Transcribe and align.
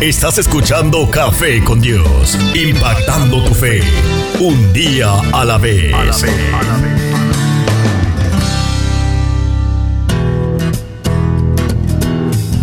Estás 0.00 0.36
escuchando 0.36 1.10
Café 1.10 1.64
con 1.64 1.80
Dios, 1.80 2.36
impactando 2.54 3.42
tu 3.42 3.54
fe, 3.54 3.80
un 4.40 4.70
día 4.74 5.10
a 5.32 5.42
la 5.42 5.56
vez. 5.56 5.90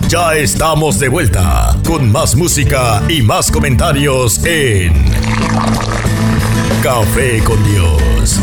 Ya 0.07 0.35
estamos 0.35 0.99
de 0.99 1.09
vuelta 1.09 1.75
con 1.83 2.11
más 2.11 2.35
música 2.35 3.01
y 3.09 3.23
más 3.23 3.49
comentarios 3.49 4.39
en 4.45 4.93
Café 6.83 7.43
con 7.43 7.63
Dios. 7.63 8.39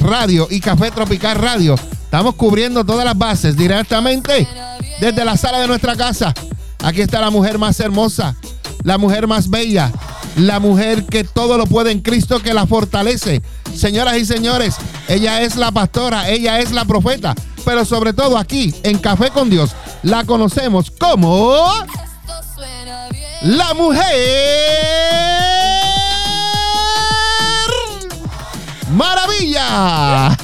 Radio 0.00 0.46
y 0.48 0.60
Café 0.60 0.92
Tropical 0.92 1.36
Radio. 1.36 1.74
Estamos 2.04 2.36
cubriendo 2.36 2.84
todas 2.84 3.04
las 3.04 3.18
bases 3.18 3.56
directamente 3.56 4.46
desde 5.00 5.24
la 5.24 5.36
sala 5.36 5.58
de 5.58 5.66
nuestra 5.66 5.96
casa. 5.96 6.32
Aquí 6.84 7.00
está 7.00 7.20
la 7.20 7.30
mujer 7.30 7.58
más 7.58 7.80
hermosa, 7.80 8.36
la 8.84 8.96
mujer 8.96 9.26
más 9.26 9.50
bella, 9.50 9.90
la 10.36 10.60
mujer 10.60 11.04
que 11.04 11.24
todo 11.24 11.58
lo 11.58 11.66
puede 11.66 11.90
en 11.92 12.00
Cristo 12.00 12.40
que 12.40 12.54
la 12.54 12.66
fortalece. 12.66 13.42
Señoras 13.74 14.16
y 14.18 14.24
señores, 14.24 14.76
ella 15.08 15.42
es 15.42 15.56
la 15.56 15.70
pastora, 15.72 16.28
ella 16.28 16.60
es 16.60 16.72
la 16.72 16.84
profeta, 16.84 17.34
pero 17.64 17.84
sobre 17.84 18.12
todo 18.12 18.36
aquí 18.38 18.74
en 18.82 18.98
Café 18.98 19.30
con 19.30 19.50
Dios 19.50 19.70
la 20.02 20.24
conocemos 20.24 20.90
como 20.90 21.66
la 23.42 23.72
mujer 23.74 24.02
maravilla. 28.90 30.36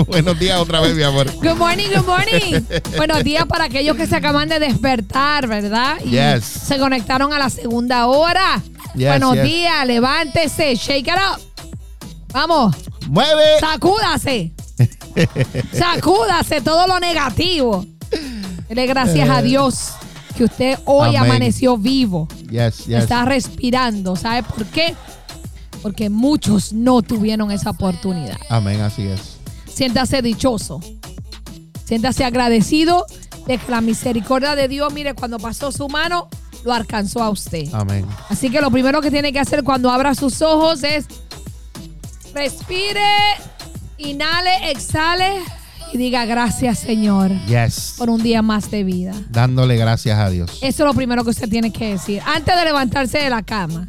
Buenos 0.06 0.38
días 0.38 0.58
otra 0.60 0.80
vez, 0.80 0.94
mi 0.94 1.02
amor. 1.02 1.30
Good 1.42 1.56
morning, 1.56 1.88
good 1.94 2.06
morning. 2.06 2.62
Buenos 2.96 3.24
días 3.24 3.44
para 3.46 3.64
aquellos 3.64 3.96
que 3.96 4.06
se 4.06 4.16
acaban 4.16 4.48
de 4.48 4.58
despertar, 4.58 5.46
¿verdad? 5.46 5.96
Y 6.04 6.10
Yes. 6.10 6.44
se 6.44 6.78
conectaron 6.78 7.32
a 7.32 7.38
la 7.38 7.50
segunda 7.50 8.06
hora. 8.06 8.62
Yes, 8.94 9.08
Buenos 9.08 9.34
yes. 9.34 9.44
días, 9.44 9.86
levántese, 9.86 10.74
shake 10.76 11.08
it 11.08 11.14
up. 11.14 11.40
Vamos, 12.32 12.76
Mueve. 13.08 13.58
sacúdase. 13.60 14.52
sacúdase 15.72 16.60
todo 16.60 16.86
lo 16.86 16.98
negativo. 17.00 17.84
Dele 18.68 18.86
gracias 18.86 19.28
a 19.28 19.42
Dios 19.42 19.90
que 20.36 20.44
usted 20.44 20.78
hoy 20.84 21.14
Eh. 21.14 21.18
Amén. 21.18 21.30
amaneció 21.32 21.76
vivo. 21.76 22.28
Yes, 22.50 22.86
yes. 22.86 23.02
Está 23.02 23.24
respirando. 23.24 24.16
¿Sabe 24.16 24.42
por 24.42 24.64
qué? 24.66 24.94
Porque 25.82 26.10
muchos 26.10 26.72
no 26.72 27.02
tuvieron 27.02 27.50
esa 27.50 27.70
oportunidad. 27.70 28.36
Amén, 28.48 28.80
así 28.80 29.02
es. 29.06 29.38
Siéntase 29.72 30.22
dichoso. 30.22 30.80
Siéntase 31.84 32.24
agradecido 32.24 33.06
de 33.46 33.58
que 33.58 33.70
la 33.70 33.80
misericordia 33.80 34.54
de 34.54 34.68
Dios, 34.68 34.92
mire, 34.92 35.14
cuando 35.14 35.38
pasó 35.38 35.72
su 35.72 35.88
mano, 35.88 36.28
lo 36.64 36.72
alcanzó 36.72 37.22
a 37.22 37.30
usted. 37.30 37.68
Amén. 37.72 38.06
Así 38.28 38.50
que 38.50 38.60
lo 38.60 38.70
primero 38.70 39.00
que 39.00 39.10
tiene 39.10 39.32
que 39.32 39.40
hacer 39.40 39.62
cuando 39.64 39.90
abra 39.90 40.14
sus 40.14 40.42
ojos 40.42 40.82
es 40.82 41.06
respire, 42.34 43.00
inhale, 43.98 44.70
exhale 44.70 45.40
y 45.92 45.98
diga 45.98 46.24
gracias 46.24 46.78
Señor 46.78 47.30
Yes. 47.46 47.94
por 47.98 48.10
un 48.10 48.22
día 48.22 48.42
más 48.42 48.70
de 48.70 48.84
vida. 48.84 49.12
Dándole 49.30 49.76
gracias 49.76 50.18
a 50.18 50.30
Dios. 50.30 50.50
Eso 50.62 50.82
es 50.84 50.86
lo 50.86 50.94
primero 50.94 51.24
que 51.24 51.30
usted 51.30 51.48
tiene 51.48 51.72
que 51.72 51.92
decir 51.92 52.22
antes 52.26 52.54
de 52.54 52.64
levantarse 52.64 53.18
de 53.18 53.30
la 53.30 53.42
cama. 53.42 53.88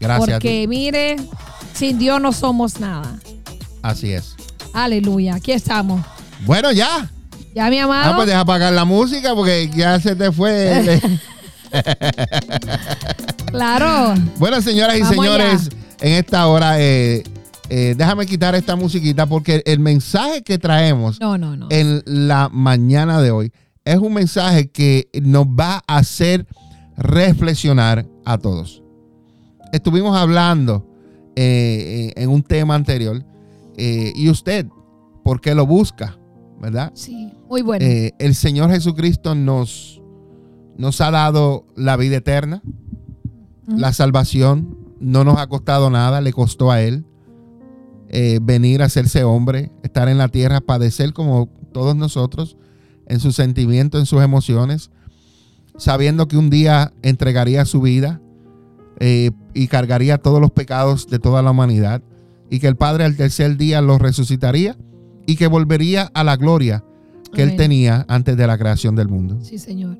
Gracias. 0.00 0.30
Porque 0.30 0.66
mire, 0.68 1.16
sin 1.74 1.98
Dios 1.98 2.20
no 2.20 2.32
somos 2.32 2.78
nada. 2.80 3.18
Así 3.82 4.12
es. 4.12 4.34
Aleluya, 4.72 5.34
aquí 5.34 5.52
estamos. 5.52 6.04
Bueno, 6.46 6.70
ya. 6.72 7.10
Ya 7.54 7.68
mi 7.68 7.78
amado. 7.78 8.12
Ah, 8.12 8.16
pues 8.16 8.28
deja 8.28 8.40
apagar 8.40 8.72
la 8.72 8.84
música 8.84 9.34
porque 9.34 9.68
ya 9.74 9.98
se 10.00 10.14
te 10.14 10.30
fue. 10.30 10.78
el- 10.94 11.20
Claro. 13.50 14.14
bueno, 14.38 14.60
señoras 14.60 14.96
y 14.96 15.00
Vamos 15.00 15.16
señores, 15.16 15.70
en 16.00 16.12
esta 16.12 16.46
hora, 16.46 16.80
eh, 16.80 17.22
eh, 17.70 17.94
déjame 17.96 18.26
quitar 18.26 18.54
esta 18.54 18.76
musiquita 18.76 19.26
porque 19.26 19.62
el 19.66 19.78
mensaje 19.80 20.42
que 20.42 20.58
traemos 20.58 21.20
No, 21.20 21.38
no, 21.38 21.56
no. 21.56 21.68
en 21.70 22.02
la 22.06 22.48
mañana 22.52 23.20
de 23.20 23.30
hoy 23.30 23.52
es 23.84 23.96
un 23.96 24.12
mensaje 24.12 24.70
que 24.70 25.08
nos 25.22 25.46
va 25.46 25.82
a 25.86 25.98
hacer 25.98 26.46
reflexionar 26.96 28.06
a 28.24 28.38
todos. 28.38 28.82
Estuvimos 29.72 30.16
hablando 30.16 30.86
eh, 31.36 32.12
en 32.16 32.28
un 32.28 32.42
tema 32.42 32.74
anterior 32.74 33.24
y 33.80 34.28
usted, 34.28 34.66
¿por 35.22 35.40
qué 35.40 35.54
lo 35.54 35.64
busca? 35.64 36.18
¿Verdad? 36.60 36.90
Sí, 36.94 37.32
muy 37.48 37.62
bueno. 37.62 37.86
El 38.18 38.34
Señor 38.34 38.70
Jesucristo 38.70 39.36
nos, 39.36 39.97
nos 40.78 41.00
ha 41.00 41.10
dado 41.10 41.66
la 41.76 41.96
vida 41.96 42.16
eterna, 42.16 42.62
la 43.66 43.92
salvación, 43.92 44.78
no 45.00 45.24
nos 45.24 45.38
ha 45.38 45.46
costado 45.48 45.90
nada, 45.90 46.20
le 46.22 46.32
costó 46.32 46.70
a 46.70 46.80
Él 46.80 47.04
eh, 48.08 48.38
venir 48.40 48.80
a 48.80 48.86
hacerse 48.86 49.24
hombre, 49.24 49.70
estar 49.82 50.08
en 50.08 50.16
la 50.16 50.28
tierra, 50.28 50.62
padecer 50.62 51.12
como 51.12 51.50
todos 51.72 51.94
nosotros, 51.94 52.56
en 53.06 53.20
sus 53.20 53.34
sentimientos, 53.36 54.00
en 54.00 54.06
sus 54.06 54.22
emociones, 54.22 54.90
sabiendo 55.76 56.28
que 56.28 56.38
un 56.38 56.48
día 56.48 56.94
entregaría 57.02 57.66
su 57.66 57.82
vida 57.82 58.22
eh, 59.00 59.32
y 59.52 59.68
cargaría 59.68 60.18
todos 60.18 60.40
los 60.40 60.52
pecados 60.52 61.08
de 61.08 61.18
toda 61.18 61.42
la 61.42 61.50
humanidad, 61.50 62.02
y 62.50 62.60
que 62.60 62.68
el 62.68 62.76
Padre 62.76 63.04
al 63.04 63.16
tercer 63.16 63.58
día 63.58 63.82
lo 63.82 63.98
resucitaría 63.98 64.76
y 65.26 65.36
que 65.36 65.46
volvería 65.46 66.10
a 66.14 66.24
la 66.24 66.36
gloria 66.36 66.82
que 67.34 67.42
él 67.42 67.56
tenía 67.56 68.06
antes 68.08 68.38
de 68.38 68.46
la 68.46 68.56
creación 68.56 68.96
del 68.96 69.08
mundo. 69.08 69.38
Sí, 69.42 69.58
Señor. 69.58 69.98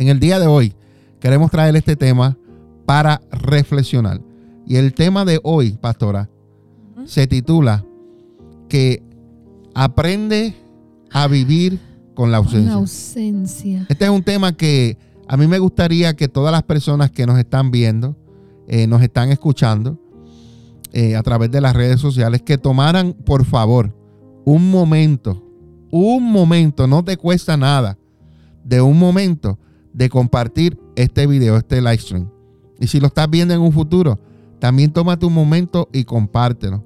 En 0.00 0.08
el 0.08 0.18
día 0.18 0.38
de 0.38 0.46
hoy 0.46 0.72
queremos 1.20 1.50
traer 1.50 1.76
este 1.76 1.94
tema 1.94 2.38
para 2.86 3.20
reflexionar. 3.30 4.22
Y 4.66 4.76
el 4.76 4.94
tema 4.94 5.26
de 5.26 5.40
hoy, 5.42 5.72
pastora, 5.72 6.30
se 7.04 7.26
titula 7.26 7.84
que 8.70 9.02
aprende 9.74 10.54
a 11.10 11.28
vivir 11.28 11.78
con 12.14 12.32
la 12.32 12.38
Con 12.38 12.46
ausencia. 12.46 12.70
la 12.70 12.78
ausencia. 12.78 13.86
Este 13.90 14.06
es 14.06 14.10
un 14.10 14.22
tema 14.22 14.56
que 14.56 14.96
a 15.28 15.36
mí 15.36 15.46
me 15.46 15.58
gustaría 15.58 16.16
que 16.16 16.28
todas 16.28 16.50
las 16.50 16.62
personas 16.62 17.10
que 17.10 17.26
nos 17.26 17.38
están 17.38 17.70
viendo, 17.70 18.16
eh, 18.68 18.86
nos 18.86 19.02
están 19.02 19.28
escuchando 19.28 19.98
eh, 20.94 21.14
a 21.14 21.22
través 21.22 21.50
de 21.50 21.60
las 21.60 21.76
redes 21.76 22.00
sociales, 22.00 22.40
que 22.40 22.56
tomaran, 22.56 23.12
por 23.12 23.44
favor, 23.44 23.94
un 24.46 24.70
momento, 24.70 25.44
un 25.90 26.32
momento, 26.32 26.86
no 26.86 27.04
te 27.04 27.18
cuesta 27.18 27.58
nada, 27.58 27.98
de 28.64 28.80
un 28.80 28.98
momento 28.98 29.58
de 29.92 30.08
compartir 30.08 30.78
este 30.96 31.26
video, 31.26 31.56
este 31.56 31.80
live 31.80 31.98
stream. 31.98 32.28
Y 32.78 32.86
si 32.86 33.00
lo 33.00 33.08
estás 33.08 33.28
viendo 33.28 33.54
en 33.54 33.60
un 33.60 33.72
futuro, 33.72 34.18
también 34.58 34.92
tómate 34.92 35.26
un 35.26 35.34
momento 35.34 35.88
y 35.92 36.04
compártelo. 36.04 36.84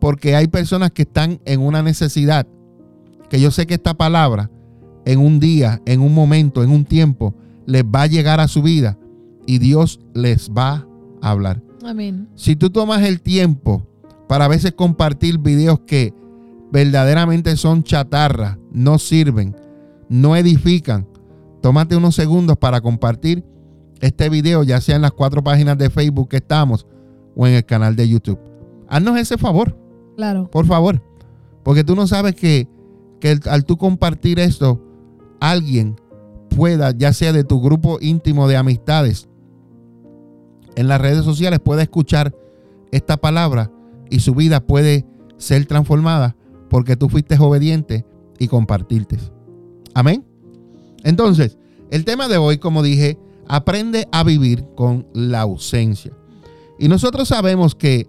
Porque 0.00 0.34
hay 0.34 0.48
personas 0.48 0.90
que 0.92 1.02
están 1.02 1.40
en 1.44 1.60
una 1.60 1.82
necesidad, 1.82 2.46
que 3.28 3.40
yo 3.40 3.50
sé 3.50 3.66
que 3.66 3.74
esta 3.74 3.94
palabra 3.94 4.50
en 5.04 5.18
un 5.18 5.40
día, 5.40 5.80
en 5.86 6.00
un 6.00 6.14
momento, 6.14 6.62
en 6.62 6.70
un 6.70 6.84
tiempo, 6.84 7.34
les 7.66 7.84
va 7.84 8.02
a 8.02 8.06
llegar 8.06 8.40
a 8.40 8.48
su 8.48 8.62
vida 8.62 8.98
y 9.46 9.58
Dios 9.58 10.00
les 10.14 10.50
va 10.50 10.86
a 11.20 11.30
hablar. 11.30 11.62
Amén. 11.84 12.28
Si 12.34 12.56
tú 12.56 12.70
tomas 12.70 13.02
el 13.02 13.20
tiempo 13.20 13.86
para 14.28 14.46
a 14.46 14.48
veces 14.48 14.72
compartir 14.72 15.38
videos 15.38 15.80
que 15.80 16.14
verdaderamente 16.72 17.56
son 17.56 17.82
chatarra, 17.82 18.58
no 18.72 18.98
sirven, 18.98 19.56
no 20.08 20.36
edifican, 20.36 21.06
tómate 21.60 21.96
unos 21.96 22.14
segundos 22.14 22.56
para 22.56 22.80
compartir 22.80 23.44
este 24.00 24.28
video, 24.28 24.62
ya 24.62 24.80
sea 24.80 24.96
en 24.96 25.02
las 25.02 25.12
cuatro 25.12 25.42
páginas 25.44 25.76
de 25.78 25.90
Facebook 25.90 26.28
que 26.30 26.36
estamos 26.38 26.86
o 27.36 27.46
en 27.46 27.54
el 27.54 27.64
canal 27.64 27.96
de 27.96 28.08
YouTube. 28.08 28.38
Haznos 28.88 29.18
ese 29.18 29.36
favor, 29.38 29.76
Claro. 30.16 30.50
por 30.50 30.66
favor, 30.66 31.02
porque 31.62 31.84
tú 31.84 31.94
no 31.94 32.06
sabes 32.06 32.34
que, 32.34 32.66
que 33.20 33.32
el- 33.32 33.40
al 33.48 33.64
tú 33.64 33.76
compartir 33.76 34.38
esto, 34.40 34.80
alguien 35.40 35.96
pueda, 36.56 36.90
ya 36.92 37.12
sea 37.12 37.32
de 37.32 37.44
tu 37.44 37.60
grupo 37.60 37.98
íntimo 38.00 38.48
de 38.48 38.56
amistades, 38.56 39.28
en 40.76 40.88
las 40.88 41.00
redes 41.00 41.24
sociales 41.24 41.60
pueda 41.60 41.82
escuchar 41.82 42.34
esta 42.92 43.16
palabra 43.18 43.70
y 44.08 44.20
su 44.20 44.34
vida 44.34 44.60
puede 44.60 45.06
ser 45.36 45.66
transformada 45.66 46.36
porque 46.68 46.96
tú 46.96 47.08
fuiste 47.08 47.36
obediente 47.38 48.04
y 48.38 48.48
compartirte. 48.48 49.18
Amén. 49.94 50.24
Entonces, 51.04 51.58
el 51.90 52.04
tema 52.04 52.28
de 52.28 52.36
hoy, 52.36 52.58
como 52.58 52.82
dije, 52.82 53.18
aprende 53.48 54.08
a 54.12 54.22
vivir 54.22 54.64
con 54.76 55.06
la 55.12 55.40
ausencia. 55.40 56.12
Y 56.78 56.88
nosotros 56.88 57.28
sabemos 57.28 57.74
que 57.74 58.06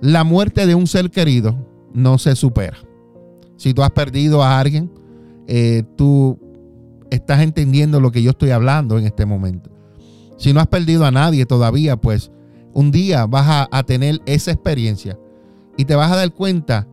la 0.00 0.24
muerte 0.24 0.66
de 0.66 0.74
un 0.74 0.86
ser 0.86 1.10
querido 1.10 1.56
no 1.92 2.18
se 2.18 2.34
supera. 2.36 2.78
Si 3.56 3.74
tú 3.74 3.82
has 3.82 3.90
perdido 3.90 4.42
a 4.42 4.58
alguien, 4.58 4.90
eh, 5.46 5.82
tú 5.96 6.38
estás 7.10 7.40
entendiendo 7.40 8.00
lo 8.00 8.12
que 8.12 8.22
yo 8.22 8.30
estoy 8.30 8.50
hablando 8.50 8.98
en 8.98 9.04
este 9.04 9.26
momento. 9.26 9.70
Si 10.36 10.52
no 10.52 10.60
has 10.60 10.68
perdido 10.68 11.04
a 11.04 11.10
nadie 11.10 11.46
todavía, 11.46 11.96
pues 11.96 12.30
un 12.72 12.90
día 12.90 13.26
vas 13.26 13.46
a, 13.48 13.68
a 13.70 13.82
tener 13.82 14.20
esa 14.26 14.52
experiencia 14.52 15.18
y 15.76 15.84
te 15.84 15.94
vas 15.94 16.12
a 16.12 16.16
dar 16.16 16.32
cuenta 16.32 16.86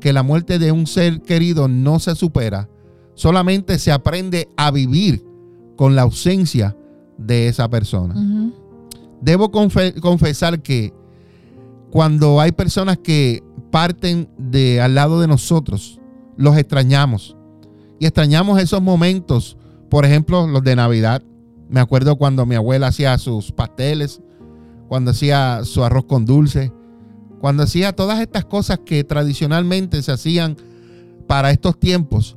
que 0.00 0.12
la 0.12 0.22
muerte 0.22 0.58
de 0.58 0.72
un 0.72 0.86
ser 0.86 1.20
querido 1.22 1.68
no 1.68 1.98
se 1.98 2.14
supera, 2.14 2.68
solamente 3.14 3.78
se 3.78 3.92
aprende 3.92 4.48
a 4.56 4.70
vivir 4.70 5.24
con 5.76 5.94
la 5.96 6.02
ausencia 6.02 6.76
de 7.18 7.48
esa 7.48 7.68
persona. 7.68 8.14
Debo 9.20 9.50
confe- 9.52 9.98
confesar 10.00 10.62
que 10.62 10.92
cuando 11.90 12.40
hay 12.40 12.52
personas 12.52 12.98
que 12.98 13.42
parten 13.70 14.28
de 14.38 14.80
al 14.80 14.94
lado 14.94 15.20
de 15.20 15.28
nosotros, 15.28 16.00
los 16.36 16.56
extrañamos. 16.56 17.36
Y 17.98 18.06
extrañamos 18.06 18.60
esos 18.60 18.82
momentos, 18.82 19.56
por 19.88 20.04
ejemplo, 20.04 20.46
los 20.46 20.64
de 20.64 20.74
Navidad. 20.74 21.22
Me 21.68 21.80
acuerdo 21.80 22.16
cuando 22.16 22.44
mi 22.46 22.54
abuela 22.54 22.88
hacía 22.88 23.16
sus 23.18 23.52
pasteles, 23.52 24.20
cuando 24.88 25.12
hacía 25.12 25.60
su 25.64 25.84
arroz 25.84 26.04
con 26.06 26.24
dulce, 26.24 26.72
cuando 27.40 27.62
hacía 27.62 27.92
todas 27.92 28.20
estas 28.20 28.44
cosas 28.44 28.80
que 28.84 29.04
tradicionalmente 29.04 30.02
se 30.02 30.12
hacían 30.12 30.56
para 31.26 31.50
estos 31.50 31.78
tiempos. 31.78 32.36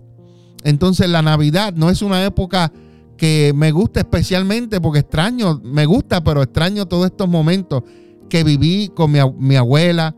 Entonces 0.65 1.07
la 1.07 1.21
Navidad 1.21 1.73
no 1.75 1.89
es 1.89 2.01
una 2.01 2.25
época 2.25 2.73
que 3.15 3.53
me 3.55 3.71
gusta 3.71 4.01
especialmente 4.01 4.81
porque 4.81 4.99
extraño, 4.99 5.61
me 5.63 5.85
gusta, 5.85 6.21
pero 6.21 6.41
extraño 6.41 6.85
todos 6.87 7.05
estos 7.05 7.29
momentos 7.29 7.83
que 8.27 8.43
viví 8.43 8.91
con 8.93 9.11
mi, 9.11 9.19
ab- 9.19 9.37
mi 9.37 9.55
abuela, 9.55 10.15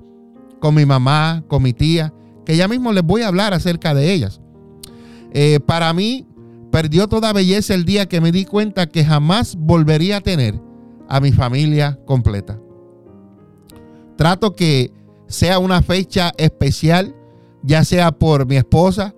con 0.60 0.74
mi 0.74 0.86
mamá, 0.86 1.44
con 1.48 1.62
mi 1.62 1.74
tía, 1.74 2.14
que 2.46 2.58
ya 2.58 2.68
mismo 2.68 2.92
les 2.94 3.04
voy 3.04 3.22
a 3.22 3.28
hablar 3.28 3.54
acerca 3.54 3.94
de 3.94 4.12
ellas. 4.14 4.42
Eh, 5.34 5.60
para 5.60 5.94
mí, 5.94 6.26
perdió 6.72 7.08
toda 7.08 7.34
belleza 7.34 7.74
el 7.76 7.86
día 7.86 8.08
que 8.08 8.22
me 8.22 8.32
di 8.32 8.46
cuenta 8.46 8.88
que 8.88 9.06
jamás 9.06 9.56
volvería 9.58 10.18
a 10.18 10.22
tener 10.22 10.60
a 11.10 11.20
mi 11.20 11.32
familia 11.34 12.00
completa. 12.06 12.58
Trato 14.16 14.54
que 14.54 14.92
sea 15.28 15.60
una 15.60 15.82
fecha 15.82 16.32
especial, 16.38 17.16
ya 17.62 17.84
sea 17.84 18.12
por 18.12 18.48
mi 18.48 18.56
esposa, 18.56 19.14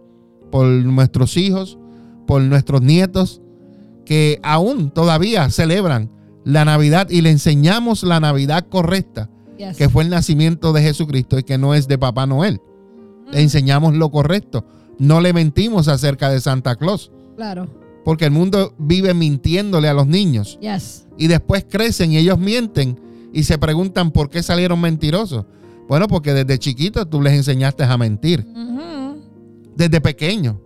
por 0.52 0.66
nuestros 0.68 1.38
hijos, 1.38 1.78
por 2.28 2.42
nuestros 2.42 2.82
nietos, 2.82 3.42
que 4.06 4.40
aún 4.44 4.92
todavía 4.92 5.50
celebran 5.50 6.10
la 6.44 6.66
Navidad 6.66 7.10
y 7.10 7.22
le 7.22 7.32
enseñamos 7.32 8.04
la 8.04 8.20
Navidad 8.20 8.66
correcta, 8.70 9.30
Yes. 9.58 9.76
que 9.78 9.90
fue 9.90 10.04
el 10.04 10.10
nacimiento 10.10 10.72
de 10.74 10.82
Jesucristo 10.82 11.38
y 11.38 11.44
que 11.44 11.58
no 11.58 11.74
es 11.76 11.88
de 11.88 11.98
Papá 11.98 12.26
Noel. 12.26 12.62
Le 13.32 13.42
enseñamos 13.42 13.94
lo 13.94 14.10
correcto. 14.10 14.66
No 14.98 15.20
le 15.22 15.34
mentimos 15.34 15.88
acerca 15.90 16.30
de 16.30 16.40
Santa 16.40 16.76
Claus, 16.78 17.12
Claro. 17.36 17.68
porque 18.06 18.26
el 18.26 18.32
mundo 18.32 18.74
vive 18.80 19.14
mintiéndole 19.14 19.88
a 19.90 19.94
los 19.94 20.08
niños 20.08 20.58
Yes. 20.62 21.08
y 21.18 21.28
después 21.28 21.66
crecen 21.70 22.12
y 22.14 22.18
ellos 22.18 22.40
mienten 22.40 23.00
y 23.34 23.44
se 23.44 23.58
preguntan 23.58 24.12
por 24.12 24.30
qué 24.30 24.42
salieron 24.42 24.80
mentirosos. 24.82 25.46
Bueno, 25.88 26.08
porque 26.08 26.34
desde 26.34 26.58
chiquitos 26.58 27.10
tú 27.10 27.22
les 27.22 27.34
enseñaste 27.34 27.84
a 27.84 27.98
mentir 27.98 28.46
Ujú. 28.56 28.80
Desde 29.80 30.02
pequeño. 30.02 30.62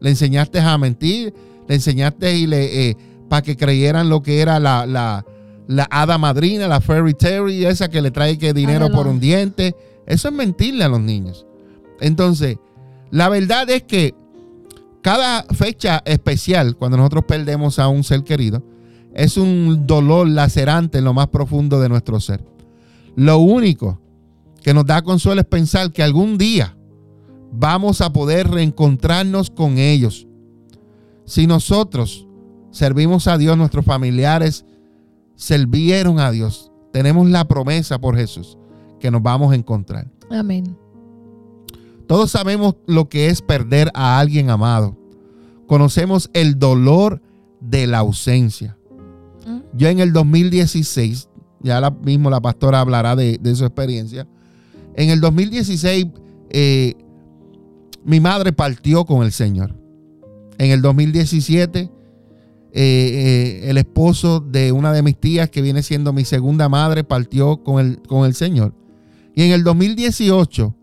Le 0.00 0.10
enseñaste 0.10 0.58
a 0.58 0.76
mentir, 0.76 1.32
le 1.66 1.74
enseñaste 1.76 2.36
y 2.36 2.46
le 2.46 2.96
para 3.28 3.42
que 3.42 3.56
creyeran 3.56 4.08
lo 4.08 4.22
que 4.22 4.40
era 4.40 4.58
la, 4.58 4.84
la, 4.84 5.24
la 5.66 5.86
hada 5.90 6.18
madrina, 6.18 6.66
la 6.66 6.80
fairy 6.80 7.14
tale, 7.14 7.68
esa 7.68 7.88
que 7.88 8.02
le 8.02 8.10
trae 8.10 8.36
que 8.36 8.52
dinero 8.52 8.90
por 8.90 9.06
un 9.06 9.20
diente. 9.20 9.76
Eso 10.06 10.28
es 10.28 10.34
mentirle 10.34 10.84
a 10.84 10.88
los 10.88 11.00
niños. 11.00 11.46
Entonces, 12.00 12.56
la 13.10 13.28
verdad 13.28 13.68
es 13.70 13.82
que 13.82 14.14
cada 15.02 15.44
fecha 15.44 16.02
especial, 16.04 16.76
cuando 16.76 16.96
nosotros 16.96 17.24
perdemos 17.28 17.78
a 17.78 17.88
un 17.88 18.02
ser 18.02 18.24
querido, 18.24 18.62
es 19.14 19.36
un 19.36 19.86
dolor 19.86 20.26
lacerante 20.28 20.98
en 20.98 21.04
lo 21.04 21.14
más 21.14 21.28
profundo 21.28 21.80
de 21.80 21.88
nuestro 21.88 22.18
ser. 22.18 22.42
Lo 23.14 23.38
único 23.38 24.00
que 24.62 24.72
nos 24.72 24.86
da 24.86 25.02
consuelo 25.02 25.42
es 25.42 25.46
pensar 25.46 25.92
que 25.92 26.02
algún 26.02 26.38
día 26.38 26.77
vamos 27.52 28.00
a 28.00 28.12
poder 28.12 28.48
reencontrarnos 28.48 29.50
con 29.50 29.78
ellos. 29.78 30.26
Si 31.24 31.46
nosotros 31.46 32.26
servimos 32.70 33.26
a 33.26 33.38
Dios, 33.38 33.56
nuestros 33.56 33.84
familiares 33.84 34.64
sirvieron 35.34 36.20
a 36.20 36.30
Dios, 36.30 36.70
tenemos 36.92 37.28
la 37.28 37.46
promesa 37.46 38.00
por 38.00 38.16
Jesús 38.16 38.58
que 38.98 39.10
nos 39.10 39.22
vamos 39.22 39.52
a 39.52 39.54
encontrar. 39.54 40.10
Amén. 40.30 40.76
Todos 42.06 42.30
sabemos 42.30 42.76
lo 42.86 43.08
que 43.08 43.28
es 43.28 43.42
perder 43.42 43.90
a 43.94 44.18
alguien 44.18 44.50
amado. 44.50 44.96
Conocemos 45.66 46.30
el 46.32 46.58
dolor 46.58 47.20
de 47.60 47.86
la 47.86 47.98
ausencia. 47.98 48.76
Mm. 49.46 49.58
Yo 49.74 49.88
en 49.88 50.00
el 50.00 50.12
2016, 50.12 51.28
ya 51.60 51.80
la, 51.80 51.90
mismo 51.90 52.30
la 52.30 52.40
pastora 52.40 52.80
hablará 52.80 53.14
de, 53.14 53.38
de 53.38 53.54
su 53.54 53.64
experiencia. 53.64 54.26
En 54.94 55.10
el 55.10 55.20
2016, 55.20 56.06
eh, 56.50 56.94
mi 58.04 58.20
madre 58.20 58.52
partió 58.52 59.04
con 59.04 59.22
el 59.24 59.32
Señor. 59.32 59.74
En 60.58 60.70
el 60.70 60.82
2017, 60.82 61.80
eh, 61.80 61.90
eh, 62.72 63.60
el 63.70 63.78
esposo 63.78 64.40
de 64.40 64.72
una 64.72 64.92
de 64.92 65.02
mis 65.02 65.16
tías, 65.18 65.50
que 65.50 65.62
viene 65.62 65.82
siendo 65.82 66.12
mi 66.12 66.24
segunda 66.24 66.68
madre, 66.68 67.04
partió 67.04 67.62
con 67.62 67.80
el, 67.84 68.00
con 68.02 68.26
el 68.26 68.34
Señor. 68.34 68.74
Y 69.34 69.42
en 69.42 69.52
el 69.52 69.62
2018 69.64 70.74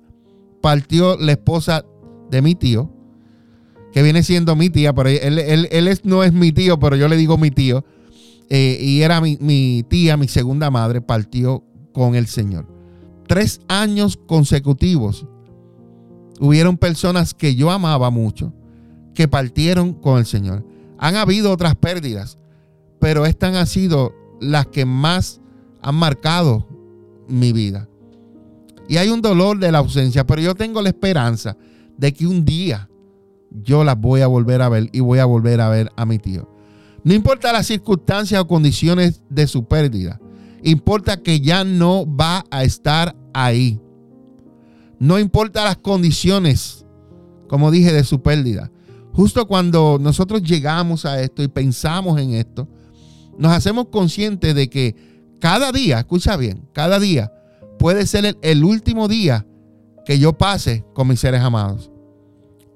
partió 0.61 1.17
la 1.17 1.33
esposa 1.33 1.85
de 2.31 2.41
mi 2.41 2.55
tío, 2.55 2.91
que 3.91 4.01
viene 4.03 4.23
siendo 4.23 4.55
mi 4.55 4.69
tía, 4.69 4.93
pero 4.93 5.09
él, 5.09 5.39
él- 5.39 5.67
él 5.71 5.87
es- 5.87 6.05
no 6.05 6.23
es 6.23 6.33
mi 6.33 6.51
tío, 6.51 6.79
pero 6.79 6.95
yo 6.95 7.07
le 7.07 7.17
digo 7.17 7.37
mi 7.37 7.51
tío. 7.51 7.85
Eh, 8.49 8.77
y 8.79 9.01
era 9.01 9.21
mi, 9.21 9.37
mi 9.41 9.83
tía, 9.89 10.17
mi 10.17 10.27
segunda 10.27 10.69
madre, 10.69 11.01
partió 11.01 11.63
con 11.93 12.15
el 12.15 12.27
Señor. 12.27 12.67
Tres 13.27 13.59
años 13.67 14.17
consecutivos 14.17 15.25
hubieron 16.39 16.77
personas 16.77 17.33
que 17.33 17.55
yo 17.55 17.71
amaba 17.71 18.09
mucho 18.09 18.53
que 19.13 19.27
partieron 19.27 19.93
con 19.93 20.19
el 20.19 20.25
Señor. 20.25 20.65
Han 20.97 21.15
habido 21.15 21.51
otras 21.51 21.75
pérdidas, 21.75 22.37
pero 22.99 23.25
estas 23.25 23.55
han 23.55 23.67
sido 23.67 24.13
las 24.41 24.67
que 24.67 24.85
más 24.85 25.41
han 25.81 25.95
marcado 25.95 26.67
mi 27.27 27.53
vida. 27.53 27.87
Y 28.87 28.97
hay 28.97 29.09
un 29.09 29.21
dolor 29.21 29.57
de 29.57 29.71
la 29.71 29.79
ausencia, 29.79 30.27
pero 30.27 30.41
yo 30.41 30.53
tengo 30.53 30.81
la 30.81 30.89
esperanza 30.89 31.57
de 31.97 32.13
que 32.13 32.27
un 32.27 32.45
día 32.45 32.89
yo 33.63 33.83
las 33.83 33.99
voy 33.99 34.21
a 34.21 34.27
volver 34.27 34.61
a 34.61 34.69
ver 34.69 34.89
y 34.91 34.99
voy 34.99 35.19
a 35.19 35.25
volver 35.25 35.61
a 35.61 35.69
ver 35.69 35.91
a 35.95 36.05
mi 36.05 36.19
tío. 36.19 36.49
No 37.03 37.13
importa 37.13 37.53
las 37.53 37.67
circunstancias 37.67 38.41
o 38.41 38.47
condiciones 38.47 39.21
de 39.29 39.47
su 39.47 39.65
pérdida, 39.65 40.19
importa 40.63 41.21
que 41.21 41.39
ya 41.39 41.63
no 41.63 42.05
va 42.05 42.43
a 42.51 42.63
estar 42.63 43.15
ahí. 43.33 43.79
No 44.99 45.19
importa 45.19 45.63
las 45.63 45.77
condiciones, 45.77 46.85
como 47.47 47.71
dije, 47.71 47.91
de 47.91 48.03
su 48.03 48.21
pérdida. 48.21 48.71
Justo 49.13 49.47
cuando 49.47 49.97
nosotros 49.99 50.43
llegamos 50.43 51.05
a 51.05 51.21
esto 51.21 51.41
y 51.41 51.47
pensamos 51.47 52.19
en 52.19 52.33
esto, 52.33 52.67
nos 53.37 53.51
hacemos 53.51 53.87
conscientes 53.87 54.55
de 54.55 54.69
que 54.69 54.95
cada 55.39 55.71
día, 55.71 55.99
escucha 55.99 56.37
bien, 56.37 56.67
cada 56.73 56.99
día 56.99 57.31
puede 57.77 58.07
ser 58.07 58.37
el, 58.41 58.63
último 58.63 59.07
día 59.07 59.45
que 60.05 60.19
yo 60.19 60.33
pase 60.33 60.83
con 60.93 61.07
mis 61.07 61.19
seres 61.19 61.41
amados. 61.41 61.91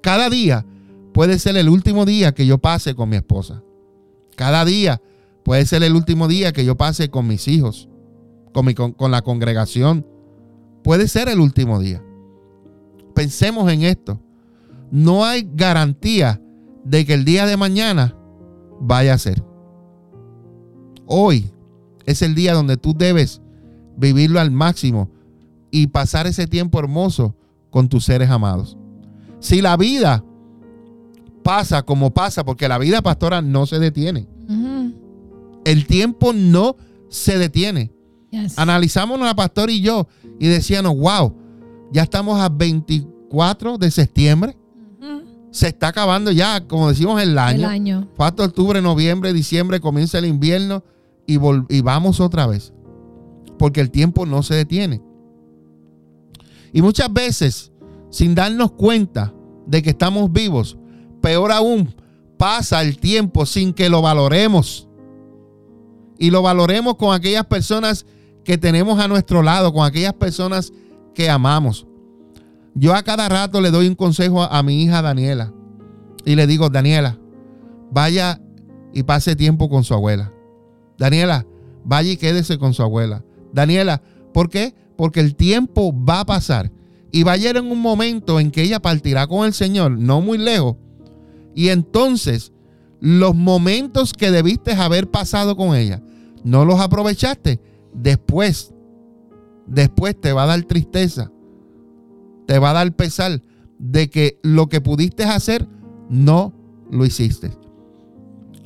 Cada 0.02 0.30
día 0.30 0.64
puede 1.12 1.38
ser 1.38 1.56
el 1.56 1.68
último 1.68 2.04
día 2.04 2.32
que 2.32 2.46
yo 2.46 2.58
pase 2.58 2.94
con 2.94 3.08
mi 3.08 3.16
esposa. 3.16 3.62
Cada 4.36 4.64
día 4.64 5.00
puede 5.42 5.66
ser 5.66 5.82
el 5.82 5.94
último 5.94 6.28
día 6.28 6.52
que 6.52 6.64
yo 6.64 6.76
pase 6.76 7.10
con 7.10 7.26
mis 7.26 7.48
hijos, 7.48 7.88
con, 8.52 8.72
con 8.72 9.10
la 9.10 9.22
congregación. 9.22 10.06
Puede 10.82 11.08
ser 11.08 11.28
el 11.28 11.40
último 11.40 11.80
día. 11.80 12.02
Pensemos 13.14 13.70
en 13.70 13.82
esto. 13.82 14.20
No 14.90 15.24
hay 15.24 15.48
garantía 15.54 16.40
de 16.84 17.04
que 17.04 17.14
el 17.14 17.24
día 17.24 17.46
de 17.46 17.56
mañana 17.56 18.16
vaya 18.80 19.14
a 19.14 19.18
ser. 19.18 19.44
Hoy 21.06 21.50
es 22.06 22.22
el 22.22 22.34
día 22.34 22.54
donde 22.54 22.76
tú 22.76 22.94
debes 22.96 23.40
vivirlo 23.96 24.40
al 24.40 24.50
máximo 24.50 25.10
y 25.70 25.88
pasar 25.88 26.26
ese 26.26 26.46
tiempo 26.46 26.78
hermoso 26.78 27.36
con 27.70 27.88
tus 27.88 28.04
seres 28.04 28.30
amados. 28.30 28.76
Si 29.38 29.60
la 29.60 29.76
vida 29.76 30.24
pasa 31.42 31.82
como 31.82 32.12
pasa, 32.12 32.44
porque 32.44 32.68
la 32.68 32.78
vida 32.78 33.02
pastora 33.02 33.42
no 33.42 33.66
se 33.66 33.78
detiene. 33.78 34.26
El 35.64 35.86
tiempo 35.86 36.32
no 36.32 36.76
se 37.08 37.38
detiene. 37.38 37.92
Analizamos 38.56 39.18
la 39.20 39.34
pastora 39.34 39.72
y 39.72 39.80
yo 39.80 40.08
y 40.38 40.46
decíamos, 40.46 40.96
wow, 40.96 41.34
ya 41.92 42.02
estamos 42.02 42.40
a 42.40 42.48
24 42.48 43.78
de 43.78 43.90
septiembre. 43.90 44.56
Se 45.50 45.66
está 45.66 45.88
acabando 45.88 46.30
ya, 46.30 46.66
como 46.68 46.88
decimos, 46.88 47.20
el 47.20 47.36
año. 47.36 47.58
El 47.58 47.64
año. 47.64 48.08
octubre, 48.16 48.80
noviembre, 48.80 49.32
diciembre, 49.32 49.80
comienza 49.80 50.18
el 50.18 50.26
invierno 50.26 50.84
y, 51.26 51.38
y 51.68 51.80
vamos 51.80 52.20
otra 52.20 52.46
vez. 52.46 52.72
Porque 53.58 53.80
el 53.80 53.90
tiempo 53.90 54.26
no 54.26 54.44
se 54.44 54.54
detiene. 54.54 55.02
Y 56.72 56.82
muchas 56.82 57.12
veces, 57.12 57.72
sin 58.10 58.36
darnos 58.36 58.72
cuenta 58.72 59.34
de 59.66 59.82
que 59.82 59.90
estamos 59.90 60.32
vivos, 60.32 60.78
peor 61.20 61.50
aún, 61.50 61.94
pasa 62.38 62.80
el 62.82 62.98
tiempo 62.98 63.44
sin 63.44 63.72
que 63.72 63.88
lo 63.88 64.02
valoremos. 64.02 64.88
Y 66.16 66.30
lo 66.30 66.42
valoremos 66.42 66.94
con 66.94 67.12
aquellas 67.12 67.46
personas 67.46 68.06
que 68.44 68.56
tenemos 68.56 69.00
a 69.00 69.08
nuestro 69.08 69.42
lado, 69.42 69.72
con 69.72 69.84
aquellas 69.84 70.14
personas 70.14 70.72
que 70.72 70.89
amamos. 71.28 71.86
Yo 72.74 72.94
a 72.94 73.02
cada 73.02 73.28
rato 73.28 73.60
le 73.60 73.70
doy 73.70 73.88
un 73.88 73.94
consejo 73.94 74.42
a, 74.42 74.58
a 74.58 74.62
mi 74.62 74.82
hija 74.82 75.02
Daniela. 75.02 75.52
Y 76.24 76.34
le 76.34 76.46
digo, 76.46 76.70
Daniela, 76.70 77.18
vaya 77.90 78.40
y 78.92 79.02
pase 79.02 79.36
tiempo 79.36 79.68
con 79.68 79.84
su 79.84 79.94
abuela. 79.94 80.32
Daniela, 80.98 81.46
vaya 81.84 82.12
y 82.12 82.16
quédese 82.16 82.58
con 82.58 82.74
su 82.74 82.82
abuela. 82.82 83.24
Daniela, 83.52 84.02
¿por 84.32 84.48
qué? 84.48 84.74
Porque 84.96 85.20
el 85.20 85.34
tiempo 85.34 85.94
va 85.94 86.20
a 86.20 86.26
pasar 86.26 86.70
y 87.12 87.22
va 87.22 87.32
a 87.32 87.36
llegar 87.36 87.56
en 87.56 87.70
un 87.70 87.80
momento 87.80 88.38
en 88.38 88.50
que 88.50 88.62
ella 88.62 88.80
partirá 88.80 89.26
con 89.26 89.46
el 89.46 89.52
Señor, 89.52 89.92
no 89.92 90.20
muy 90.20 90.38
lejos. 90.38 90.76
Y 91.54 91.68
entonces, 91.68 92.52
los 93.00 93.34
momentos 93.34 94.12
que 94.12 94.30
debiste 94.30 94.72
haber 94.72 95.10
pasado 95.10 95.56
con 95.56 95.74
ella, 95.74 96.02
no 96.44 96.64
los 96.64 96.80
aprovechaste. 96.80 97.60
Después, 97.92 98.72
después 99.70 100.20
te 100.20 100.32
va 100.32 100.42
a 100.42 100.46
dar 100.46 100.62
tristeza, 100.64 101.30
te 102.46 102.58
va 102.58 102.70
a 102.70 102.74
dar 102.74 102.92
pesar 102.94 103.40
de 103.78 104.10
que 104.10 104.38
lo 104.42 104.68
que 104.68 104.80
pudiste 104.80 105.24
hacer 105.24 105.66
no 106.10 106.52
lo 106.90 107.06
hiciste. 107.06 107.52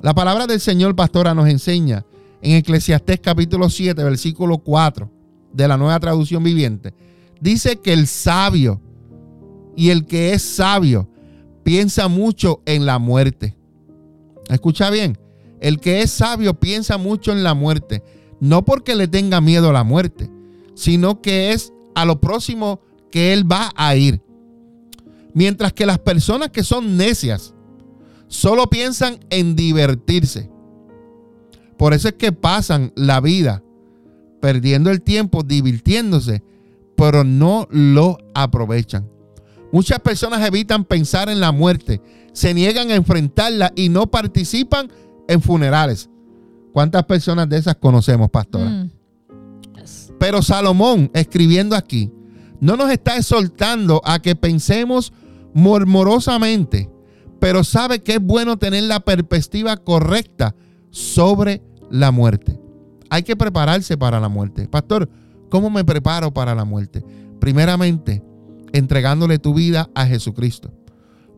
La 0.01 0.15
palabra 0.15 0.47
del 0.47 0.61
Señor, 0.61 0.97
pastora, 0.97 1.35
nos 1.35 1.49
enseña 1.49 2.05
en 2.43 2.53
Eclesiastés 2.53 3.21
capítulo 3.21 3.71
7, 3.71 4.03
versículo 4.03 4.59
4 4.59 5.11
de 5.53 5.69
la 5.69 5.77
nueva 5.77 6.01
traducción 6.01 6.43
viviente, 6.43 6.93
dice 7.41 7.77
que 7.77 7.93
el 7.93 8.07
sabio 8.07 8.81
y 9.77 9.91
el 9.91 10.07
que 10.07 10.33
es 10.33 10.43
sabio 10.43 11.09
piensa 11.63 12.09
mucho 12.09 12.63
en 12.67 12.87
la 12.87 12.99
muerte. 12.99 13.57
Escucha 14.49 14.91
bien, 14.91 15.19
el 15.61 15.81
que 15.81 16.03
es 16.03 16.11
sabio 16.11 16.55
piensa 16.55 16.99
mucho 16.99 17.33
en 17.33 17.43
la 17.43 17.55
muerte, 17.55 18.03
no 18.41 18.65
porque 18.65 18.95
le 18.95 19.09
tenga 19.09 19.41
miedo 19.41 19.71
a 19.71 19.73
la 19.73 19.85
muerte, 19.85 20.31
sino 20.75 21.21
que 21.21 21.53
es 21.53 21.73
a 21.95 22.05
lo 22.05 22.21
próximo 22.21 22.81
que 23.11 23.33
él 23.33 23.51
va 23.51 23.71
a 23.77 23.95
ir. 23.97 24.21
Mientras 25.33 25.73
que 25.73 25.87
las 25.87 25.99
personas 25.99 26.51
que 26.51 26.63
son 26.63 26.97
necias 26.97 27.55
solo 28.29 28.69
piensan 28.69 29.19
en 29.31 29.57
divertirse. 29.57 30.51
Por 31.77 31.93
eso 31.93 32.09
es 32.09 32.15
que 32.15 32.33
pasan 32.33 32.93
la 32.97 33.21
vida 33.21 33.63
perdiendo 34.41 34.91
el 34.91 35.03
tiempo, 35.03 35.43
divirtiéndose, 35.43 36.43
pero 36.97 37.25
no 37.25 37.67
lo 37.71 38.19
aprovechan. 38.35 39.09
Muchas 39.73 40.01
personas 40.01 40.47
evitan 40.47 40.85
pensar 40.85 41.29
en 41.29 41.41
la 41.41 41.51
muerte, 41.51 42.01
se 42.33 42.55
niegan 42.55 42.91
a 42.91 42.95
enfrentarla 42.95 43.73
y 43.75 43.89
no 43.89 44.11
participan 44.11 44.91
en 45.29 45.41
funerales. 45.41 46.11
¿Cuántas 46.73 47.05
personas 47.05 47.49
de 47.49 47.57
esas 47.57 47.77
conocemos, 47.77 48.31
pastora? 48.31 48.69
Mm. 48.69 48.91
Pero 50.19 50.43
Salomón, 50.43 51.11
escribiendo 51.15 51.77
aquí, 51.77 52.13
no 52.61 52.77
nos 52.77 52.91
está 52.91 53.17
exhortando 53.17 54.01
a 54.05 54.21
que 54.21 54.37
pensemos 54.37 55.13
murmurosamente, 55.53 56.91
pero 57.41 57.65
sabe 57.65 58.03
que 58.03 58.15
es 58.15 58.21
bueno 58.23 58.57
tener 58.57 58.85
la 58.85 59.01
perspectiva 59.01 59.77
correcta 59.77 60.55
sobre 60.91 61.63
la 61.91 62.11
muerte. 62.11 62.59
Hay 63.11 63.23
que 63.23 63.37
prepararse 63.37 63.97
para 63.97 64.19
la 64.19 64.29
muerte. 64.29 64.69
Pastor, 64.69 65.09
¿cómo 65.51 65.71
me 65.71 65.85
preparo 65.85 66.33
para 66.33 66.55
la 66.55 66.65
muerte? 66.65 67.05
Primeramente, 67.39 68.23
entregándole 68.73 69.39
tu 69.39 69.55
vida 69.55 69.91
a 69.95 70.07
Jesucristo, 70.07 70.73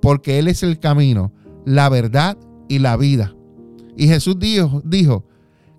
porque 0.00 0.38
Él 0.38 0.48
es 0.48 0.62
el 0.62 0.78
camino, 0.78 1.32
la 1.64 1.88
verdad 1.88 2.38
y 2.68 2.78
la 2.78 2.96
vida. 2.96 3.34
Y 3.96 4.08
Jesús 4.08 4.38
dijo, 4.38 4.80
dijo 4.84 5.24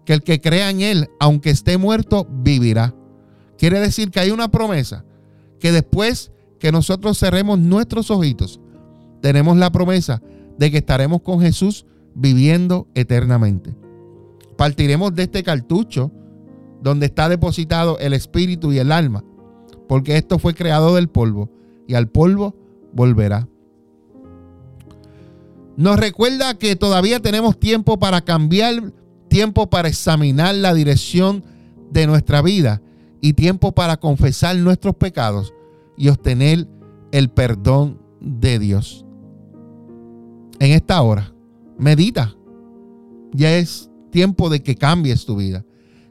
que 0.08 0.14
el 0.14 0.24
que 0.24 0.40
crea 0.40 0.70
en 0.70 0.80
Él, 0.80 1.10
aunque 1.20 1.50
esté 1.50 1.78
muerto, 1.78 2.26
vivirá. 2.32 2.96
Quiere 3.58 3.82
decir 3.82 4.10
que 4.10 4.22
hay 4.22 4.32
una 4.32 4.48
promesa, 4.48 5.04
que 5.60 5.74
después 5.74 6.32
que 6.60 6.72
nosotros 6.72 7.20
cerremos 7.20 7.60
nuestros 7.60 8.10
ojitos, 8.10 8.62
tenemos 9.22 9.58
la 9.58 9.70
promesa 9.70 10.22
de 10.58 10.72
que 10.72 10.78
estaremos 10.78 11.24
con 11.24 11.42
Jesús 11.42 11.86
viviendo 12.16 12.88
eternamente. 12.96 13.76
Partiremos 14.56 15.14
de 15.14 15.24
este 15.24 15.44
cartucho 15.44 16.10
donde 16.82 17.08
está 17.08 17.28
depositado 17.28 18.00
el 18.00 18.14
espíritu 18.14 18.72
y 18.72 18.80
el 18.80 18.94
alma, 18.94 19.26
porque 19.90 20.16
esto 20.16 20.40
fue 20.40 20.54
creado 20.54 20.96
del 20.96 21.10
polvo 21.10 21.52
y 21.86 21.96
al 21.96 22.08
polvo 22.08 22.56
volverá. 22.94 23.50
Nos 25.76 26.00
recuerda 26.00 26.58
que 26.58 26.78
todavía 26.78 27.20
tenemos 27.20 27.60
tiempo 27.60 28.00
para 28.00 28.22
cambiar, 28.22 28.94
tiempo 29.30 29.70
para 29.70 29.88
examinar 29.88 30.56
la 30.56 30.74
dirección 30.74 31.44
de 31.92 32.08
nuestra 32.08 32.42
vida 32.42 32.82
y 33.22 33.34
tiempo 33.34 33.72
para 33.72 33.98
confesar 33.98 34.56
nuestros 34.58 34.96
pecados 34.96 35.54
y 35.98 36.10
obtener 36.10 36.68
el 37.12 37.30
perdón 37.30 38.00
de 38.20 38.60
Dios 38.60 39.06
en 40.60 40.72
esta 40.72 41.02
hora. 41.02 41.34
Medita. 41.78 42.36
Ya 43.34 43.56
es 43.56 43.90
tiempo 44.12 44.50
de 44.50 44.64
que 44.64 44.76
cambies 44.76 45.26
tu 45.26 45.36
vida. 45.36 45.66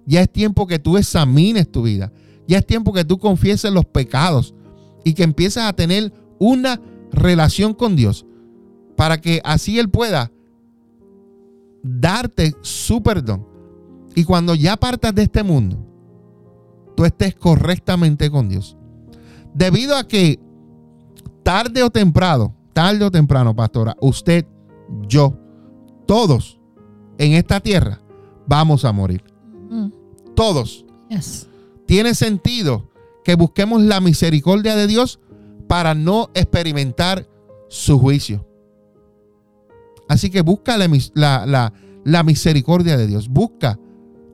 Ya 0.04 0.23
es 0.23 0.30
tiempo 0.30 0.66
que 0.66 0.78
tú 0.78 0.96
examines 0.96 1.70
tu 1.70 1.82
vida. 1.82 2.12
Ya 2.46 2.58
es 2.58 2.66
tiempo 2.66 2.92
que 2.92 3.04
tú 3.04 3.18
confieses 3.18 3.73
los 3.73 3.85
pecados 3.85 4.54
y 5.04 5.14
que 5.14 5.25
empieces 5.25 5.62
a 5.62 5.73
tener 5.73 6.12
una 6.38 6.80
relación 7.12 7.75
con 7.75 7.96
Dios 7.96 8.26
para 8.96 9.20
que 9.20 9.40
así 9.44 9.78
Él 9.78 9.90
pueda 9.90 10.30
darte 11.87 12.55
su 12.62 13.02
perdón. 13.02 13.47
Y 14.14 14.25
cuando 14.25 14.55
ya 14.55 14.76
partas 14.76 15.14
de 15.14 15.25
este 15.25 15.43
mundo, 15.43 15.78
tú 16.97 17.05
estés 17.05 17.35
correctamente 17.35 18.31
con 18.31 18.49
Dios. 18.49 18.76
Debido 19.55 19.97
a 19.97 20.07
que 20.07 20.40
tarde 21.43 21.83
o 21.83 21.90
temprano, 21.90 22.55
tarde 22.73 23.05
o 23.05 23.11
temprano, 23.11 23.55
pastora, 23.55 23.97
usted, 24.00 24.47
yo, 25.09 25.38
todos 26.07 26.59
en 27.19 27.33
esta 27.33 27.61
tierra 27.61 28.00
vamos 28.47 28.85
a 28.85 28.93
morir. 28.93 29.23
Mm. 29.71 29.88
Todos. 30.35 30.85
Tiene 31.87 32.14
sentido 32.14 32.90
que 33.25 33.35
busquemos 33.35 33.81
la 33.83 34.00
misericordia 34.00 34.76
de 34.76 34.87
Dios 34.87 35.21
para 35.69 35.95
no 35.95 36.31
experimentar 36.35 37.28
su 37.69 37.99
juicio. 37.99 38.47
Así 40.08 40.30
que 40.30 40.42
busca 40.42 40.76
la, 40.76 40.88
mis- 40.88 41.12
la- 41.14 41.46
la- 41.46 41.72
la 42.04 42.22
misericordia 42.22 42.96
de 42.96 43.06
Dios, 43.06 43.28
busca 43.28 43.78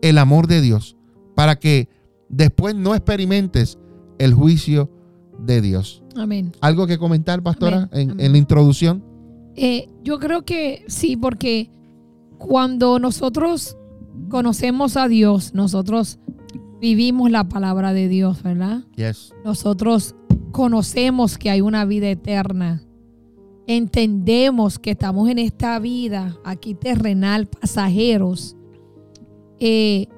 el 0.03 0.19
amor 0.19 0.47
de 0.47 0.61
Dios 0.61 0.97
para 1.35 1.57
que 1.57 1.89
después 2.29 2.75
no 2.75 2.95
experimentes 2.95 3.79
el 4.19 4.35
juicio 4.35 4.91
de 5.39 5.61
Dios. 5.63 6.03
Amén. 6.17 6.53
¿Algo 6.61 6.87
que 6.87 6.99
comentar, 6.99 7.43
pastora, 7.43 7.85
Amén, 7.85 7.89
en, 7.93 8.11
amén. 8.11 8.27
en 8.27 8.33
la 8.33 8.39
introducción? 8.39 9.05
Eh, 9.57 9.89
yo 10.05 10.19
creo 10.19 10.45
que 10.45 10.85
sí, 10.89 11.17
porque 11.17 11.71
cuando 12.39 12.99
nosotros 12.99 13.77
conocemos 14.29 14.97
a 14.97 15.09
Dios, 15.09 15.55
nosotros 15.55 16.19
vivimos 16.81 17.31
la 17.31 17.49
palabra 17.49 17.93
de 17.93 18.09
Dios, 18.09 18.43
¿verdad? 18.43 18.83
Yes. 18.97 19.33
Nosotros 19.45 20.15
conocemos 20.53 21.39
que 21.39 21.49
hay 21.51 21.61
una 21.61 21.85
vida 21.85 22.09
eterna. 22.11 22.83
Entendemos 23.67 24.79
que 24.79 24.91
estamos 24.91 25.29
en 25.29 25.39
esta 25.39 25.79
vida 25.79 26.37
aquí 26.45 26.75
terrenal, 26.75 27.47
pasajeros. 27.47 28.57
Eh, 29.61 30.09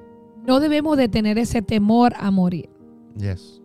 no 0.45 0.59
debemos 0.59 0.97
de 0.97 1.09
tener 1.09 1.37
ese 1.37 1.61
temor 1.61 2.13
a 2.17 2.31
morir. 2.31 2.69
Yes. 3.17 3.61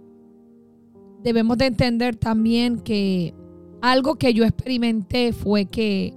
Debemos 1.23 1.59
de 1.59 1.67
entender 1.67 2.17
también 2.17 2.79
que 2.79 3.35
algo 3.81 4.17
que 4.17 4.35
yo 4.35 4.45
experimenté 4.45 5.33
fue 5.33 5.67
que 5.67 6.15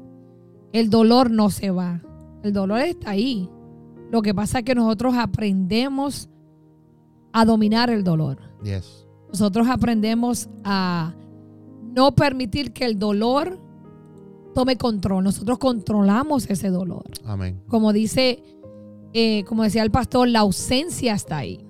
el 0.74 0.89
dolor 0.89 1.32
no 1.32 1.50
se 1.50 1.72
va. 1.72 2.01
El 2.43 2.53
dolor 2.53 2.79
está 2.82 3.12
ahí. 3.12 3.50
Lo 4.12 4.22
que 4.22 4.34
pasa 4.34 4.60
es 4.60 4.65
que 4.65 4.75
nosotros 4.75 5.15
aprendemos 5.17 6.29
a 7.32 7.46
dominar 7.46 7.89
el 7.89 8.03
dolor. 8.03 8.39
Yes. 8.63 9.08
Nosotros 9.29 9.67
aprendemos 9.67 10.50
a 10.63 11.13
no 11.94 12.16
permitir 12.16 12.74
que 12.74 12.86
el 12.86 12.98
dolor 12.98 13.60
tome 14.54 14.78
control. 14.78 15.24
Nosotros 15.24 15.58
controlamos 15.58 16.50
ese 16.50 16.70
dolor. 16.70 17.04
Amén. 17.26 17.62
Como 17.68 17.94
dice, 17.94 18.44
eh, 19.14 19.44
como 19.46 19.64
decía 19.64 19.84
el 19.84 19.92
pastor, 19.92 20.28
la 20.28 20.40
ausencia 20.40 21.14
está 21.14 21.38
ahí. 21.38 21.66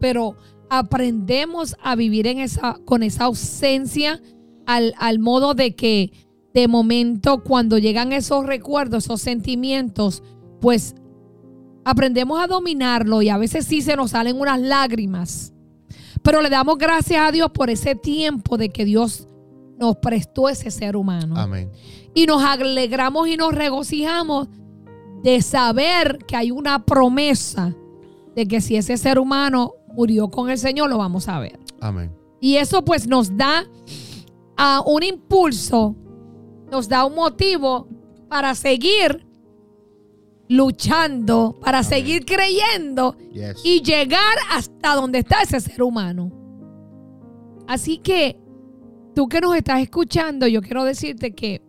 Pero 0.00 0.36
aprendemos 0.68 1.76
a 1.82 1.96
vivir 1.96 2.26
en 2.26 2.38
esa, 2.38 2.78
con 2.84 3.02
esa 3.02 3.24
ausencia 3.24 4.20
al, 4.66 4.94
al 4.98 5.18
modo 5.18 5.54
de 5.54 5.74
que 5.74 6.12
de 6.52 6.68
momento 6.68 7.42
cuando 7.42 7.78
llegan 7.78 8.12
esos 8.12 8.46
recuerdos, 8.46 9.04
esos 9.04 9.20
sentimientos, 9.20 10.22
pues 10.60 10.94
aprendemos 11.84 12.40
a 12.42 12.46
dominarlo 12.46 13.22
y 13.22 13.28
a 13.28 13.36
veces 13.36 13.66
sí 13.66 13.82
se 13.82 13.94
nos 13.96 14.12
salen 14.12 14.40
unas 14.40 14.60
lágrimas. 14.60 15.52
Pero 16.22 16.42
le 16.42 16.50
damos 16.50 16.78
gracias 16.78 17.20
a 17.20 17.30
Dios 17.30 17.50
por 17.52 17.70
ese 17.70 17.94
tiempo 17.94 18.56
de 18.56 18.70
que 18.70 18.84
Dios 18.84 19.28
nos 19.78 19.96
prestó 19.96 20.48
ese 20.48 20.70
ser 20.70 20.96
humano. 20.96 21.36
Amén. 21.36 21.70
Y 22.14 22.26
nos 22.26 22.42
alegramos 22.42 23.28
y 23.28 23.36
nos 23.36 23.52
regocijamos 23.54 24.48
de 25.22 25.42
saber 25.42 26.18
que 26.26 26.36
hay 26.36 26.50
una 26.50 26.84
promesa 26.84 27.74
de 28.34 28.46
que 28.46 28.60
si 28.60 28.76
ese 28.76 28.96
ser 28.96 29.18
humano 29.18 29.74
murió 29.94 30.28
con 30.28 30.50
el 30.50 30.58
Señor, 30.58 30.88
lo 30.90 30.98
vamos 30.98 31.28
a 31.28 31.38
ver. 31.40 31.58
Amén. 31.80 32.12
Y 32.40 32.56
eso 32.56 32.84
pues 32.84 33.06
nos 33.06 33.36
da 33.36 33.64
a 34.56 34.82
un 34.86 35.02
impulso, 35.02 35.94
nos 36.70 36.88
da 36.88 37.04
un 37.04 37.14
motivo 37.14 37.88
para 38.28 38.54
seguir 38.54 39.26
luchando, 40.48 41.56
para 41.60 41.78
Amén. 41.78 41.90
seguir 41.90 42.24
creyendo 42.24 43.16
Yes. 43.32 43.60
y 43.64 43.82
llegar 43.82 44.36
hasta 44.52 44.94
donde 44.94 45.18
está 45.20 45.42
ese 45.42 45.60
ser 45.60 45.82
humano. 45.82 46.30
Así 47.66 47.98
que 47.98 48.38
tú 49.16 49.30
que 49.30 49.40
nos 49.40 49.56
estás 49.56 49.80
escuchando, 49.80 50.46
yo 50.46 50.60
quiero 50.60 50.84
decirte 50.84 51.34
que 51.34 51.62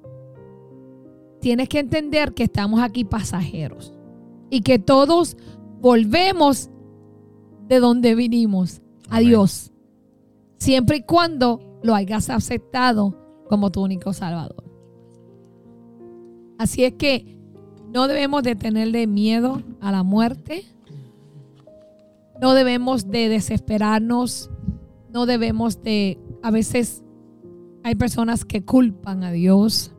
tienes 1.39 1.70
que 1.70 1.80
entender 1.80 2.34
que 2.34 2.44
estamos 2.44 2.82
aquí 2.82 3.06
pasajeros 3.06 3.94
y 4.50 4.60
que 4.62 4.80
todos 4.80 5.38
volvemos 5.80 6.69
de 7.69 7.80
donde 7.80 8.15
vinimos. 8.15 8.82
a 9.10 9.15
Amén. 9.15 9.30
Dios. 9.30 9.71
Siempre 10.58 10.98
y 10.98 11.04
cuando 11.04 11.80
lo 11.84 11.95
hayas 11.95 12.30
aceptado 12.30 13.17
como 13.48 13.71
tu 13.71 13.82
único 13.82 14.12
salvador. 14.12 14.65
Así 16.58 16.84
es 16.84 16.95
que 16.95 17.39
no 17.93 18.10
debemos 18.10 18.43
de 18.43 18.58
tenerle 18.58 19.08
miedo 19.08 19.63
a 19.80 19.93
la 19.93 20.04
muerte. 20.04 20.65
No 22.41 22.54
debemos 22.54 23.10
de 23.10 23.30
desesperarnos. 23.30 24.50
No 25.13 25.26
debemos 25.26 25.82
de... 25.82 26.19
A 26.43 26.52
veces 26.52 27.04
hay 27.88 27.95
personas 27.95 28.43
que 28.43 28.65
culpan 28.65 29.23
a 29.23 29.32
Dios. 29.32 29.93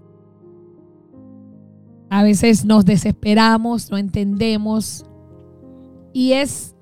A 2.10 2.22
veces 2.22 2.66
nos 2.66 2.84
desesperamos, 2.84 3.90
no 3.90 3.96
entendemos. 3.96 5.06
Y 6.12 6.32
es, 6.32 6.74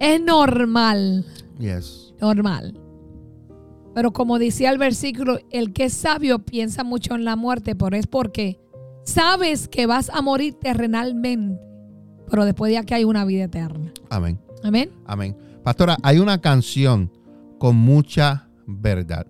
es 0.00 0.20
normal, 0.20 1.24
Yes. 1.60 2.12
normal. 2.20 2.76
Pero 3.94 4.12
como 4.12 4.40
decía 4.40 4.70
el 4.72 4.78
versículo, 4.78 5.38
el 5.50 5.72
que 5.72 5.84
es 5.84 5.92
sabio 5.92 6.40
piensa 6.40 6.82
mucho 6.82 7.14
en 7.14 7.24
la 7.24 7.36
muerte, 7.36 7.76
pero 7.76 7.96
es 7.96 8.08
porque 8.08 8.60
sabes 9.04 9.68
que 9.68 9.86
vas 9.86 10.10
a 10.10 10.22
morir 10.22 10.54
terrenalmente, 10.54 11.60
pero 12.28 12.44
después 12.44 12.72
de 12.72 12.78
aquí 12.78 12.94
hay 12.94 13.04
una 13.04 13.24
vida 13.24 13.44
eterna. 13.44 13.92
Amén. 14.10 14.40
Amén. 14.64 14.90
Amén. 15.06 15.36
Pastora, 15.62 15.96
hay 16.02 16.18
una 16.18 16.40
canción 16.40 17.12
con 17.58 17.76
mucha 17.76 18.48
verdad. 18.66 19.28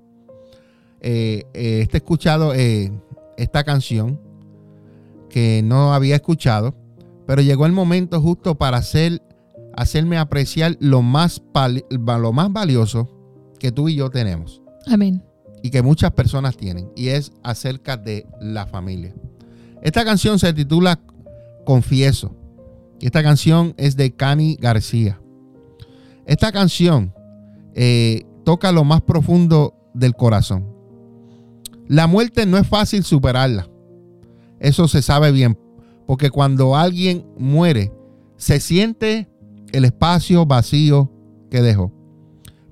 Eh, 1.09 1.45
eh, 1.55 1.83
este 1.83 1.99
he 1.99 2.01
escuchado 2.01 2.53
eh, 2.53 2.91
esta 3.37 3.63
canción 3.63 4.21
que 5.31 5.63
no 5.63 5.95
había 5.95 6.17
escuchado, 6.17 6.75
pero 7.29 7.43
llegó 7.43 7.65
el 7.65 7.71
momento 7.71 8.21
justo 8.21 8.57
para 8.57 8.79
hacer, 8.79 9.23
hacerme 9.77 10.19
apreciar 10.19 10.77
lo 10.81 11.03
más, 11.03 11.41
lo 11.89 12.33
más 12.33 12.53
valioso 12.53 13.09
que 13.61 13.71
tú 13.71 13.89
y 13.89 13.95
yo 13.95 14.11
tenemos 14.11 14.63
Amén. 14.89 15.23
y 15.63 15.71
que 15.71 15.81
muchas 15.81 16.11
personas 16.11 16.57
tienen, 16.57 16.91
y 16.97 17.11
es 17.11 17.31
acerca 17.45 17.97
de 17.97 18.27
la 18.41 18.67
familia. 18.67 19.15
Esta 19.83 20.05
canción 20.05 20.41
se 20.41 20.53
titula 20.53 20.99
Confieso. 21.65 22.35
Y 22.99 23.07
esta 23.07 23.23
canción 23.23 23.75
es 23.77 23.95
de 23.95 24.11
Cani 24.13 24.57
García. 24.61 25.21
Esta 26.27 26.51
canción 26.51 27.15
eh, 27.75 28.25
toca 28.45 28.73
lo 28.73 28.83
más 28.83 29.03
profundo 29.03 29.77
del 29.95 30.17
corazón. 30.17 30.76
La 31.89 32.07
muerte 32.07 32.47
no 32.47 32.59
es 32.59 32.67
fácil 32.67 33.05
superarla. 33.05 33.69
Eso 34.61 34.89
se 34.89 35.03
sabe 35.03 35.33
bien. 35.33 35.59
Porque 36.07 36.31
cuando 36.31 36.77
alguien 36.77 37.27
muere, 37.39 37.93
se 38.37 38.61
siente 38.61 39.29
el 39.73 39.85
espacio 39.85 40.47
vacío 40.47 41.11
que 41.51 41.63
dejó. 41.63 41.93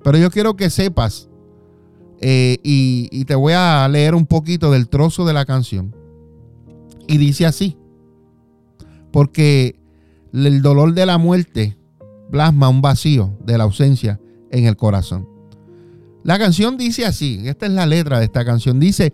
Pero 0.03 0.17
yo 0.17 0.29
quiero 0.29 0.55
que 0.55 0.69
sepas, 0.69 1.29
eh, 2.21 2.57
y, 2.63 3.09
y 3.11 3.25
te 3.25 3.35
voy 3.35 3.53
a 3.53 3.87
leer 3.89 4.15
un 4.15 4.25
poquito 4.25 4.71
del 4.71 4.87
trozo 4.87 5.25
de 5.25 5.33
la 5.33 5.45
canción. 5.45 5.95
Y 7.07 7.17
dice 7.17 7.45
así. 7.45 7.77
Porque 9.11 9.79
el 10.33 10.61
dolor 10.61 10.93
de 10.93 11.05
la 11.05 11.17
muerte 11.17 11.77
plasma 12.31 12.69
un 12.69 12.81
vacío 12.81 13.37
de 13.43 13.57
la 13.57 13.65
ausencia 13.65 14.19
en 14.51 14.65
el 14.65 14.75
corazón. 14.75 15.34
La 16.25 16.39
canción 16.39 16.75
dice 16.75 17.05
así, 17.05 17.39
esta 17.47 17.67
es 17.67 17.71
la 17.71 17.85
letra 17.85 18.17
de 18.17 18.25
esta 18.25 18.43
canción, 18.43 18.79
dice, 18.79 19.13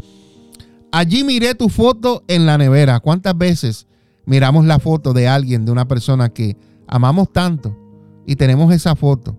allí 0.93 1.26
miré 1.26 1.56
tu 1.56 1.67
foto 1.67 2.24
en 2.30 2.45
la 2.45 2.58
nevera. 2.58 3.02
¿Cuántas 3.02 3.38
veces 3.38 3.86
miramos 4.26 4.65
la 4.65 4.80
foto 4.80 5.12
de 5.12 5.28
alguien, 5.28 5.65
de 5.65 5.74
una 5.74 5.89
persona 5.89 6.30
que 6.30 6.56
amamos 6.88 7.34
tanto 7.34 7.78
y 8.26 8.38
tenemos 8.38 8.74
esa 8.74 8.95
foto? 8.95 9.38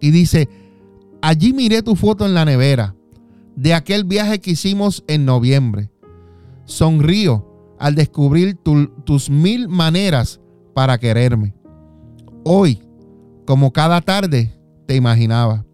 Y 0.00 0.10
dice, 0.10 0.48
allí 1.22 1.52
miré 1.52 1.80
tu 1.80 1.94
foto 1.94 2.26
en 2.26 2.34
la 2.34 2.44
nevera 2.44 2.96
de 3.54 3.72
aquel 3.72 4.02
viaje 4.02 4.40
que 4.40 4.50
hicimos 4.50 5.04
en 5.06 5.24
noviembre. 5.24 5.90
Sonrío 6.64 7.76
al 7.78 7.94
descubrir 7.94 8.56
tu- 8.56 8.88
tus 9.04 9.30
mil 9.30 9.68
maneras 9.68 10.40
para 10.74 10.98
quererme. 10.98 11.54
Hoy, 12.42 12.82
como 13.46 13.72
cada 13.72 14.00
tarde, 14.00 14.58
te 14.86 14.96
imaginaba. 14.96 15.65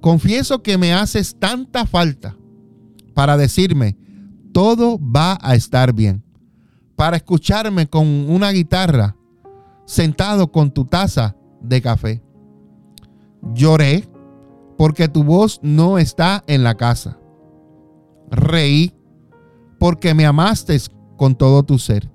Confieso 0.00 0.62
que 0.62 0.78
me 0.78 0.92
haces 0.92 1.36
tanta 1.38 1.86
falta 1.86 2.36
para 3.14 3.36
decirme, 3.36 3.96
todo 4.52 4.98
va 4.98 5.38
a 5.42 5.54
estar 5.54 5.92
bien. 5.92 6.24
Para 6.96 7.16
escucharme 7.16 7.86
con 7.86 8.06
una 8.30 8.50
guitarra, 8.50 9.16
sentado 9.84 10.50
con 10.50 10.70
tu 10.70 10.84
taza 10.84 11.36
de 11.60 11.82
café. 11.82 12.22
Lloré 13.54 14.08
porque 14.76 15.08
tu 15.08 15.24
voz 15.24 15.60
no 15.62 15.98
está 15.98 16.44
en 16.46 16.62
la 16.62 16.74
casa. 16.74 17.18
Reí 18.30 18.94
porque 19.78 20.14
me 20.14 20.26
amaste 20.26 20.78
con 21.16 21.34
todo 21.34 21.62
tu 21.62 21.78
ser. 21.78 22.10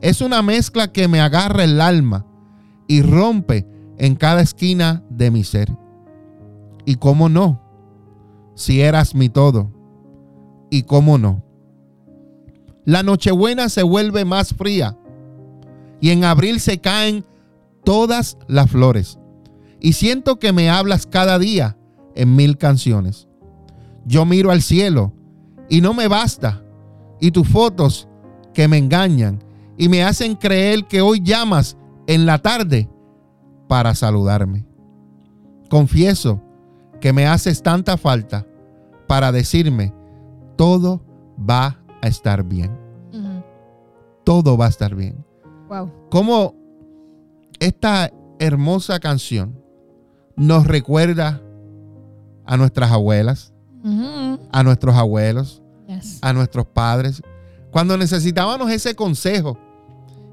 Es 0.00 0.20
una 0.20 0.42
mezcla 0.42 0.90
que 0.90 1.06
me 1.06 1.20
agarra 1.20 1.64
el 1.64 1.80
alma 1.80 2.26
y 2.88 3.02
rompe 3.02 3.66
en 3.98 4.16
cada 4.16 4.42
esquina 4.42 5.04
de 5.08 5.30
mi 5.30 5.44
ser. 5.44 5.81
Y 6.84 6.96
cómo 6.96 7.28
no, 7.28 7.60
si 8.54 8.80
eras 8.80 9.14
mi 9.14 9.28
todo. 9.28 9.70
Y 10.70 10.84
cómo 10.84 11.18
no, 11.18 11.42
la 12.84 13.02
Nochebuena 13.02 13.68
se 13.68 13.82
vuelve 13.82 14.24
más 14.24 14.54
fría 14.54 14.98
y 16.00 16.10
en 16.10 16.24
abril 16.24 16.58
se 16.58 16.80
caen 16.80 17.24
todas 17.84 18.36
las 18.48 18.70
flores. 18.70 19.18
Y 19.80 19.92
siento 19.92 20.38
que 20.38 20.52
me 20.52 20.68
hablas 20.68 21.06
cada 21.06 21.38
día 21.38 21.76
en 22.14 22.34
mil 22.34 22.58
canciones. 22.58 23.28
Yo 24.04 24.24
miro 24.24 24.50
al 24.50 24.62
cielo 24.62 25.12
y 25.68 25.80
no 25.80 25.94
me 25.94 26.08
basta. 26.08 26.64
Y 27.20 27.30
tus 27.30 27.48
fotos 27.48 28.08
que 28.52 28.66
me 28.66 28.78
engañan 28.78 29.44
y 29.78 29.88
me 29.88 30.02
hacen 30.02 30.34
creer 30.34 30.86
que 30.86 31.02
hoy 31.02 31.20
llamas 31.22 31.76
en 32.08 32.26
la 32.26 32.38
tarde 32.38 32.88
para 33.68 33.94
saludarme. 33.94 34.66
Confieso 35.70 36.42
que 37.02 37.12
me 37.12 37.26
haces 37.26 37.62
tanta 37.62 37.96
falta 37.98 38.46
para 39.08 39.32
decirme, 39.32 39.92
todo 40.56 41.02
va 41.38 41.80
a 42.00 42.06
estar 42.06 42.44
bien. 42.44 42.70
Todo 44.24 44.56
va 44.56 44.66
a 44.66 44.68
estar 44.68 44.94
bien. 44.94 45.26
Wow. 45.68 45.90
Como 46.10 46.54
esta 47.58 48.12
hermosa 48.38 49.00
canción 49.00 49.60
nos 50.36 50.64
recuerda 50.64 51.42
a 52.46 52.56
nuestras 52.56 52.92
abuelas, 52.92 53.52
a 54.52 54.62
nuestros 54.62 54.94
abuelos, 54.96 55.58
Yes. 55.88 56.20
a 56.22 56.32
nuestros 56.32 56.66
padres. 56.66 57.20
Cuando 57.72 57.98
necesitábamos 57.98 58.70
ese 58.70 58.94
consejo, 58.94 59.58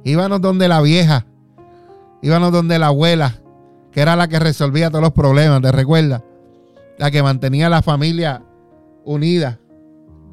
íbamos 0.04 0.40
donde 0.40 0.68
la 0.68 0.80
vieja, 0.82 1.26
íbamos 2.22 2.52
donde 2.52 2.78
la 2.78 2.88
abuela, 2.88 3.42
que 3.92 4.02
era 4.02 4.16
la 4.16 4.28
que 4.28 4.38
resolvía 4.38 4.90
todos 4.92 5.02
los 5.02 5.14
problemas, 5.14 5.62
¿te 5.64 5.72
recuerdas? 5.72 6.22
La 7.00 7.10
que 7.10 7.24
mantenía 7.24 7.70
la 7.70 7.82
familia 7.82 8.44
unida. 9.04 9.60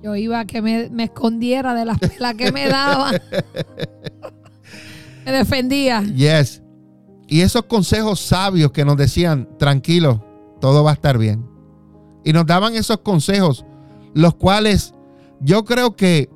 Yo 0.02 0.14
iba 0.14 0.40
a 0.40 0.44
que 0.44 0.60
me, 0.60 0.90
me 0.90 1.04
escondiera 1.04 1.74
de 1.74 1.86
las 1.86 1.98
pelas 1.98 2.34
que 2.34 2.52
me 2.52 2.68
daba. 2.68 3.12
me 5.24 5.32
defendía. 5.32 6.02
Yes. 6.02 6.62
Y 7.28 7.40
esos 7.40 7.64
consejos 7.64 8.20
sabios 8.20 8.70
que 8.70 8.84
nos 8.84 8.96
decían, 8.96 9.48
tranquilo, 9.58 10.22
todo 10.60 10.84
va 10.84 10.90
a 10.90 10.94
estar 10.94 11.18
bien. 11.18 11.44
Y 12.24 12.32
nos 12.32 12.46
daban 12.46 12.74
esos 12.74 12.98
consejos, 12.98 13.64
los 14.14 14.34
cuales 14.34 14.94
yo 15.40 15.64
creo 15.64 15.96
que, 15.96 16.30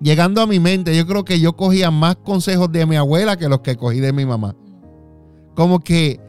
llegando 0.00 0.40
a 0.40 0.46
mi 0.46 0.60
mente, 0.60 0.96
yo 0.96 1.06
creo 1.06 1.24
que 1.24 1.40
yo 1.40 1.56
cogía 1.56 1.90
más 1.90 2.16
consejos 2.16 2.70
de 2.72 2.86
mi 2.86 2.96
abuela 2.96 3.36
que 3.36 3.48
los 3.48 3.60
que 3.60 3.76
cogí 3.76 4.00
de 4.00 4.12
mi 4.12 4.24
mamá. 4.24 4.56
Como 5.54 5.80
que, 5.80 6.20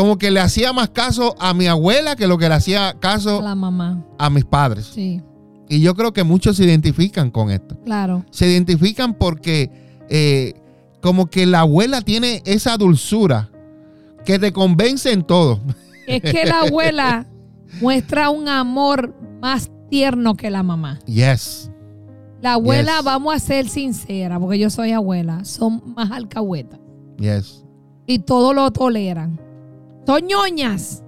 como 0.00 0.16
que 0.18 0.30
le 0.30 0.40
hacía 0.40 0.72
más 0.72 0.88
caso 0.90 1.34
a 1.38 1.52
mi 1.52 1.66
abuela 1.66 2.16
que 2.16 2.26
lo 2.26 2.38
que 2.38 2.48
le 2.48 2.54
hacía 2.54 2.94
caso 2.98 3.42
La 3.42 3.54
mamá. 3.54 4.02
a 4.18 4.30
mis 4.30 4.44
padres. 4.44 4.86
Sí, 4.94 5.20
Y 5.68 5.80
yo 5.80 5.94
creo 5.94 6.12
que 6.12 6.24
muchos 6.24 6.56
se 6.56 6.64
identifican 6.64 7.30
con 7.30 7.50
esto 7.50 7.76
claro. 7.84 8.24
se 8.30 8.48
identifican 8.48 9.14
porque 9.14 9.70
eh, 10.08 10.54
como 11.02 11.26
que 11.26 11.44
la 11.46 11.60
abuela 11.60 12.00
tiene 12.00 12.42
esa 12.46 12.76
dulzura 12.76 13.50
que 14.24 14.38
te 14.38 14.52
convence 14.52 15.12
en 15.12 15.22
todo. 15.22 15.60
Es 16.06 16.22
que 16.22 16.44
la 16.46 16.60
abuela 16.62 17.26
muestra 17.80 18.30
un 18.30 18.48
amor 18.48 19.14
más 19.40 19.70
tierno 19.90 20.34
que 20.36 20.50
la 20.50 20.62
mamá. 20.62 20.98
Yes. 21.06 21.70
La 22.42 22.54
abuela, 22.54 22.96
Yes. 22.96 23.04
vamos 23.04 23.34
a 23.34 23.38
ser 23.38 23.68
sincera, 23.68 24.40
porque 24.40 24.58
yo 24.58 24.70
soy 24.70 24.92
abuela, 24.92 25.44
son 25.44 25.82
más 25.94 26.10
alcahuetas. 26.10 26.80
Yes. 27.18 27.64
Y 28.06 28.20
todo 28.20 28.52
lo 28.54 28.70
toleran. 28.70 29.38
Son 30.06 30.26
ñoñas. 30.26 31.04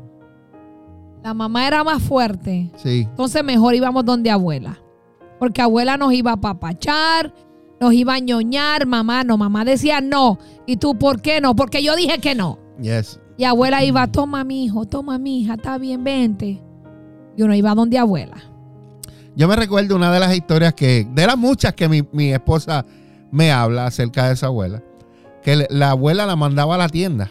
La 1.22 1.34
mamá 1.34 1.66
era 1.66 1.84
más 1.84 2.02
fuerte. 2.02 2.70
Sí. 2.76 3.06
Entonces 3.08 3.44
mejor 3.44 3.74
íbamos 3.74 4.04
donde 4.04 4.30
abuela. 4.30 4.78
Porque 5.38 5.62
abuela 5.62 5.96
nos 5.96 6.12
iba 6.12 6.32
a 6.32 6.40
papachar, 6.40 7.34
nos 7.80 7.92
iba 7.92 8.14
a 8.14 8.18
ñoñar, 8.18 8.86
mamá 8.86 9.24
no, 9.24 9.36
mamá 9.36 9.64
decía 9.64 10.00
no. 10.00 10.38
¿Y 10.66 10.76
tú 10.76 10.96
por 10.96 11.20
qué 11.20 11.40
no? 11.40 11.56
Porque 11.56 11.82
yo 11.82 11.96
dije 11.96 12.18
que 12.18 12.34
no. 12.34 12.58
Yes. 12.80 13.20
Y 13.36 13.44
abuela 13.44 13.82
iba, 13.84 14.06
toma 14.06 14.44
mi 14.44 14.64
hijo, 14.64 14.84
toma 14.86 15.18
mi 15.18 15.40
hija, 15.40 15.54
está 15.54 15.78
bien, 15.78 16.04
vente. 16.04 16.62
Y 17.36 17.42
uno 17.42 17.54
iba 17.54 17.74
donde 17.74 17.98
abuela. 17.98 18.36
Yo 19.34 19.48
me 19.48 19.56
recuerdo 19.56 19.96
una 19.96 20.12
de 20.12 20.20
las 20.20 20.34
historias 20.34 20.74
que, 20.74 21.08
de 21.10 21.26
las 21.26 21.38
muchas 21.38 21.72
que 21.72 21.88
mi, 21.88 22.02
mi 22.12 22.32
esposa 22.32 22.84
me 23.30 23.50
habla 23.50 23.86
acerca 23.86 24.26
de 24.26 24.34
esa 24.34 24.46
abuela, 24.46 24.82
que 25.42 25.66
la 25.70 25.90
abuela 25.90 26.26
la 26.26 26.36
mandaba 26.36 26.74
a 26.74 26.78
la 26.78 26.88
tienda. 26.88 27.30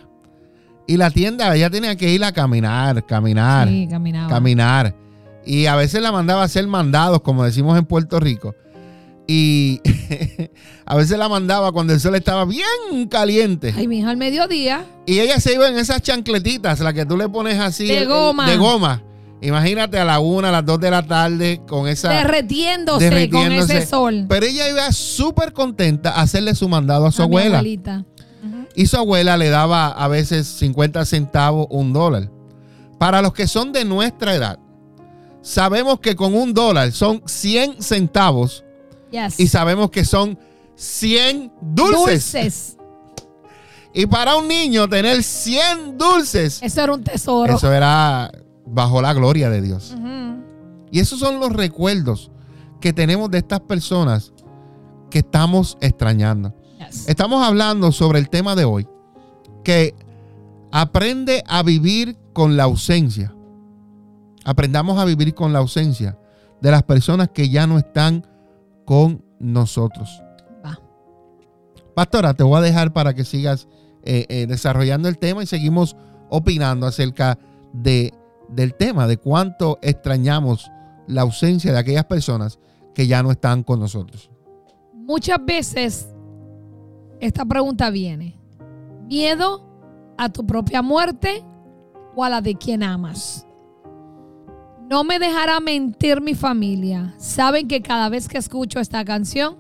Y 0.88 0.98
la 0.98 1.12
tienda, 1.12 1.56
ella 1.56 1.70
tenía 1.70 1.96
que 1.96 2.12
ir 2.12 2.24
a 2.24 2.32
caminar, 2.32 3.06
caminar. 3.06 3.68
Sí, 3.68 3.88
caminar. 4.30 4.96
Y 5.46 5.66
a 5.66 5.76
veces 5.76 6.02
la 6.02 6.12
mandaba 6.12 6.42
a 6.42 6.46
hacer 6.46 6.68
mandados, 6.68 7.22
como 7.22 7.44
decimos 7.44 7.78
en 7.78 7.86
Puerto 7.86 8.20
Rico. 8.20 8.56
Y 9.28 9.80
a 10.86 10.96
veces 10.96 11.18
la 11.18 11.30
mandaba 11.30 11.72
cuando 11.72 11.94
el 11.94 12.00
sol 12.00 12.16
estaba 12.16 12.46
bien 12.46 13.08
caliente. 13.10 13.74
Ay, 13.76 13.88
mi 13.88 14.00
hija 14.00 14.10
al 14.10 14.18
mediodía. 14.18 14.86
Y 15.06 15.20
ella 15.20 15.40
se 15.40 15.54
iba 15.54 15.68
en 15.68 15.78
esas 15.78 16.02
chancletitas, 16.02 16.80
las 16.80 16.94
que 16.94 17.06
tú 17.06 17.18
le 17.18 17.30
pones 17.30 17.60
así. 17.60 17.88
De 17.88 18.06
goma. 18.06 18.50
de 18.50 18.58
goma. 18.58 19.04
Imagínate 19.42 19.98
a 19.98 20.06
la 20.06 20.20
una, 20.20 20.50
a 20.50 20.52
las 20.52 20.66
dos 20.66 20.80
de 20.80 20.92
la 20.92 21.02
tarde 21.02 21.62
con 21.68 21.88
esa... 21.88 22.10
derretiéndose, 22.10 23.30
con 23.30 23.52
ese 23.52 23.88
sol. 23.88 24.26
Pero 24.30 24.46
ella 24.46 24.70
iba 24.70 24.92
súper 24.92 25.52
contenta 25.52 26.12
a 26.12 26.22
hacerle 26.22 26.54
su 26.54 26.70
mandado 26.70 27.08
a 27.08 27.12
su 27.12 27.24
A 27.24 27.28
mi 27.28 27.38
abuela. 27.38 27.64
Y 28.76 28.88
su 28.88 28.98
abuela 28.98 29.38
le 29.38 29.50
daba 29.50 29.88
a 29.90 30.08
veces 30.08 30.48
50 30.48 31.06
centavos, 31.06 31.68
un 31.70 31.94
dólar. 31.94 32.30
Para 32.98 33.22
los 33.22 33.34
que 33.34 33.48
son 33.48 33.72
de 33.72 33.86
nuestra 33.86 34.34
edad, 34.36 34.60
sabemos 35.42 36.00
que 36.00 36.16
con 36.16 36.34
un 36.34 36.54
dólar 36.54 36.92
son 36.92 37.22
100 37.26 37.82
centavos 37.82 38.64
Yes. 39.12 39.40
y 39.40 39.48
sabemos 39.48 39.90
que 39.92 40.06
son 40.06 40.40
100 40.76 41.52
dulces. 41.62 42.32
Dulces. 42.32 42.78
Y 43.94 44.06
para 44.06 44.38
un 44.38 44.48
niño 44.48 44.88
tener 44.88 45.22
100 45.22 45.98
dulces, 45.98 46.62
Eso 46.64 46.82
era 46.82 46.94
un 46.94 47.04
tesoro. 47.04 47.54
eso 47.58 47.74
era 47.74 48.32
bajo 48.66 49.02
la 49.02 49.14
gloria 49.14 49.50
de 49.50 49.62
Dios. 49.62 49.94
Y 50.92 51.00
esos 51.02 51.20
son 51.20 51.42
los 51.42 51.52
recuerdos 51.52 52.32
que 52.80 52.94
tenemos 52.94 53.30
de 53.30 53.40
estas 53.40 53.60
personas 53.60 54.32
que 55.10 55.20
estamos 55.20 55.78
extrañando. 55.82 56.54
Yes. 56.90 57.08
Estamos 57.08 57.46
hablando 57.46 57.92
sobre 57.92 58.20
el 58.20 58.30
tema 58.30 58.56
de 58.56 58.66
hoy, 58.66 58.88
que 59.64 59.96
aprende 60.72 61.44
a 61.48 61.64
vivir 61.64 62.18
con 62.34 62.58
la 62.58 62.64
ausencia. 62.64 63.34
Aprendamos 64.46 64.98
a 64.98 65.06
vivir 65.06 65.36
con 65.36 65.54
la 65.54 65.60
ausencia 65.60 66.18
de 66.62 66.72
las 66.72 66.84
personas 66.84 67.30
que 67.30 67.50
ya 67.50 67.68
no 67.68 67.78
están 67.78 68.26
con 68.86 69.24
nosotros. 69.40 70.22
Va. 70.66 70.80
Pastora, 71.96 72.34
te 72.34 72.44
voy 72.44 72.58
a 72.58 72.62
dejar 72.62 72.94
para 72.94 73.14
que 73.14 73.26
sigas 73.26 73.68
eh, 74.04 74.26
eh, 74.30 74.46
desarrollando 74.48 75.08
el 75.10 75.18
tema 75.18 75.44
y 75.44 75.48
seguimos 75.48 75.96
opinando 76.30 76.88
acerca 76.88 77.38
de, 77.74 78.14
del 78.50 78.74
tema, 78.76 79.08
de 79.08 79.18
cuánto 79.18 79.78
extrañamos 79.82 80.72
la 81.08 81.22
ausencia 81.22 81.72
de 81.74 81.80
aquellas 81.80 82.06
personas 82.06 82.60
que 82.96 83.08
ya 83.08 83.22
no 83.22 83.32
están 83.32 83.64
con 83.64 83.80
nosotros. 83.80 84.32
Muchas 84.94 85.44
veces 85.46 86.08
esta 87.22 87.46
pregunta 87.46 87.90
viene. 87.90 88.38
¿Miedo 89.08 89.66
a 90.18 90.30
tu 90.30 90.46
propia 90.46 90.82
muerte 90.82 91.44
o 92.16 92.24
a 92.24 92.30
la 92.30 92.42
de 92.42 92.56
quien 92.56 92.84
amas? 92.84 93.48
No 94.90 95.04
me 95.06 95.20
dejará 95.20 95.60
mentir 95.60 96.20
mi 96.20 96.34
familia. 96.34 97.14
Saben 97.18 97.68
que 97.68 97.82
cada 97.82 98.10
vez 98.10 98.28
que 98.28 98.38
escucho 98.38 98.80
esta 98.80 99.06
canción, 99.06 99.58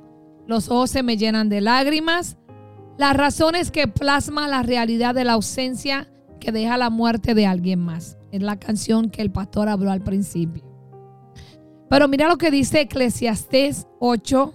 los 0.48 0.70
ojos 0.70 0.90
se 0.90 1.04
me 1.04 1.16
llenan 1.16 1.48
de 1.48 1.62
lágrimas. 1.62 2.38
La 2.98 3.14
razón 3.14 3.56
es 3.56 3.72
que 3.72 3.88
plasma 3.88 4.48
la 4.48 4.64
realidad 4.64 5.16
de 5.16 5.24
la 5.24 5.34
ausencia 5.34 6.12
que 6.40 6.52
deja 6.52 6.78
la 6.78 6.90
muerte 6.90 7.36
de 7.36 7.46
alguien 7.46 7.80
más. 7.80 8.18
Es 8.32 8.42
la 8.42 8.60
canción 8.60 9.10
que 9.10 9.22
el 9.22 9.32
pastor 9.32 9.70
habló 9.70 9.92
al 9.92 10.02
principio. 10.02 10.64
Pero 11.90 12.08
mira 12.08 12.28
lo 12.28 12.38
que 12.38 12.52
dice 12.52 12.82
Eclesiastés 12.82 13.88
8, 14.00 14.54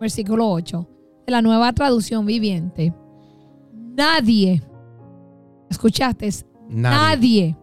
versículo 0.00 0.50
8, 0.50 0.86
de 0.86 0.89
la 1.30 1.42
nueva 1.42 1.72
traducción 1.72 2.26
viviente. 2.26 2.94
Nadie, 3.72 4.62
escuchaste, 5.70 6.28
nadie, 6.68 7.56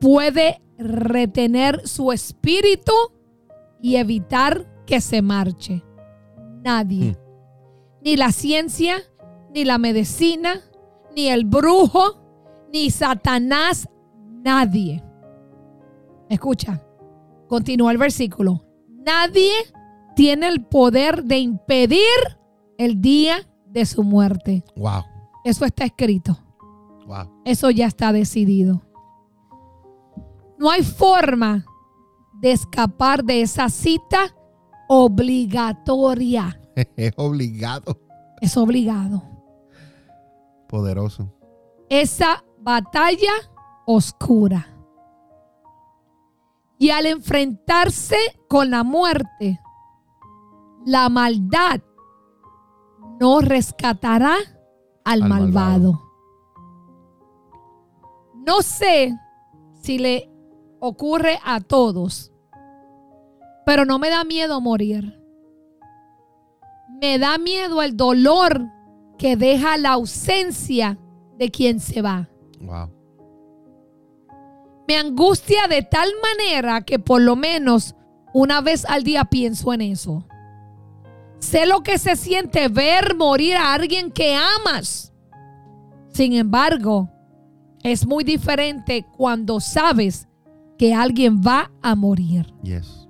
puede 0.00 0.60
retener 0.78 1.86
su 1.86 2.12
espíritu 2.12 2.92
y 3.80 3.96
evitar 3.96 4.66
que 4.86 5.00
se 5.00 5.22
marche. 5.22 5.84
Nadie. 6.62 7.16
Ni 8.04 8.16
la 8.16 8.32
ciencia, 8.32 8.96
ni 9.54 9.64
la 9.64 9.78
medicina, 9.78 10.60
ni 11.14 11.28
el 11.28 11.44
brujo, 11.44 12.20
ni 12.72 12.90
Satanás, 12.90 13.88
nadie. 14.44 15.02
Escucha, 16.28 16.82
continúa 17.48 17.92
el 17.92 17.98
versículo. 17.98 18.64
Nadie 18.88 19.52
tiene 20.14 20.48
el 20.48 20.64
poder 20.64 21.24
de 21.24 21.38
impedir 21.38 21.98
el 22.84 23.00
día 23.00 23.36
de 23.66 23.86
su 23.86 24.02
muerte. 24.02 24.64
Wow, 24.76 25.04
Eso 25.44 25.64
está 25.64 25.84
escrito. 25.84 26.36
wow. 27.06 27.28
Eso 27.44 27.70
ya 27.70 27.86
está 27.86 28.12
decidido. 28.12 28.82
No 30.58 30.70
hay 30.70 30.82
forma 30.82 31.64
de 32.40 32.52
escapar 32.52 33.24
de 33.24 33.42
esa 33.42 33.68
cita 33.68 34.34
obligatoria. 34.88 36.58
Es 36.96 37.12
obligado. 37.16 38.00
Es 38.40 38.56
obligado. 38.56 39.22
Poderoso. 40.68 41.32
Esa 41.90 42.42
batalla 42.60 43.32
oscura. 43.86 44.66
Y 46.78 46.90
al 46.90 47.06
enfrentarse 47.06 48.16
con 48.48 48.70
la 48.70 48.82
muerte, 48.82 49.60
la 50.86 51.08
maldad 51.10 51.80
no 53.22 53.40
rescatará 53.40 54.34
al, 55.04 55.22
Al 55.22 55.28
malvado. 55.28 56.02
No 58.44 58.62
sé 58.62 59.16
si 59.80 59.98
le 59.98 60.28
ocurre 60.80 61.38
a 61.44 61.60
todos, 61.60 62.32
pero 63.64 63.84
no 63.84 64.00
me 64.00 64.10
da 64.10 64.24
miedo 64.24 64.60
morir. 64.60 65.20
Me 67.00 67.20
da 67.20 67.38
miedo 67.38 67.80
el 67.82 67.96
dolor 67.96 68.66
que 69.18 69.36
deja 69.36 69.76
la 69.76 69.92
ausencia 69.92 70.98
de 71.38 71.48
quien 71.52 71.78
se 71.78 72.02
va. 72.02 72.28
Wow. 72.60 72.90
Me 74.88 74.96
angustia 74.96 75.68
de 75.68 75.82
tal 75.82 76.10
manera 76.20 76.80
que 76.80 76.98
por 76.98 77.22
lo 77.22 77.36
menos 77.36 77.94
una 78.34 78.60
vez 78.60 78.84
al 78.84 79.04
día 79.04 79.26
pienso 79.26 79.72
en 79.72 79.82
eso. 79.82 80.26
Sé 81.42 81.66
lo 81.66 81.82
que 81.82 81.98
se 81.98 82.14
siente 82.14 82.68
ver 82.68 83.16
morir 83.16 83.56
a 83.56 83.74
alguien 83.74 84.12
que 84.12 84.36
amas. 84.36 85.12
Sin 86.12 86.34
embargo, 86.34 87.10
es 87.82 88.06
muy 88.06 88.22
diferente 88.22 89.04
cuando 89.16 89.58
sabes 89.58 90.28
que 90.78 90.94
alguien 90.94 91.40
va 91.40 91.72
a 91.82 91.96
morir. 91.96 92.54
Yes. 92.62 93.08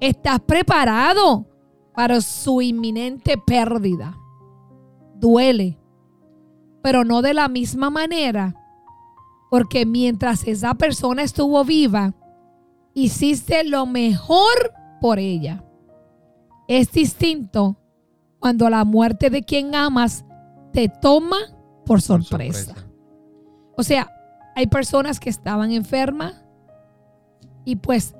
Estás 0.00 0.40
preparado 0.40 1.46
para 1.94 2.22
su 2.22 2.62
inminente 2.62 3.36
pérdida. 3.36 4.18
Duele, 5.16 5.78
pero 6.82 7.04
no 7.04 7.20
de 7.20 7.34
la 7.34 7.48
misma 7.48 7.90
manera, 7.90 8.54
porque 9.50 9.84
mientras 9.84 10.48
esa 10.48 10.74
persona 10.76 11.22
estuvo 11.22 11.62
viva, 11.62 12.14
hiciste 12.94 13.64
lo 13.64 13.84
mejor 13.84 14.72
por 15.02 15.18
ella. 15.18 15.65
Es 16.68 16.90
distinto 16.92 17.76
cuando 18.38 18.68
la 18.68 18.84
muerte 18.84 19.30
de 19.30 19.42
quien 19.42 19.74
amas 19.74 20.24
te 20.72 20.88
toma 20.88 21.36
por 21.84 22.02
Por 22.02 22.02
sorpresa. 22.02 22.74
O 23.76 23.82
sea, 23.82 24.10
hay 24.54 24.66
personas 24.66 25.20
que 25.20 25.30
estaban 25.30 25.70
enfermas 25.70 26.44
y 27.64 27.76
pues 27.76 28.14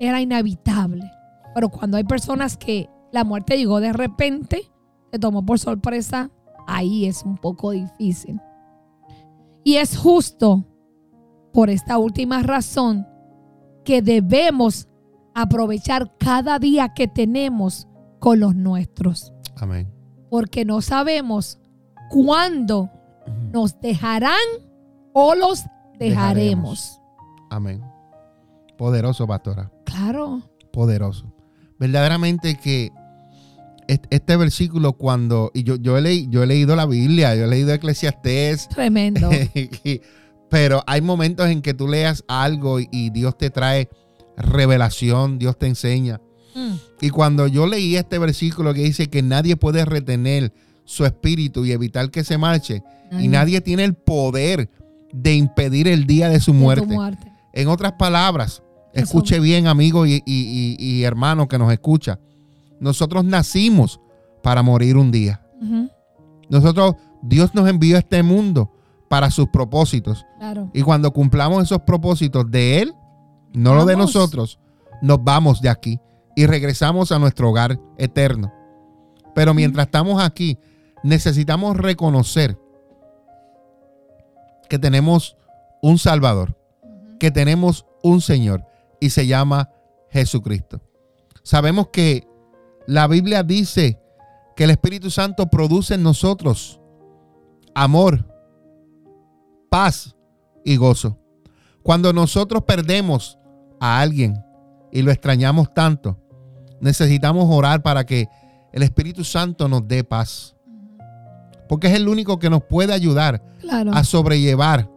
era 0.00 0.20
inevitable. 0.20 1.10
Pero 1.54 1.68
cuando 1.68 1.96
hay 1.96 2.04
personas 2.04 2.56
que 2.56 2.88
la 3.12 3.24
muerte 3.24 3.56
llegó 3.56 3.80
de 3.80 3.92
repente, 3.92 4.62
te 5.10 5.18
tomó 5.18 5.44
por 5.44 5.58
sorpresa, 5.58 6.30
ahí 6.66 7.06
es 7.06 7.22
un 7.22 7.36
poco 7.36 7.70
difícil. 7.70 8.40
Y 9.64 9.76
es 9.76 9.96
justo 9.96 10.64
por 11.52 11.70
esta 11.70 11.98
última 11.98 12.42
razón 12.42 13.06
que 13.84 14.02
debemos 14.02 14.88
aprovechar 15.36 16.16
cada 16.18 16.58
día 16.58 16.94
que 16.94 17.06
tenemos 17.08 17.86
con 18.18 18.40
los 18.40 18.54
nuestros, 18.56 19.32
Amén. 19.56 19.88
porque 20.30 20.64
no 20.64 20.80
sabemos 20.82 21.58
cuándo 22.10 22.90
nos 23.52 23.80
dejarán 23.80 24.38
o 25.12 25.34
los 25.34 25.64
dejaremos. 25.98 27.00
Amén. 27.50 27.82
Poderoso, 28.78 29.26
pastora. 29.26 29.70
Claro. 29.84 30.42
Poderoso. 30.72 31.32
Verdaderamente 31.78 32.56
que 32.56 32.90
est- 33.88 34.06
este 34.10 34.36
versículo 34.36 34.94
cuando, 34.94 35.50
y 35.54 35.62
yo, 35.64 35.76
yo, 35.76 35.96
he, 35.96 36.02
leí- 36.02 36.28
yo 36.30 36.42
he 36.42 36.46
leído 36.46 36.76
la 36.76 36.86
Biblia, 36.86 37.34
yo 37.34 37.44
he 37.44 37.48
leído 37.48 37.72
Eclesiastés, 37.72 38.68
Tremendo. 38.68 39.30
pero 40.50 40.82
hay 40.86 41.00
momentos 41.00 41.48
en 41.48 41.62
que 41.62 41.74
tú 41.74 41.88
leas 41.88 42.24
algo 42.28 42.78
y 42.80 43.10
Dios 43.10 43.36
te 43.38 43.50
trae 43.50 43.88
revelación, 44.36 45.38
Dios 45.38 45.58
te 45.58 45.66
enseña. 45.66 46.20
Mm, 46.54 46.74
Y 47.00 47.10
cuando 47.10 47.46
yo 47.46 47.66
leí 47.66 47.96
este 47.96 48.18
versículo 48.18 48.72
que 48.74 48.82
dice 48.82 49.08
que 49.08 49.22
nadie 49.22 49.56
puede 49.56 49.84
retener 49.84 50.52
su 50.84 51.04
espíritu 51.04 51.64
y 51.64 51.72
evitar 51.72 52.10
que 52.10 52.24
se 52.24 52.38
marche, 52.38 52.82
y 53.20 53.28
nadie 53.28 53.60
tiene 53.60 53.84
el 53.84 53.94
poder 53.94 54.68
de 55.12 55.34
impedir 55.34 55.86
el 55.88 56.06
día 56.06 56.28
de 56.28 56.40
su 56.40 56.52
de 56.52 56.58
muerte. 56.58 56.96
En 57.52 57.68
otras 57.68 57.92
palabras, 57.92 58.62
Eso. 58.92 59.04
escuche 59.04 59.40
bien, 59.40 59.66
amigo 59.66 60.06
y, 60.06 60.14
y- 60.14 60.22
y- 60.26 60.76
y 60.78 61.02
hermano 61.04 61.48
que 61.48 61.58
nos 61.58 61.72
escucha. 61.72 62.18
Nosotros 62.80 63.24
nacimos 63.24 64.00
para 64.42 64.62
morir 64.62 64.96
un 64.96 65.10
día. 65.10 65.40
Nosotros, 66.48 66.94
Dios 67.22 67.54
nos 67.54 67.68
envió 67.68 67.96
a 67.96 68.00
este 68.00 68.22
mundo 68.22 68.70
para 69.08 69.30
sus 69.30 69.48
propósitos. 69.48 70.24
Claro. 70.38 70.70
Y 70.74 70.82
cuando 70.82 71.12
cumplamos 71.12 71.62
esos 71.64 71.80
propósitos 71.82 72.50
de 72.50 72.82
Él, 72.82 72.92
no 73.56 73.74
lo 73.74 73.86
de 73.86 73.96
nosotros, 73.96 74.58
nos 75.00 75.24
vamos 75.24 75.62
de 75.62 75.70
aquí 75.70 75.98
y 76.36 76.44
regresamos 76.44 77.10
a 77.10 77.18
nuestro 77.18 77.48
hogar 77.48 77.80
eterno. 77.96 78.52
Pero 79.34 79.54
mientras 79.54 79.86
estamos 79.86 80.22
aquí, 80.22 80.58
necesitamos 81.02 81.74
reconocer 81.74 82.58
que 84.68 84.78
tenemos 84.78 85.38
un 85.80 85.96
Salvador, 85.96 86.54
que 87.18 87.30
tenemos 87.30 87.86
un 88.02 88.20
Señor 88.20 88.62
y 89.00 89.08
se 89.08 89.26
llama 89.26 89.70
Jesucristo. 90.10 90.82
Sabemos 91.42 91.88
que 91.88 92.28
la 92.86 93.06
Biblia 93.06 93.42
dice 93.42 93.98
que 94.54 94.64
el 94.64 94.70
Espíritu 94.70 95.10
Santo 95.10 95.46
produce 95.46 95.94
en 95.94 96.02
nosotros 96.02 96.78
amor, 97.74 98.26
paz 99.70 100.14
y 100.62 100.76
gozo. 100.76 101.18
Cuando 101.82 102.12
nosotros 102.12 102.64
perdemos 102.64 103.38
a 103.80 104.00
alguien 104.00 104.42
y 104.92 105.02
lo 105.02 105.10
extrañamos 105.10 105.72
tanto, 105.74 106.18
necesitamos 106.80 107.46
orar 107.48 107.82
para 107.82 108.04
que 108.04 108.28
el 108.72 108.82
Espíritu 108.82 109.24
Santo 109.24 109.68
nos 109.68 109.86
dé 109.86 110.04
paz. 110.04 110.54
Porque 111.68 111.88
es 111.88 111.94
el 111.94 112.08
único 112.08 112.38
que 112.38 112.48
nos 112.50 112.62
puede 112.64 112.92
ayudar 112.92 113.42
Claro. 113.60 113.92
a 113.92 114.04
sobrellevar 114.04 114.88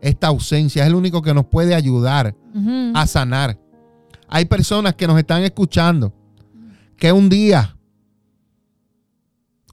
esta 0.00 0.28
ausencia. 0.28 0.82
Es 0.82 0.88
el 0.88 0.94
único 0.94 1.22
que 1.22 1.34
nos 1.34 1.46
puede 1.46 1.74
ayudar 1.74 2.34
a 2.94 3.06
sanar. 3.06 3.58
Hay 4.28 4.44
personas 4.44 4.94
que 4.94 5.06
nos 5.06 5.18
están 5.18 5.42
escuchando 5.42 6.12
que 6.96 7.10
un 7.12 7.28
día, 7.28 7.76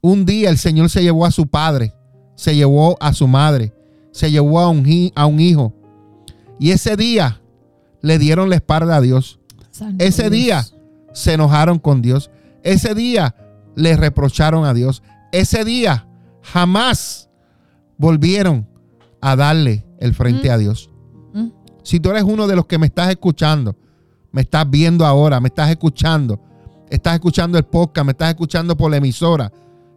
un 0.02 0.24
día 0.24 0.50
el 0.50 0.58
Señor 0.58 0.88
se 0.90 1.02
llevó 1.02 1.26
a 1.26 1.30
su 1.30 1.46
padre, 1.46 1.92
se 2.34 2.54
llevó 2.54 2.96
a 3.00 3.12
su 3.12 3.26
madre, 3.28 3.72
se 4.12 4.30
llevó 4.30 4.60
a 4.60 4.68
un, 4.70 5.12
a 5.14 5.26
un 5.26 5.40
hijo. 5.40 5.72
Y 6.58 6.70
ese 6.70 6.96
día 6.96 7.40
le 8.02 8.18
dieron 8.18 8.48
la 8.50 8.56
espalda 8.56 8.96
a 8.96 9.00
Dios. 9.00 9.38
Santo 9.70 10.04
Ese 10.04 10.30
Dios. 10.30 10.32
día 10.32 10.64
se 11.12 11.32
enojaron 11.34 11.78
con 11.78 12.02
Dios. 12.02 12.30
Ese 12.62 12.94
día 12.94 13.34
le 13.74 13.96
reprocharon 13.96 14.64
a 14.64 14.74
Dios. 14.74 15.02
Ese 15.32 15.64
día 15.64 16.06
jamás 16.42 17.28
volvieron 17.98 18.66
a 19.20 19.36
darle 19.36 19.84
el 19.98 20.14
frente 20.14 20.48
Mm. 20.48 20.52
a 20.52 20.58
Dios. 20.58 20.90
Mm. 21.32 21.48
Si 21.82 22.00
tú 22.00 22.10
eres 22.10 22.22
uno 22.22 22.46
de 22.46 22.56
los 22.56 22.66
que 22.66 22.78
me 22.78 22.86
estás 22.86 23.10
escuchando, 23.10 23.76
me 24.32 24.42
estás 24.42 24.68
viendo 24.68 25.04
ahora, 25.06 25.40
me 25.40 25.48
estás 25.48 25.70
escuchando, 25.70 26.40
estás 26.90 27.14
escuchando 27.14 27.56
el 27.58 27.64
podcast, 27.64 28.04
me 28.04 28.12
estás 28.12 28.28
escuchando 28.30 28.76
por 28.76 28.90
la 28.90 28.98
emisora, 28.98 29.50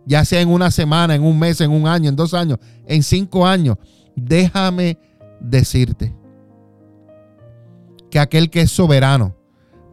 ya 0.05 0.23
sea 0.25 0.41
en 0.41 0.49
una 0.49 0.71
semana, 0.71 1.13
en 1.15 1.23
un 1.23 1.37
mes, 1.37 1.59
en 1.61 1.71
un 1.71 1.87
año, 1.87 2.09
en 2.09 2.15
dos 2.15 2.33
años, 2.33 2.57
en 2.85 3.03
cinco 3.03 3.45
años, 3.45 3.77
déjame 4.15 4.97
decirte 5.41 6.13
que 8.09 8.19
aquel 8.19 8.49
que 8.49 8.61
es 8.61 8.71
soberano 8.71 9.35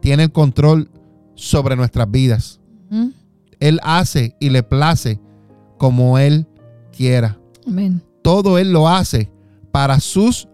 tiene 0.01 0.23
el 0.23 0.31
control 0.31 0.89
sobre 1.35 1.75
nuestras 1.75 2.09
vidas. 2.09 2.59
Él 3.59 3.79
hace 3.83 4.35
y 4.39 4.49
le 4.49 4.63
place 4.63 5.19
como 5.77 6.17
Él 6.17 6.47
quiera. 6.95 7.39
Amén. 7.65 8.01
Todo 8.21 8.57
Él 8.57 8.71
lo 8.71 8.87
hace 8.87 9.31
para 9.71 9.99
sus 9.99 10.47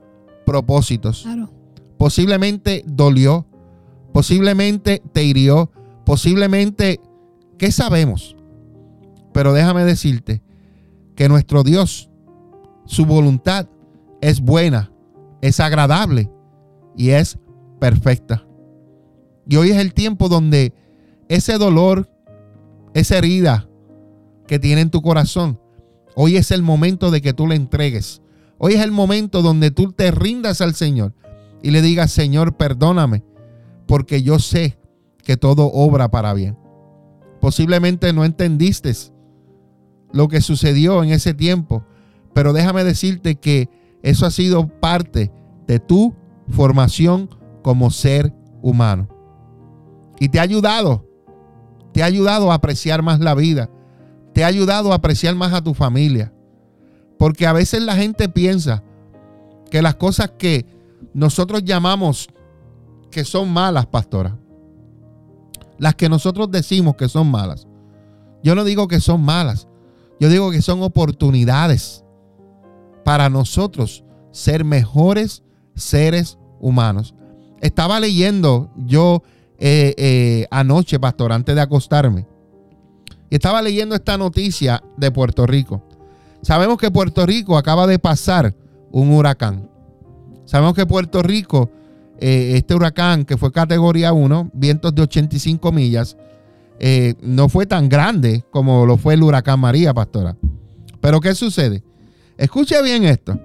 propósitos. 0.45 1.23
Claro. 1.23 1.49
Posiblemente 1.97 2.83
dolió, 2.85 3.45
posiblemente 4.11 5.01
te 5.13 5.23
hirió, 5.23 5.71
posiblemente, 6.05 6.99
¿qué 7.57 7.71
sabemos? 7.71 8.35
Pero 9.33 9.53
déjame 9.53 9.85
decirte 9.85 10.41
que 11.15 11.29
nuestro 11.29 11.63
Dios, 11.63 12.09
su 12.85 13.05
voluntad 13.05 13.67
es 14.21 14.41
buena, 14.41 14.91
es 15.41 15.59
agradable 15.59 16.29
y 16.95 17.09
es 17.09 17.37
perfecta. 17.83 18.47
Y 19.45 19.57
hoy 19.57 19.71
es 19.71 19.77
el 19.77 19.93
tiempo 19.93 20.29
donde 20.29 20.73
ese 21.27 21.57
dolor, 21.57 22.09
esa 22.93 23.17
herida 23.17 23.67
que 24.47 24.57
tiene 24.57 24.79
en 24.79 24.89
tu 24.89 25.01
corazón, 25.01 25.59
hoy 26.15 26.37
es 26.37 26.51
el 26.51 26.63
momento 26.63 27.11
de 27.11 27.21
que 27.21 27.33
tú 27.33 27.45
le 27.45 27.55
entregues. 27.55 28.21
Hoy 28.57 28.75
es 28.75 28.79
el 28.79 28.93
momento 28.93 29.41
donde 29.41 29.69
tú 29.69 29.91
te 29.91 30.11
rindas 30.11 30.61
al 30.61 30.75
Señor 30.75 31.13
y 31.61 31.71
le 31.71 31.81
digas, 31.81 32.09
Señor, 32.09 32.55
perdóname, 32.55 33.21
porque 33.85 34.23
yo 34.23 34.39
sé 34.39 34.77
que 35.21 35.35
todo 35.35 35.65
obra 35.65 36.09
para 36.09 36.33
bien. 36.33 36.57
Posiblemente 37.41 38.13
no 38.13 38.23
entendiste 38.23 38.93
lo 40.13 40.29
que 40.29 40.39
sucedió 40.39 41.03
en 41.03 41.09
ese 41.09 41.33
tiempo, 41.33 41.83
pero 42.33 42.53
déjame 42.53 42.85
decirte 42.85 43.35
que 43.35 43.67
eso 44.03 44.25
ha 44.25 44.31
sido 44.31 44.69
parte 44.69 45.33
de 45.67 45.79
tu 45.79 46.15
formación 46.47 47.42
como 47.63 47.89
ser 47.89 48.33
humano. 48.61 49.07
Y 50.19 50.29
te 50.29 50.39
ha 50.39 50.43
ayudado, 50.43 51.07
te 51.91 52.03
ha 52.03 52.05
ayudado 52.05 52.51
a 52.51 52.55
apreciar 52.55 53.01
más 53.01 53.19
la 53.19 53.33
vida, 53.33 53.69
te 54.33 54.43
ha 54.43 54.47
ayudado 54.47 54.91
a 54.91 54.95
apreciar 54.95 55.35
más 55.35 55.53
a 55.53 55.63
tu 55.63 55.73
familia. 55.73 56.31
Porque 57.17 57.47
a 57.47 57.53
veces 57.53 57.81
la 57.81 57.95
gente 57.95 58.29
piensa 58.29 58.83
que 59.71 59.81
las 59.81 59.95
cosas 59.95 60.31
que 60.37 60.65
nosotros 61.13 61.63
llamamos 61.63 62.27
que 63.09 63.23
son 63.23 63.51
malas, 63.51 63.85
pastora, 63.87 64.37
las 65.77 65.95
que 65.95 66.09
nosotros 66.09 66.51
decimos 66.51 66.95
que 66.95 67.09
son 67.09 67.31
malas, 67.31 67.67
yo 68.43 68.55
no 68.55 68.63
digo 68.63 68.87
que 68.87 68.99
son 68.99 69.21
malas, 69.21 69.67
yo 70.19 70.29
digo 70.29 70.51
que 70.51 70.61
son 70.61 70.83
oportunidades 70.83 72.03
para 73.03 73.29
nosotros 73.29 74.03
ser 74.31 74.63
mejores 74.63 75.43
seres 75.75 76.37
humanos. 76.59 77.13
Estaba 77.63 77.97
leyendo 78.01 78.69
yo 78.75 79.23
eh, 79.57 79.95
eh, 79.97 80.47
anoche, 80.51 80.99
pastor, 80.99 81.31
antes 81.31 81.55
de 81.55 81.61
acostarme. 81.61 82.27
Y 83.29 83.35
estaba 83.35 83.61
leyendo 83.61 83.95
esta 83.95 84.17
noticia 84.17 84.83
de 84.97 85.11
Puerto 85.11 85.47
Rico. 85.47 85.81
Sabemos 86.41 86.77
que 86.77 86.91
Puerto 86.91 87.25
Rico 87.25 87.57
acaba 87.57 87.87
de 87.87 87.99
pasar 87.99 88.53
un 88.91 89.11
huracán. 89.11 89.69
Sabemos 90.43 90.73
que 90.73 90.85
Puerto 90.85 91.23
Rico, 91.23 91.71
eh, 92.19 92.55
este 92.55 92.75
huracán 92.75 93.23
que 93.23 93.37
fue 93.37 93.49
categoría 93.53 94.11
1, 94.11 94.51
vientos 94.53 94.93
de 94.93 95.03
85 95.03 95.71
millas, 95.71 96.17
no 97.21 97.47
fue 97.47 97.65
tan 97.65 97.87
grande 97.87 98.43
como 98.51 98.85
lo 98.85 98.97
fue 98.97 99.13
el 99.13 99.23
huracán 99.23 99.57
María, 99.61 99.93
pastora. 99.93 100.35
Pero 100.99 101.21
¿qué 101.21 101.33
sucede? 101.33 101.81
Escuche 102.35 102.81
bien 102.83 103.05
esto. 103.05 103.39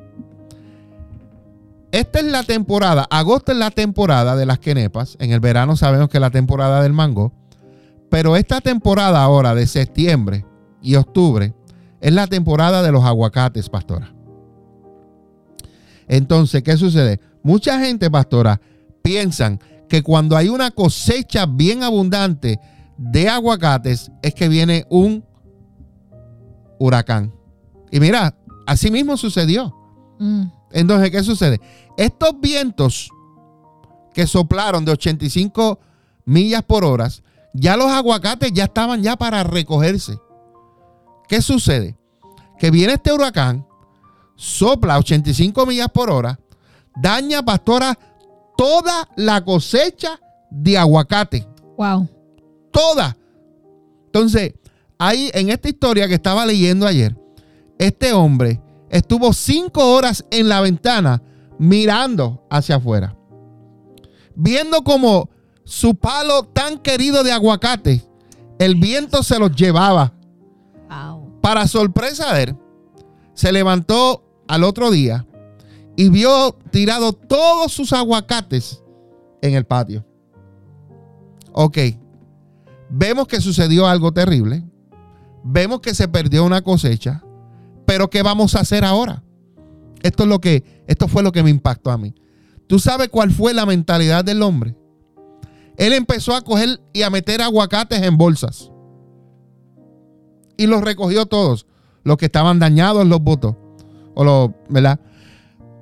Esta 1.90 2.18
es 2.18 2.26
la 2.26 2.42
temporada, 2.42 3.06
agosto 3.10 3.52
es 3.52 3.58
la 3.58 3.70
temporada 3.70 4.36
de 4.36 4.44
las 4.44 4.58
quenepas, 4.58 5.16
en 5.20 5.32
el 5.32 5.40
verano 5.40 5.74
sabemos 5.74 6.10
que 6.10 6.18
es 6.18 6.20
la 6.20 6.30
temporada 6.30 6.82
del 6.82 6.92
mango, 6.92 7.32
pero 8.10 8.36
esta 8.36 8.60
temporada 8.60 9.22
ahora 9.22 9.54
de 9.54 9.66
septiembre 9.66 10.44
y 10.82 10.96
octubre 10.96 11.54
es 12.00 12.12
la 12.12 12.26
temporada 12.26 12.82
de 12.82 12.92
los 12.92 13.04
aguacates, 13.04 13.68
pastora. 13.70 14.12
Entonces, 16.06 16.62
¿qué 16.62 16.76
sucede? 16.76 17.20
Mucha 17.42 17.78
gente, 17.80 18.10
pastora, 18.10 18.60
piensan 19.02 19.60
que 19.88 20.02
cuando 20.02 20.36
hay 20.36 20.48
una 20.48 20.70
cosecha 20.70 21.46
bien 21.46 21.82
abundante 21.82 22.60
de 22.96 23.28
aguacates 23.28 24.10
es 24.22 24.34
que 24.34 24.48
viene 24.48 24.86
un 24.90 25.24
huracán. 26.78 27.32
Y 27.90 28.00
mira, 28.00 28.36
así 28.66 28.90
mismo 28.90 29.16
sucedió. 29.16 29.74
Mm. 30.18 30.57
Entonces, 30.72 31.10
¿qué 31.10 31.22
sucede? 31.22 31.60
Estos 31.96 32.38
vientos 32.40 33.10
que 34.12 34.26
soplaron 34.26 34.84
de 34.84 34.92
85 34.92 35.78
millas 36.24 36.62
por 36.62 36.84
hora, 36.84 37.08
ya 37.54 37.76
los 37.76 37.86
aguacates 37.86 38.52
ya 38.52 38.64
estaban 38.64 39.02
ya 39.02 39.16
para 39.16 39.44
recogerse. 39.44 40.18
¿Qué 41.28 41.42
sucede? 41.42 41.96
Que 42.58 42.70
viene 42.70 42.94
este 42.94 43.12
huracán, 43.12 43.66
sopla 44.34 44.98
85 44.98 45.66
millas 45.66 45.88
por 45.88 46.10
hora, 46.10 46.38
daña, 46.96 47.44
pastora, 47.44 47.98
toda 48.56 49.08
la 49.16 49.44
cosecha 49.44 50.20
de 50.50 50.76
aguacate. 50.78 51.46
Wow. 51.76 52.08
Toda. 52.72 53.16
Entonces, 54.06 54.54
ahí 54.98 55.30
en 55.34 55.50
esta 55.50 55.68
historia 55.68 56.08
que 56.08 56.14
estaba 56.14 56.44
leyendo 56.44 56.86
ayer, 56.86 57.16
este 57.78 58.12
hombre 58.12 58.60
estuvo 58.90 59.32
cinco 59.32 59.94
horas 59.94 60.24
en 60.30 60.48
la 60.48 60.60
ventana 60.60 61.22
mirando 61.58 62.46
hacia 62.50 62.76
afuera, 62.76 63.16
viendo 64.34 64.82
como 64.82 65.30
su 65.64 65.96
palo 65.96 66.44
tan 66.44 66.78
querido 66.78 67.22
de 67.22 67.32
aguacate, 67.32 68.02
el 68.58 68.76
viento 68.76 69.22
se 69.22 69.38
los 69.38 69.54
llevaba. 69.54 70.14
Para 71.42 71.66
sorpresa 71.66 72.34
de 72.34 72.42
él, 72.42 72.56
se 73.32 73.52
levantó 73.52 74.24
al 74.48 74.64
otro 74.64 74.90
día 74.90 75.26
y 75.96 76.08
vio 76.08 76.58
tirado 76.70 77.12
todos 77.12 77.72
sus 77.72 77.92
aguacates 77.92 78.82
en 79.40 79.54
el 79.54 79.64
patio. 79.64 80.04
Ok, 81.52 81.78
vemos 82.90 83.26
que 83.26 83.40
sucedió 83.40 83.86
algo 83.86 84.12
terrible, 84.12 84.64
vemos 85.44 85.80
que 85.80 85.94
se 85.94 86.08
perdió 86.08 86.44
una 86.44 86.62
cosecha, 86.62 87.22
pero 87.88 88.10
¿qué 88.10 88.22
vamos 88.22 88.54
a 88.54 88.60
hacer 88.60 88.84
ahora? 88.84 89.22
Esto 90.02 90.24
es 90.24 90.28
lo 90.28 90.42
que 90.42 90.62
esto 90.86 91.08
fue 91.08 91.22
lo 91.22 91.32
que 91.32 91.42
me 91.42 91.48
impactó 91.48 91.90
a 91.90 91.96
mí. 91.96 92.14
¿Tú 92.66 92.78
sabes 92.78 93.08
cuál 93.08 93.30
fue 93.30 93.54
la 93.54 93.64
mentalidad 93.64 94.26
del 94.26 94.42
hombre? 94.42 94.76
Él 95.78 95.94
empezó 95.94 96.34
a 96.34 96.42
coger 96.42 96.82
y 96.92 97.00
a 97.00 97.08
meter 97.08 97.40
aguacates 97.40 98.02
en 98.02 98.18
bolsas. 98.18 98.70
Y 100.58 100.66
los 100.66 100.82
recogió 100.82 101.24
todos, 101.24 101.64
los 102.04 102.18
que 102.18 102.26
estaban 102.26 102.58
dañados 102.58 103.06
los 103.06 103.22
votos 103.22 103.56
o 104.14 104.22
los, 104.22 104.50
¿verdad? 104.68 105.00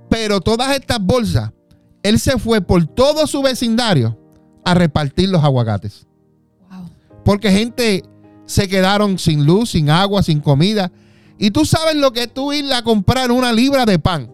Pero 0.08 0.40
todas 0.40 0.76
estas 0.76 1.00
bolsas, 1.00 1.50
él 2.04 2.20
se 2.20 2.38
fue 2.38 2.60
por 2.60 2.86
todo 2.86 3.26
su 3.26 3.42
vecindario 3.42 4.16
a 4.64 4.74
repartir 4.74 5.28
los 5.28 5.42
aguacates. 5.42 6.06
Porque 7.24 7.50
gente 7.50 8.04
se 8.44 8.68
quedaron 8.68 9.18
sin 9.18 9.44
luz, 9.44 9.70
sin 9.70 9.90
agua, 9.90 10.22
sin 10.22 10.38
comida 10.38 10.92
y 11.38 11.50
tú 11.50 11.64
sabes 11.64 11.96
lo 11.96 12.12
que 12.12 12.24
es 12.24 12.34
tú 12.34 12.52
ir 12.52 12.72
a 12.72 12.82
comprar 12.82 13.30
una 13.30 13.52
libra 13.52 13.84
de 13.84 13.98
pan 13.98 14.30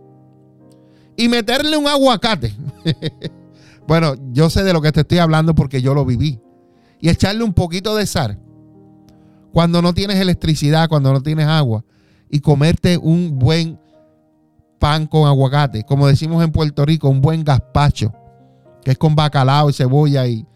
y 1.16 1.28
meterle 1.28 1.76
un 1.76 1.88
aguacate. 1.88 2.54
bueno, 3.86 4.14
yo 4.32 4.50
sé 4.50 4.62
de 4.62 4.72
lo 4.72 4.80
que 4.80 4.92
te 4.92 5.00
estoy 5.00 5.18
hablando 5.18 5.54
porque 5.54 5.82
yo 5.82 5.94
lo 5.94 6.04
viví. 6.04 6.40
Y 7.00 7.08
echarle 7.08 7.42
un 7.42 7.52
poquito 7.52 7.96
de 7.96 8.06
sal 8.06 8.38
cuando 9.52 9.82
no 9.82 9.92
tienes 9.92 10.18
electricidad, 10.18 10.88
cuando 10.88 11.12
no 11.12 11.20
tienes 11.20 11.46
agua. 11.46 11.84
Y 12.30 12.40
comerte 12.40 12.96
un 12.96 13.38
buen 13.38 13.78
pan 14.78 15.06
con 15.06 15.26
aguacate. 15.26 15.82
Como 15.82 16.06
decimos 16.06 16.42
en 16.42 16.52
Puerto 16.52 16.84
Rico, 16.86 17.08
un 17.08 17.20
buen 17.20 17.42
gazpacho. 17.42 18.12
Que 18.84 18.92
es 18.92 18.98
con 18.98 19.16
bacalao 19.16 19.68
y 19.68 19.72
cebolla. 19.72 20.26
Y... 20.26 20.46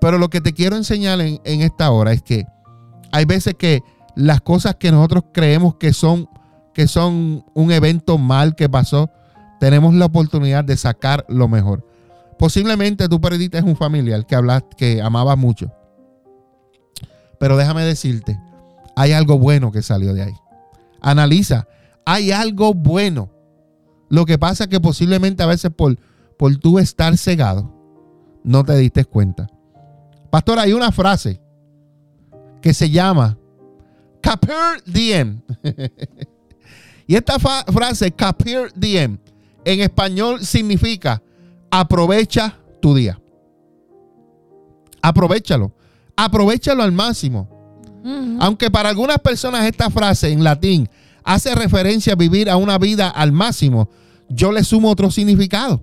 Pero 0.00 0.18
lo 0.18 0.28
que 0.28 0.40
te 0.40 0.52
quiero 0.52 0.76
enseñar 0.76 1.20
en, 1.20 1.40
en 1.44 1.62
esta 1.62 1.90
hora 1.92 2.12
es 2.12 2.22
que 2.22 2.44
hay 3.12 3.24
veces 3.24 3.54
que 3.54 3.82
las 4.20 4.42
cosas 4.42 4.74
que 4.74 4.92
nosotros 4.92 5.24
creemos 5.32 5.76
que 5.76 5.94
son, 5.94 6.28
que 6.74 6.86
son 6.86 7.44
un 7.54 7.72
evento 7.72 8.18
mal 8.18 8.54
que 8.54 8.68
pasó, 8.68 9.10
tenemos 9.58 9.94
la 9.94 10.06
oportunidad 10.06 10.62
de 10.62 10.76
sacar 10.76 11.24
lo 11.28 11.48
mejor. 11.48 11.86
Posiblemente 12.38 13.08
tú 13.08 13.18
perdiste 13.20 13.62
un 13.62 13.76
familiar 13.76 14.26
que 14.26 14.34
hablas, 14.34 14.62
que 14.76 15.00
amabas 15.00 15.38
mucho. 15.38 15.72
Pero 17.38 17.56
déjame 17.56 17.82
decirte, 17.82 18.38
hay 18.94 19.12
algo 19.12 19.38
bueno 19.38 19.72
que 19.72 19.80
salió 19.80 20.12
de 20.12 20.22
ahí. 20.22 20.34
Analiza, 21.00 21.66
hay 22.04 22.30
algo 22.30 22.74
bueno. 22.74 23.30
Lo 24.10 24.26
que 24.26 24.38
pasa 24.38 24.64
es 24.64 24.70
que 24.70 24.80
posiblemente 24.80 25.42
a 25.42 25.46
veces 25.46 25.70
por, 25.74 25.98
por 26.38 26.54
tú 26.56 26.78
estar 26.78 27.16
cegado, 27.16 27.72
no 28.44 28.64
te 28.64 28.76
diste 28.76 29.06
cuenta. 29.06 29.46
Pastor, 30.30 30.58
hay 30.58 30.74
una 30.74 30.92
frase 30.92 31.40
que 32.60 32.74
se 32.74 32.90
llama 32.90 33.38
Capir 34.20 34.82
diem. 34.86 35.40
y 37.06 37.14
esta 37.14 37.38
frase, 37.38 38.10
capir 38.12 38.72
diem, 38.74 39.18
en 39.64 39.80
español 39.80 40.44
significa 40.44 41.22
aprovecha 41.70 42.58
tu 42.80 42.94
día. 42.94 43.20
Aprovechalo. 45.02 45.72
Aprovechalo 46.16 46.82
al 46.82 46.92
máximo. 46.92 47.48
Aunque 48.38 48.70
para 48.70 48.88
algunas 48.88 49.18
personas 49.18 49.66
esta 49.66 49.90
frase 49.90 50.30
en 50.32 50.42
latín 50.42 50.88
hace 51.22 51.54
referencia 51.54 52.14
a 52.14 52.16
vivir 52.16 52.48
a 52.48 52.56
una 52.56 52.78
vida 52.78 53.08
al 53.10 53.30
máximo, 53.30 53.90
yo 54.28 54.52
le 54.52 54.64
sumo 54.64 54.90
otro 54.90 55.10
significado. 55.10 55.82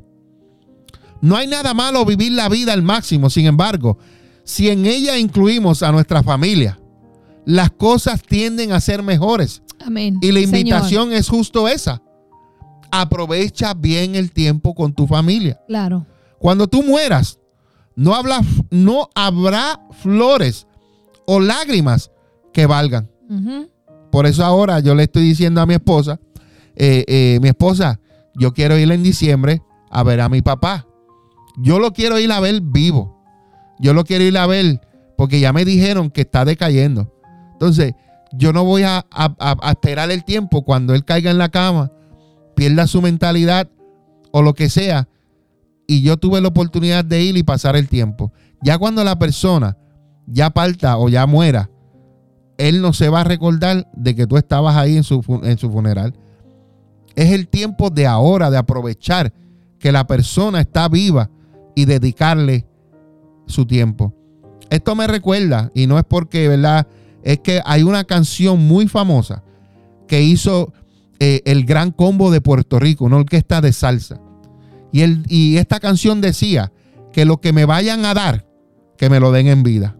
No 1.22 1.36
hay 1.36 1.47
nada 1.47 1.74
malo 1.74 2.05
vivir 2.05 2.32
la 2.32 2.49
vida 2.49 2.74
al 2.74 2.82
máximo, 2.82 3.30
sin 3.30 3.45
embargo, 3.45 3.97
si 4.43 4.70
en 4.70 4.86
ella 4.86 5.18
incluimos 5.18 5.84
a 5.84 5.91
nuestra 5.91 6.24
familia, 6.24 6.80
las 7.48 7.72
cosas 7.72 8.24
tienden 8.24 8.74
a 8.74 8.82
ser 8.82 9.04
mejores. 9.04 9.64
Amén. 9.80 10.18
Y 10.22 10.34
la 10.34 10.41
invitación 10.41 11.14
es 11.14 11.30
justo 11.30 11.70
esa. 11.70 12.02
Aprovecha 12.91 13.74
bien 13.74 14.16
el 14.16 14.34
tiempo 14.34 14.76
con 14.76 14.93
tu 14.93 15.08
familia. 15.08 15.58
Claro. 15.66 16.06
Cuando 16.39 16.68
tú 16.68 16.84
mueras, 16.84 17.39
no, 17.95 18.14
no 18.70 19.10
habrá 19.16 19.80
flores 20.02 20.68
o 21.26 21.39
lágrimas 21.39 22.12
que 22.52 22.66
valgan. 22.66 23.10
Por 24.12 24.26
eso 24.26 24.43
ahora 24.43 24.82
yo 24.82 24.93
le 24.93 25.04
estoy 25.04 25.24
diciendo 25.24 25.62
a 25.62 25.66
mi 25.66 25.76
esposa, 25.76 26.20
eh, 26.76 27.06
eh, 27.08 27.39
mi 27.41 27.48
esposa, 27.48 28.02
yo 28.36 28.54
quiero 28.54 28.78
ir 28.78 28.91
en 28.91 29.04
diciembre 29.04 29.62
a 29.89 30.04
ver 30.04 30.20
a 30.20 30.28
mi 30.28 30.41
papá. 30.41 30.86
Yo 31.56 31.80
lo 31.80 31.93
quiero 31.93 32.20
ir 32.20 32.30
a 32.30 32.41
ver 32.41 32.60
vivo. 32.62 33.18
Yo 33.80 33.93
lo 33.93 34.04
quiero 34.04 34.26
ir 34.26 34.38
a 34.38 34.48
ver 34.48 34.82
porque 35.16 35.39
ya 35.39 35.54
me 35.54 35.64
dijeron 35.64 36.10
que 36.10 36.22
está 36.22 36.43
decayendo. 36.43 37.14
Entonces, 37.58 37.95
yo 38.32 38.53
no 38.53 38.64
voy 38.64 38.84
a, 38.84 39.05
esperar 39.72 40.12
el 40.12 40.24
tiempo 40.24 40.64
cuando 40.64 40.93
él 40.93 41.03
caiga 41.03 41.32
en 41.32 41.39
la 41.39 41.49
cama, 41.49 41.91
pierda 42.55 42.86
su 42.86 43.01
mentalidad 43.01 43.68
o 44.32 44.43
lo 44.43 44.53
que 44.53 44.70
sea. 44.70 45.08
Y 45.88 46.03
yo 46.03 46.18
tuve 46.18 46.39
la 46.39 46.49
oportunidad 46.49 47.03
de 47.03 47.24
ir 47.24 47.36
y 47.36 47.41
pasar 47.41 47.76
el 47.76 47.88
tiempo. 47.88 48.32
Ya 48.62 48.78
cuando 48.78 49.03
la 49.03 49.18
persona 49.18 49.76
ya 50.28 50.51
parta 50.51 50.97
o 50.97 51.10
ya 51.10 51.26
muera, 51.26 51.72
él 52.60 52.82
no 52.82 52.93
se 52.93 53.10
va 53.10 53.22
a 53.22 53.24
recordar 53.24 53.89
de 53.93 54.16
que 54.16 54.28
tú 54.28 54.38
estabas 54.38 54.76
ahí 54.76 54.97
en 54.97 55.03
su, 55.03 55.24
en 55.43 55.58
su 55.58 55.72
funeral. 55.72 56.14
Es 57.16 57.32
el 57.32 57.47
tiempo 57.47 57.89
de 57.89 58.05
ahora, 58.05 58.51
de 58.51 58.58
aprovechar 58.58 59.34
que 59.80 59.91
la 59.91 60.05
persona 60.05 60.62
está 60.62 60.88
viva 60.89 61.32
y 61.76 61.86
dedicarle 61.86 62.68
su 63.47 63.66
tiempo. 63.66 64.14
Esto 64.70 64.95
me 64.95 65.08
recuerda, 65.08 65.72
y 65.74 65.88
no 65.88 65.97
es 65.97 66.03
porque, 66.03 66.47
¿verdad? 66.47 66.88
Es 67.24 67.39
que 67.39 67.61
hay 67.65 67.84
una 67.84 68.03
canción 68.03 68.68
muy 68.68 68.88
famosa 68.88 69.43
que 70.07 70.22
hizo 70.22 70.74
eh, 71.20 71.41
el 71.45 71.65
Gran 71.65 71.91
Combo 71.91 72.32
de 72.32 72.41
Puerto 72.41 72.80
Rico, 72.80 73.05
una 73.05 73.18
orquesta 73.18 73.61
de 73.61 73.74
salsa. 73.74 74.20
Y, 74.91 75.01
el, 75.01 75.24
y 75.28 75.57
esta 75.57 75.80
canción 75.80 76.22
decía 76.22 76.72
que 77.11 77.26
lo 77.26 77.41
que 77.41 77.53
me 77.53 77.65
vayan 77.65 78.05
a 78.05 78.13
dar, 78.13 78.47
que 78.97 79.09
me 79.09 79.20
lo 79.20 79.32
den 79.32 79.47
en 79.47 79.63
vida. 79.63 79.97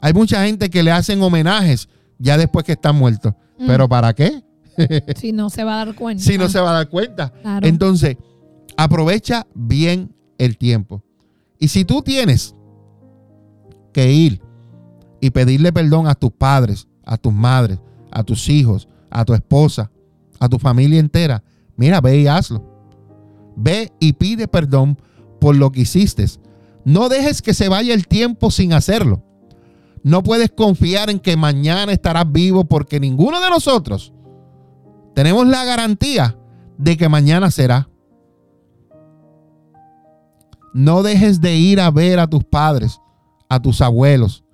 Hay 0.00 0.12
mucha 0.12 0.44
gente 0.44 0.70
que 0.70 0.82
le 0.82 0.90
hacen 0.90 1.20
homenajes 1.22 1.88
ya 2.18 2.36
después 2.38 2.64
que 2.64 2.72
están 2.72 2.96
muertos. 2.96 3.34
Mm. 3.58 3.66
¿Pero 3.66 3.88
para 3.88 4.14
qué? 4.14 4.42
Si 5.16 5.32
no 5.32 5.48
se 5.48 5.64
va 5.64 5.80
a 5.80 5.86
dar 5.86 5.94
cuenta. 5.94 6.22
si 6.22 6.36
no 6.36 6.50
se 6.50 6.60
va 6.60 6.70
a 6.70 6.74
dar 6.74 6.88
cuenta. 6.90 7.30
Claro. 7.30 7.66
Entonces, 7.66 8.16
aprovecha 8.76 9.46
bien 9.54 10.14
el 10.36 10.58
tiempo. 10.58 11.02
Y 11.58 11.68
si 11.68 11.86
tú 11.86 12.02
tienes 12.02 12.54
que 13.92 14.12
ir 14.12 14.42
y 15.20 15.30
pedirle 15.30 15.72
perdón 15.72 16.06
a 16.06 16.14
tus 16.14 16.32
padres, 16.32 16.88
a 17.04 17.16
tus 17.16 17.32
madres, 17.32 17.78
a 18.10 18.22
tus 18.22 18.48
hijos, 18.48 18.88
a 19.10 19.24
tu 19.24 19.34
esposa, 19.34 19.90
a 20.38 20.48
tu 20.48 20.58
familia 20.58 21.00
entera, 21.00 21.42
mira, 21.76 22.00
ve 22.00 22.20
y 22.20 22.26
hazlo. 22.26 22.64
Ve 23.56 23.92
y 24.00 24.12
pide 24.12 24.48
perdón 24.48 24.98
por 25.40 25.56
lo 25.56 25.72
que 25.72 25.80
hiciste. 25.80 26.26
No 26.84 27.08
dejes 27.08 27.42
que 27.42 27.54
se 27.54 27.68
vaya 27.68 27.94
el 27.94 28.06
tiempo 28.06 28.50
sin 28.50 28.72
hacerlo. 28.72 29.22
No 30.02 30.22
puedes 30.22 30.50
confiar 30.50 31.10
en 31.10 31.18
que 31.18 31.36
mañana 31.36 31.92
estarás 31.92 32.30
vivo 32.30 32.64
porque 32.64 33.00
ninguno 33.00 33.40
de 33.40 33.50
nosotros 33.50 34.12
tenemos 35.14 35.46
la 35.46 35.64
garantía 35.64 36.38
de 36.76 36.96
que 36.96 37.08
mañana 37.08 37.50
será. 37.50 37.88
No 40.74 41.02
dejes 41.02 41.40
de 41.40 41.56
ir 41.56 41.80
a 41.80 41.90
ver 41.90 42.20
a 42.20 42.26
tus 42.26 42.44
padres, 42.44 43.00
a 43.48 43.60
tus 43.60 43.80
abuelos. 43.80 44.44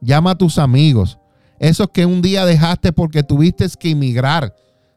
Llama 0.00 0.32
a 0.32 0.38
tus 0.38 0.58
amigos. 0.58 1.18
Esos 1.58 1.88
que 1.90 2.06
un 2.06 2.22
día 2.22 2.46
dejaste 2.46 2.92
porque 2.92 3.22
tuviste 3.22 3.66
que 3.78 3.90
emigrar 3.90 4.54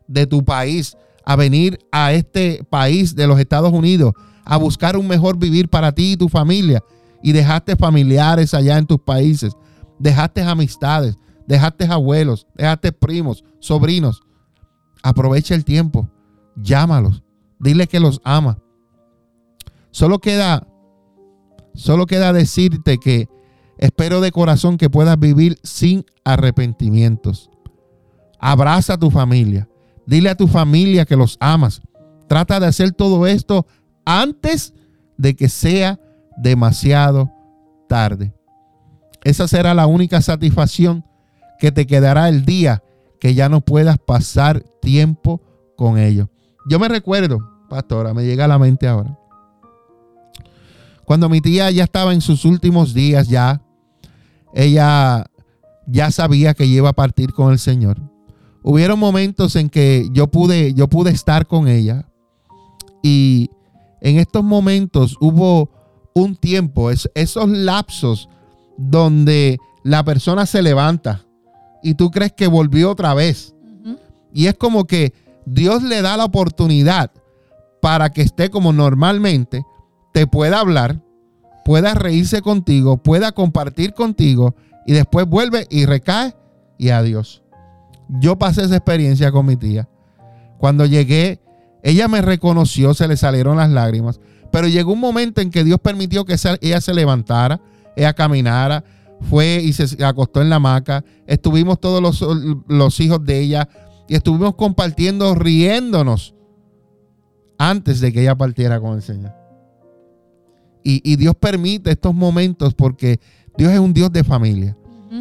de 0.07 0.25
tu 0.25 0.43
país 0.43 0.95
a 1.25 1.35
venir 1.35 1.79
a 1.91 2.13
este 2.13 2.63
país 2.69 3.15
de 3.15 3.27
los 3.27 3.39
Estados 3.39 3.71
Unidos 3.71 4.13
a 4.45 4.57
buscar 4.57 4.97
un 4.97 5.07
mejor 5.07 5.37
vivir 5.37 5.69
para 5.69 5.91
ti 5.91 6.13
y 6.13 6.17
tu 6.17 6.29
familia. 6.29 6.83
Y 7.21 7.31
dejaste 7.31 7.75
familiares 7.75 8.53
allá 8.53 8.77
en 8.77 8.85
tus 8.85 8.99
países. 8.99 9.53
Dejaste 9.99 10.41
amistades. 10.41 11.17
Dejaste 11.47 11.85
abuelos. 11.85 12.45
Dejaste 12.55 12.91
primos, 12.91 13.43
sobrinos. 13.59 14.21
Aprovecha 15.01 15.55
el 15.55 15.63
tiempo. 15.63 16.09
Llámalos. 16.55 17.23
Dile 17.59 17.87
que 17.87 17.99
los 17.99 18.19
ama. 18.23 18.59
Solo 19.91 20.19
queda, 20.19 20.67
solo 21.75 22.05
queda 22.07 22.33
decirte 22.33 22.97
que 22.97 23.29
espero 23.83 24.21
de 24.21 24.31
corazón 24.31 24.77
que 24.77 24.89
puedas 24.89 25.19
vivir 25.19 25.59
sin 25.61 26.05
arrepentimientos. 26.23 27.49
Abraza 28.39 28.93
a 28.93 28.97
tu 28.97 29.11
familia. 29.11 29.67
Dile 30.05 30.29
a 30.29 30.35
tu 30.35 30.47
familia 30.47 31.03
que 31.03 31.17
los 31.17 31.35
amas. 31.41 31.81
Trata 32.29 32.61
de 32.61 32.67
hacer 32.67 32.93
todo 32.93 33.27
esto 33.27 33.67
antes 34.05 34.73
de 35.17 35.35
que 35.35 35.49
sea 35.49 35.99
demasiado 36.37 37.29
tarde. 37.89 38.33
Esa 39.25 39.49
será 39.49 39.73
la 39.73 39.85
única 39.85 40.21
satisfacción 40.21 41.03
que 41.59 41.73
te 41.73 41.85
quedará 41.85 42.29
el 42.29 42.45
día 42.45 42.83
que 43.19 43.33
ya 43.35 43.49
no 43.49 43.59
puedas 43.59 43.97
pasar 43.97 44.63
tiempo 44.81 45.41
con 45.75 45.97
ellos. 45.97 46.29
Yo 46.69 46.79
me 46.79 46.87
recuerdo, 46.87 47.39
pastora, 47.69 48.13
me 48.13 48.23
llega 48.23 48.45
a 48.45 48.49
la 48.49 48.59
mente 48.59 48.87
ahora. 48.87 49.19
Cuando 51.03 51.27
mi 51.27 51.41
tía 51.41 51.69
ya 51.69 51.83
estaba 51.83 52.13
en 52.13 52.21
sus 52.21 52.45
últimos 52.45 52.93
días, 52.93 53.27
ya, 53.27 53.61
ella 54.53 55.25
ya 55.87 56.11
sabía 56.11 56.53
que 56.53 56.65
iba 56.65 56.89
a 56.89 56.93
partir 56.93 57.33
con 57.33 57.51
el 57.51 57.59
Señor. 57.59 57.99
Hubieron 58.61 58.99
momentos 58.99 59.55
en 59.55 59.69
que 59.69 60.07
yo 60.11 60.27
pude, 60.27 60.73
yo 60.73 60.87
pude 60.87 61.11
estar 61.11 61.47
con 61.47 61.67
ella. 61.67 62.07
Y 63.01 63.49
en 63.99 64.17
estos 64.19 64.43
momentos 64.43 65.17
hubo 65.19 65.69
un 66.13 66.35
tiempo, 66.35 66.89
es, 66.89 67.09
esos 67.15 67.49
lapsos 67.49 68.29
donde 68.77 69.57
la 69.83 70.03
persona 70.03 70.45
se 70.45 70.61
levanta 70.61 71.25
y 71.81 71.95
tú 71.95 72.09
crees 72.11 72.31
que 72.31 72.47
volvió 72.47 72.91
otra 72.91 73.13
vez. 73.13 73.53
Y 74.33 74.47
es 74.47 74.55
como 74.55 74.85
que 74.85 75.13
Dios 75.45 75.83
le 75.83 76.01
da 76.01 76.17
la 76.17 76.25
oportunidad 76.25 77.11
para 77.81 78.11
que 78.11 78.21
esté 78.21 78.49
como 78.49 78.71
normalmente, 78.71 79.65
te 80.13 80.25
pueda 80.25 80.61
hablar, 80.61 81.02
pueda 81.63 81.93
reírse 81.93 82.41
contigo, 82.41 82.97
pueda 82.97 83.31
compartir 83.31 83.93
contigo 83.93 84.55
y 84.85 84.93
después 84.93 85.25
vuelve 85.27 85.67
y 85.69 85.85
recae 85.85 86.35
y 86.77 86.89
adiós. 86.89 87.43
Yo 88.09 88.37
pasé 88.37 88.63
esa 88.63 88.75
experiencia 88.75 89.31
con 89.31 89.45
mi 89.45 89.55
tía. 89.55 89.87
Cuando 90.57 90.85
llegué, 90.85 91.41
ella 91.83 92.07
me 92.07 92.21
reconoció, 92.21 92.93
se 92.93 93.07
le 93.07 93.17
salieron 93.17 93.57
las 93.57 93.69
lágrimas, 93.69 94.19
pero 94.51 94.67
llegó 94.67 94.93
un 94.93 94.99
momento 94.99 95.41
en 95.41 95.51
que 95.51 95.63
Dios 95.63 95.79
permitió 95.79 96.25
que 96.25 96.35
ella 96.61 96.81
se 96.81 96.93
levantara, 96.93 97.59
ella 97.95 98.13
caminara, 98.13 98.83
fue 99.21 99.61
y 99.63 99.73
se 99.73 100.03
acostó 100.03 100.41
en 100.41 100.49
la 100.49 100.57
hamaca. 100.57 101.03
Estuvimos 101.27 101.79
todos 101.79 102.01
los, 102.01 102.21
los 102.67 102.99
hijos 102.99 103.23
de 103.23 103.39
ella 103.39 103.69
y 104.07 104.15
estuvimos 104.15 104.55
compartiendo, 104.55 105.33
riéndonos 105.33 106.35
antes 107.57 108.01
de 108.01 108.11
que 108.11 108.21
ella 108.21 108.35
partiera 108.35 108.79
con 108.79 108.95
el 108.95 109.01
Señor. 109.01 109.42
Y, 110.83 111.01
y 111.09 111.15
Dios 111.15 111.35
permite 111.39 111.91
estos 111.91 112.13
momentos 112.13 112.73
porque 112.73 113.19
Dios 113.57 113.71
es 113.71 113.79
un 113.79 113.93
Dios 113.93 114.11
de 114.11 114.23
familia. 114.23 114.77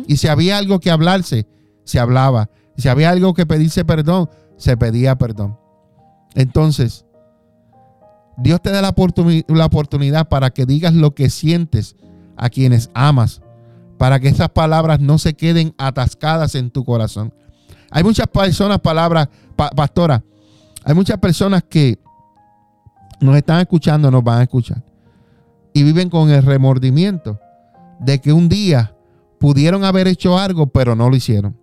Y 0.08 0.16
si 0.16 0.26
había 0.28 0.56
algo 0.58 0.80
que 0.80 0.90
hablarse, 0.90 1.46
se 1.84 1.98
hablaba. 2.00 2.48
Si 2.76 2.88
había 2.88 3.10
algo 3.10 3.34
que 3.34 3.44
pedirse 3.46 3.84
perdón, 3.84 4.28
se 4.56 4.76
pedía 4.76 5.16
perdón. 5.16 5.58
Entonces, 6.34 7.04
Dios 8.38 8.60
te 8.62 8.70
da 8.70 8.80
la, 8.80 8.94
oportuni- 8.94 9.44
la 9.48 9.66
oportunidad 9.66 10.28
para 10.28 10.50
que 10.50 10.64
digas 10.66 10.94
lo 10.94 11.14
que 11.14 11.28
sientes 11.28 11.96
a 12.36 12.48
quienes 12.48 12.90
amas, 12.94 13.42
para 13.98 14.18
que 14.18 14.28
esas 14.28 14.48
palabras 14.48 14.98
no 15.00 15.18
se 15.18 15.34
queden 15.34 15.74
atascadas 15.76 16.54
en 16.54 16.70
tu 16.70 16.84
corazón. 16.84 17.32
Hay 17.90 18.02
muchas 18.02 18.26
personas, 18.28 18.78
palabras, 18.80 19.28
pa- 19.54 19.70
pastora, 19.70 20.24
hay 20.84 20.94
muchas 20.94 21.18
personas 21.18 21.62
que 21.68 21.98
nos 23.20 23.36
están 23.36 23.60
escuchando, 23.60 24.10
nos 24.10 24.24
van 24.24 24.38
a 24.40 24.42
escuchar, 24.44 24.82
y 25.72 25.82
viven 25.82 26.10
con 26.10 26.30
el 26.30 26.42
remordimiento 26.42 27.38
de 28.00 28.20
que 28.20 28.32
un 28.32 28.48
día 28.48 28.94
pudieron 29.38 29.84
haber 29.84 30.08
hecho 30.08 30.38
algo, 30.38 30.66
pero 30.68 30.94
no 30.94 31.08
lo 31.08 31.16
hicieron. 31.16 31.56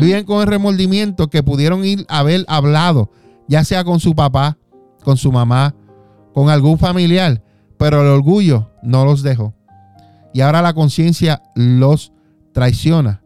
Viven 0.00 0.24
con 0.24 0.40
el 0.40 0.46
remordimiento 0.46 1.28
que 1.28 1.42
pudieron 1.42 1.84
ir 1.84 2.04
a 2.08 2.18
haber 2.18 2.44
hablado, 2.48 3.10
ya 3.48 3.64
sea 3.64 3.84
con 3.84 3.98
su 3.98 4.14
papá, 4.14 4.58
con 5.02 5.16
su 5.16 5.32
mamá, 5.32 5.74
con 6.32 6.50
algún 6.50 6.78
familiar, 6.78 7.42
pero 7.76 8.02
el 8.02 8.08
orgullo 8.08 8.70
no 8.82 9.04
los 9.04 9.22
dejó. 9.22 9.54
Y 10.32 10.40
ahora 10.40 10.62
la 10.62 10.74
conciencia 10.74 11.42
los 11.54 12.12
traiciona 12.52 13.22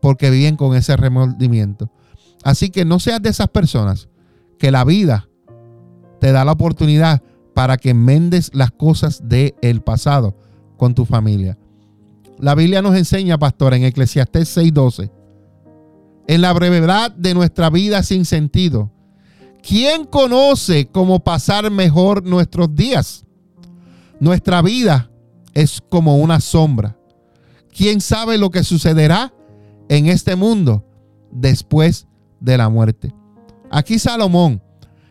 porque 0.00 0.30
viven 0.30 0.56
con 0.56 0.76
ese 0.76 0.96
remordimiento. 0.96 1.90
Así 2.42 2.70
que 2.70 2.84
no 2.84 3.00
seas 3.00 3.22
de 3.22 3.30
esas 3.30 3.48
personas 3.48 4.08
que 4.58 4.70
la 4.70 4.84
vida 4.84 5.28
te 6.20 6.32
da 6.32 6.44
la 6.44 6.52
oportunidad 6.52 7.22
para 7.54 7.76
que 7.76 7.90
enmendes 7.90 8.50
las 8.52 8.70
cosas 8.72 9.22
del 9.28 9.80
pasado 9.82 10.36
con 10.76 10.94
tu 10.94 11.04
familia. 11.04 11.56
La 12.38 12.54
Biblia 12.54 12.82
nos 12.82 12.96
enseña, 12.96 13.38
pastor, 13.38 13.74
en 13.74 13.84
Eclesiastés 13.84 14.56
6:12, 14.56 15.10
en 16.26 16.40
la 16.40 16.52
brevedad 16.52 17.12
de 17.12 17.34
nuestra 17.34 17.70
vida 17.70 18.02
sin 18.02 18.24
sentido, 18.24 18.90
¿quién 19.62 20.04
conoce 20.04 20.86
cómo 20.86 21.20
pasar 21.22 21.70
mejor 21.70 22.24
nuestros 22.24 22.74
días? 22.74 23.24
Nuestra 24.20 24.62
vida 24.62 25.10
es 25.52 25.80
como 25.88 26.16
una 26.16 26.40
sombra. 26.40 26.98
¿Quién 27.76 28.00
sabe 28.00 28.38
lo 28.38 28.50
que 28.50 28.64
sucederá 28.64 29.32
en 29.88 30.06
este 30.06 30.34
mundo 30.36 30.84
después 31.30 32.06
de 32.40 32.56
la 32.56 32.68
muerte? 32.68 33.14
Aquí 33.70 33.98
Salomón 33.98 34.62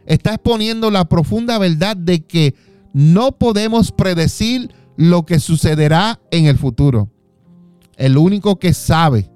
está 0.05 0.33
exponiendo 0.33 0.91
la 0.91 1.05
profunda 1.05 1.57
verdad 1.57 1.95
de 1.95 2.25
que 2.25 2.55
no 2.93 3.33
podemos 3.33 3.91
predecir 3.91 4.73
lo 4.95 5.25
que 5.25 5.39
sucederá 5.39 6.19
en 6.31 6.45
el 6.45 6.57
futuro. 6.57 7.09
El 7.97 8.17
único 8.17 8.57
que 8.57 8.73
sabe 8.73 9.29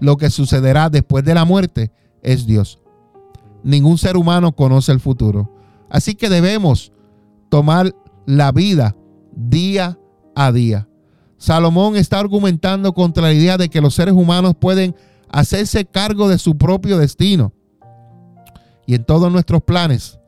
lo 0.00 0.16
que 0.16 0.30
sucederá 0.30 0.90
después 0.90 1.24
de 1.24 1.34
la 1.34 1.44
muerte 1.44 1.92
es 2.22 2.46
Dios. 2.46 2.80
Ningún 3.62 3.98
ser 3.98 4.16
humano 4.16 4.52
conoce 4.52 4.92
el 4.92 5.00
futuro. 5.00 5.50
Así 5.88 6.14
que 6.14 6.28
debemos 6.28 6.92
tomar 7.48 7.94
la 8.26 8.52
vida 8.52 8.96
día 9.34 9.98
a 10.34 10.52
día. 10.52 10.88
Salomón 11.38 11.96
está 11.96 12.20
argumentando 12.20 12.92
contra 12.92 13.24
la 13.24 13.32
idea 13.32 13.56
de 13.56 13.68
que 13.68 13.80
los 13.80 13.94
seres 13.94 14.14
humanos 14.14 14.54
pueden 14.58 14.94
hacerse 15.28 15.84
cargo 15.84 16.28
de 16.28 16.38
su 16.38 16.56
propio 16.56 16.98
destino. 16.98 17.52
Y 18.86 18.94
en 18.94 19.04
todos 19.04 19.32
nuestros 19.32 19.62
planes, 19.62 20.18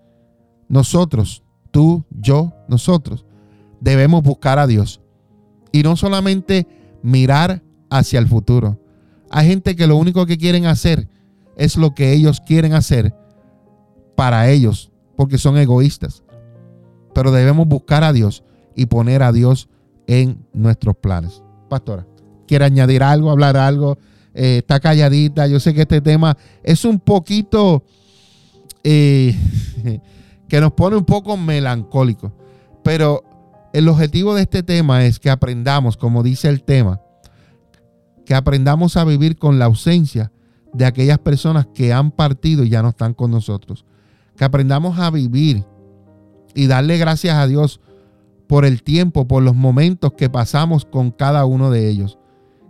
nosotros, 0.68 1.42
tú, 1.70 2.04
yo, 2.10 2.52
nosotros, 2.68 3.24
debemos 3.80 4.22
buscar 4.22 4.58
a 4.58 4.66
Dios. 4.66 5.00
Y 5.72 5.82
no 5.82 5.96
solamente 5.96 6.66
mirar 7.02 7.62
hacia 7.90 8.18
el 8.18 8.26
futuro. 8.26 8.80
Hay 9.30 9.48
gente 9.48 9.76
que 9.76 9.86
lo 9.86 9.96
único 9.96 10.26
que 10.26 10.38
quieren 10.38 10.66
hacer 10.66 11.08
es 11.56 11.76
lo 11.76 11.94
que 11.94 12.12
ellos 12.12 12.40
quieren 12.40 12.72
hacer 12.74 13.14
para 14.14 14.48
ellos, 14.50 14.90
porque 15.16 15.38
son 15.38 15.56
egoístas. 15.58 16.22
Pero 17.14 17.32
debemos 17.32 17.66
buscar 17.66 18.04
a 18.04 18.12
Dios 18.12 18.42
y 18.74 18.86
poner 18.86 19.22
a 19.22 19.32
Dios 19.32 19.68
en 20.06 20.46
nuestros 20.52 20.96
planes. 20.96 21.42
Pastora, 21.68 22.06
¿quiere 22.46 22.64
añadir 22.64 23.02
algo, 23.02 23.30
hablar 23.30 23.56
algo? 23.56 23.98
Eh, 24.34 24.58
está 24.58 24.80
calladita. 24.80 25.46
Yo 25.46 25.60
sé 25.60 25.74
que 25.74 25.82
este 25.82 26.00
tema 26.00 26.36
es 26.62 26.84
un 26.84 27.00
poquito 27.00 27.84
que 30.48 30.60
nos 30.60 30.72
pone 30.72 30.96
un 30.96 31.04
poco 31.04 31.36
melancólico. 31.36 32.32
Pero 32.84 33.24
el 33.72 33.88
objetivo 33.88 34.34
de 34.34 34.42
este 34.42 34.62
tema 34.62 35.04
es 35.04 35.18
que 35.18 35.28
aprendamos, 35.28 35.96
como 35.96 36.22
dice 36.22 36.48
el 36.48 36.62
tema, 36.62 37.00
que 38.24 38.34
aprendamos 38.34 38.96
a 38.96 39.04
vivir 39.04 39.36
con 39.38 39.58
la 39.58 39.64
ausencia 39.64 40.32
de 40.72 40.84
aquellas 40.84 41.18
personas 41.18 41.66
que 41.74 41.92
han 41.92 42.10
partido 42.10 42.62
y 42.62 42.68
ya 42.68 42.82
no 42.82 42.90
están 42.90 43.14
con 43.14 43.30
nosotros. 43.30 43.84
Que 44.36 44.44
aprendamos 44.44 44.98
a 44.98 45.10
vivir 45.10 45.64
y 46.54 46.66
darle 46.68 46.98
gracias 46.98 47.36
a 47.36 47.46
Dios 47.46 47.80
por 48.46 48.64
el 48.64 48.82
tiempo, 48.82 49.26
por 49.26 49.42
los 49.42 49.56
momentos 49.56 50.12
que 50.12 50.30
pasamos 50.30 50.84
con 50.84 51.10
cada 51.10 51.44
uno 51.44 51.70
de 51.70 51.88
ellos. 51.88 52.18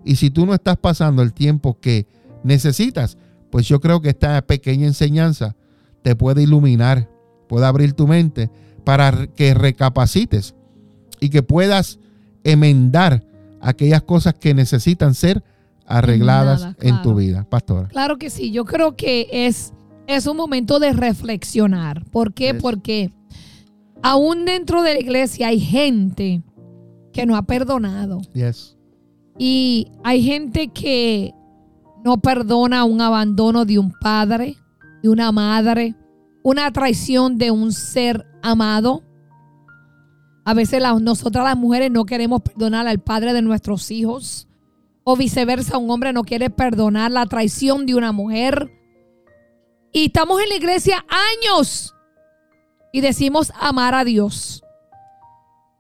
Y 0.05 0.17
si 0.17 0.31
tú 0.31 0.47
no 0.47 0.55
estás 0.55 0.79
pasando 0.79 1.23
el 1.23 1.35
tiempo 1.35 1.79
que 1.79 2.07
necesitas, 2.43 3.19
pues 3.51 3.69
yo 3.69 3.81
creo 3.81 4.01
que 4.01 4.11
esta 4.11 4.41
pequeña 4.47 4.87
enseñanza 4.87 5.57
te 6.07 6.15
puede 6.15 6.45
iluminar, 6.45 7.11
puede 7.49 7.67
abrir 7.67 7.93
tu 7.93 8.07
mente 8.07 8.49
para 8.85 9.27
que 9.27 9.55
recapacites 9.55 10.55
y 11.19 11.31
que 11.31 11.43
puedas 11.43 11.99
enmendar 12.45 13.25
aquellas 13.61 14.03
cosas 14.03 14.35
que 14.35 14.55
necesitan 14.55 15.15
ser 15.15 15.43
arregladas 15.85 16.77
en 16.81 17.03
tu 17.03 17.17
vida, 17.17 17.45
pastora. 17.51 17.89
Claro 17.89 18.19
que 18.19 18.31
sí, 18.31 18.53
yo 18.53 18.65
creo 18.65 18.95
que 18.95 19.27
es, 19.33 19.73
es 20.07 20.29
un 20.29 20.37
momento 20.37 20.79
de 20.79 20.93
reflexionar. 20.93 22.05
¿Por 22.13 22.35
qué? 22.35 22.55
Porque 22.55 23.11
aún 24.01 24.45
dentro 24.45 24.85
de 24.85 24.95
la 24.95 25.01
iglesia 25.01 25.49
hay 25.49 25.59
gente 25.59 26.45
que 27.13 27.27
no 27.27 27.35
ha 27.35 27.43
perdonado. 27.43 28.21
Yes. 28.33 28.77
Y 29.39 29.91
hay 30.05 30.23
gente 30.23 30.69
que 30.69 31.35
no 32.05 32.19
perdona 32.19 32.85
un 32.85 33.01
abandono 33.01 33.65
de 33.65 33.81
un 33.81 33.91
padre, 33.91 34.57
de 35.03 35.09
una 35.09 35.32
madre, 35.32 35.94
una 36.42 36.72
traición 36.72 37.38
de 37.38 37.51
un 37.51 37.72
ser 37.72 38.26
amado. 38.42 39.03
A 40.44 40.55
veces 40.55 40.80
nosotras 41.01 41.44
las 41.44 41.57
mujeres 41.57 41.90
no 41.90 42.05
queremos 42.05 42.42
perdonar 42.42 42.86
al 42.86 43.01
padre 43.01 43.32
de 43.32 43.42
nuestros 43.42 43.90
hijos. 43.90 44.49
O 45.03 45.16
viceversa, 45.16 45.78
un 45.78 45.90
hombre 45.90 46.12
no 46.12 46.24
quiere 46.24 46.51
perdonar 46.51 47.11
la 47.11 47.26
traición 47.26 47.86
de 47.86 47.94
una 47.94 48.12
mujer. 48.12 48.70
Y 49.92 50.07
estamos 50.07 50.40
en 50.42 50.49
la 50.49 50.57
iglesia 50.57 51.05
años 51.09 51.94
y 52.92 53.01
decimos 53.01 53.53
amar 53.61 53.94
a 53.94 54.05
Dios. 54.05 54.62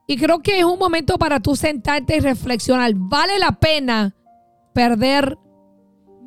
Y 0.06 0.16
creo 0.16 0.40
que 0.40 0.58
es 0.58 0.64
un 0.64 0.78
momento 0.78 1.18
para 1.18 1.40
tú 1.40 1.56
sentarte 1.56 2.16
y 2.16 2.20
reflexionar. 2.20 2.92
¿Vale 2.94 3.38
la 3.38 3.52
pena 3.52 4.14
perder 4.72 5.36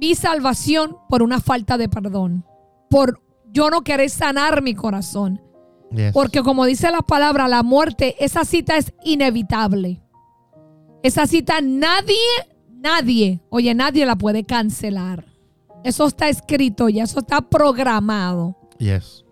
mi 0.02 0.16
salvación 0.16 0.98
por 1.08 1.24
una 1.24 1.40
falta 1.40 1.78
de 1.78 1.88
perdón? 1.88 2.46
Por 2.90 3.22
yo 3.52 3.70
no 3.70 3.84
querer 3.84 4.10
sanar 4.10 4.62
mi 4.62 4.76
corazón. 4.76 5.42
Porque 6.14 6.44
como 6.44 6.66
dice 6.66 6.92
la 6.92 7.02
palabra, 7.02 7.48
la 7.48 7.64
muerte, 7.64 8.16
esa 8.24 8.46
cita 8.46 8.78
es 8.78 8.94
inevitable. 9.04 10.02
Esa 11.02 11.26
cita 11.26 11.62
nadie, 11.62 12.18
nadie, 12.70 13.42
oye, 13.50 13.74
nadie 13.74 14.06
la 14.06 14.16
puede 14.16 14.44
cancelar. 14.44 15.26
Eso 15.84 16.08
está 16.08 16.30
escrito 16.30 16.90
ya, 16.90 17.04
eso 17.04 17.20
está 17.20 17.42
programado. 17.42 18.56
Yes. 18.78 19.26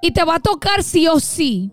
Y 0.00 0.12
te 0.12 0.24
va 0.24 0.36
a 0.36 0.40
tocar 0.40 0.82
sí 0.82 1.08
o 1.08 1.20
sí. 1.20 1.72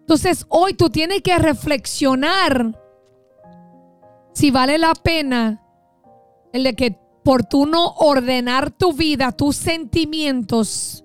Entonces 0.00 0.46
hoy 0.48 0.74
tú 0.74 0.88
tienes 0.88 1.22
que 1.22 1.36
reflexionar 1.38 2.78
si 4.32 4.50
vale 4.50 4.78
la 4.78 4.94
pena 4.94 5.62
el 6.52 6.64
de 6.64 6.74
que 6.74 6.98
por 7.24 7.44
tú 7.44 7.66
no 7.66 7.88
ordenar 7.92 8.70
tu 8.70 8.92
vida, 8.92 9.32
tus 9.32 9.56
sentimientos, 9.56 11.04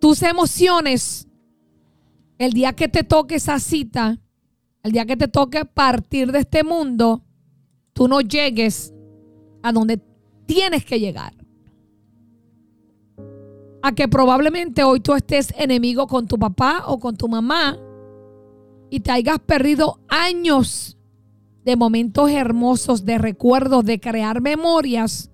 tus 0.00 0.22
emociones, 0.22 1.28
el 2.38 2.52
día 2.52 2.72
que 2.74 2.88
te 2.88 3.04
toque 3.04 3.36
esa 3.36 3.58
cita, 3.58 4.18
el 4.82 4.92
día 4.92 5.06
que 5.06 5.16
te 5.16 5.28
toque 5.28 5.64
partir 5.64 6.32
de 6.32 6.40
este 6.40 6.64
mundo, 6.64 7.22
tú 7.92 8.08
no 8.08 8.20
llegues 8.20 8.92
a 9.62 9.72
donde 9.72 10.00
tienes 10.46 10.84
que 10.84 11.00
llegar. 11.00 11.34
A 13.82 13.92
que 13.92 14.08
probablemente 14.08 14.82
hoy 14.82 15.00
tú 15.00 15.14
estés 15.14 15.54
enemigo 15.56 16.06
con 16.06 16.26
tu 16.26 16.38
papá 16.38 16.84
o 16.86 16.98
con 16.98 17.16
tu 17.16 17.28
mamá 17.28 17.78
y 18.90 19.00
te 19.00 19.12
hayas 19.12 19.38
perdido 19.38 20.00
años 20.08 20.95
de 21.66 21.76
momentos 21.76 22.30
hermosos, 22.30 23.04
de 23.04 23.18
recuerdos, 23.18 23.84
de 23.84 24.00
crear 24.00 24.40
memorias 24.40 25.30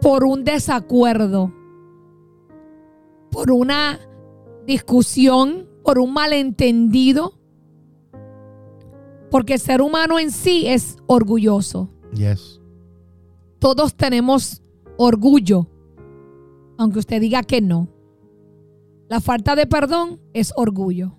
por 0.00 0.24
un 0.24 0.44
desacuerdo 0.44 1.52
por 3.30 3.50
una 3.50 4.00
discusión, 4.66 5.68
por 5.84 5.98
un 5.98 6.12
malentendido. 6.12 7.34
Porque 9.30 9.54
el 9.54 9.60
ser 9.60 9.80
humano 9.80 10.18
en 10.18 10.32
sí 10.32 10.66
es 10.66 10.96
orgulloso. 11.06 11.88
Yes. 12.12 12.60
Todos 13.60 13.94
tenemos 13.94 14.62
orgullo, 14.96 15.68
aunque 16.76 16.98
usted 16.98 17.20
diga 17.20 17.42
que 17.42 17.60
no. 17.60 17.88
La 19.08 19.20
falta 19.20 19.54
de 19.54 19.66
perdón 19.66 20.20
es 20.32 20.52
orgullo. 20.56 21.16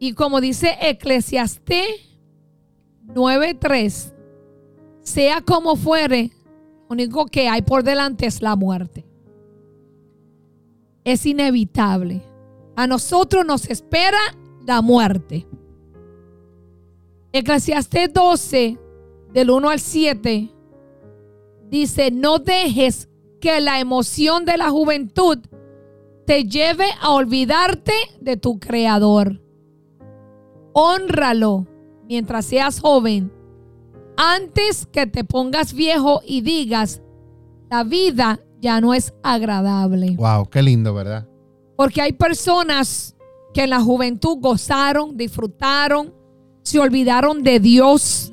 Y 0.00 0.14
como 0.14 0.40
dice 0.40 0.76
Eclesiastés 0.80 2.18
9:3, 3.06 4.12
sea 5.02 5.40
como 5.42 5.76
fuere, 5.76 6.32
lo 6.88 6.94
único 6.94 7.26
que 7.26 7.48
hay 7.48 7.62
por 7.62 7.84
delante 7.84 8.26
es 8.26 8.42
la 8.42 8.56
muerte 8.56 9.04
es 11.04 11.26
inevitable. 11.26 12.22
A 12.76 12.86
nosotros 12.86 13.44
nos 13.44 13.68
espera 13.68 14.18
la 14.64 14.80
muerte. 14.80 15.46
Eclesiastés 17.32 18.12
12, 18.12 18.78
del 19.32 19.50
1 19.50 19.68
al 19.68 19.80
7, 19.80 20.50
dice, 21.68 22.10
no 22.10 22.38
dejes 22.38 23.08
que 23.40 23.60
la 23.60 23.80
emoción 23.80 24.44
de 24.44 24.56
la 24.56 24.70
juventud 24.70 25.38
te 26.26 26.44
lleve 26.44 26.86
a 27.00 27.10
olvidarte 27.10 27.92
de 28.20 28.36
tu 28.36 28.58
creador. 28.58 29.40
Honralo 30.72 31.66
mientras 32.06 32.46
seas 32.46 32.80
joven, 32.80 33.32
antes 34.16 34.86
que 34.86 35.06
te 35.06 35.24
pongas 35.24 35.72
viejo 35.72 36.20
y 36.26 36.40
digas, 36.42 37.00
la 37.70 37.84
vida 37.84 38.40
ya 38.60 38.80
no 38.80 38.94
es 38.94 39.14
agradable. 39.22 40.16
Wow, 40.16 40.48
qué 40.50 40.62
lindo, 40.62 40.92
¿verdad? 40.92 41.26
Porque 41.76 42.02
hay 42.02 42.12
personas 42.12 43.16
que 43.54 43.62
en 43.62 43.70
la 43.70 43.80
juventud 43.80 44.38
gozaron, 44.38 45.16
disfrutaron, 45.16 46.12
se 46.62 46.78
olvidaron 46.78 47.42
de 47.42 47.58
Dios, 47.58 48.32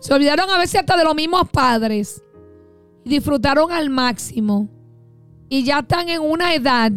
se 0.00 0.12
olvidaron 0.12 0.50
a 0.50 0.58
veces 0.58 0.80
hasta 0.80 0.96
de 0.96 1.04
los 1.04 1.14
mismos 1.14 1.48
padres 1.50 2.22
y 3.04 3.10
disfrutaron 3.10 3.70
al 3.70 3.88
máximo. 3.90 4.68
Y 5.48 5.64
ya 5.64 5.80
están 5.80 6.08
en 6.08 6.22
una 6.22 6.54
edad 6.54 6.92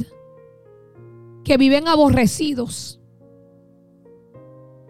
que 1.44 1.58
viven 1.58 1.88
aborrecidos, 1.88 3.00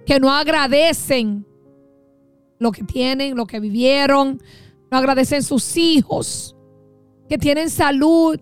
que 0.06 0.20
no 0.20 0.32
agradecen 0.32 1.46
lo 2.60 2.72
que 2.72 2.84
tienen, 2.84 3.36
lo 3.36 3.46
que 3.46 3.60
vivieron, 3.60 4.42
no 4.92 4.98
agradecen 4.98 5.44
sus 5.44 5.76
hijos 5.78 6.56
que 7.28 7.38
tienen 7.38 7.70
salud 7.70 8.40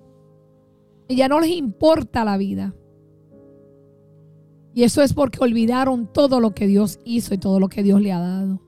y 1.07 1.15
ya 1.15 1.27
no 1.27 1.39
les 1.39 1.51
importa 1.51 2.23
la 2.23 2.37
vida. 2.37 2.73
Y 4.73 4.83
eso 4.83 5.01
es 5.01 5.13
porque 5.13 5.39
olvidaron 5.41 6.11
todo 6.11 6.39
lo 6.39 6.53
que 6.53 6.67
Dios 6.67 6.99
hizo 7.05 7.33
y 7.33 7.37
todo 7.37 7.59
lo 7.59 7.69
que 7.69 7.83
Dios 7.83 8.01
le 8.01 8.11
ha 8.11 8.19
dado. 8.19 8.61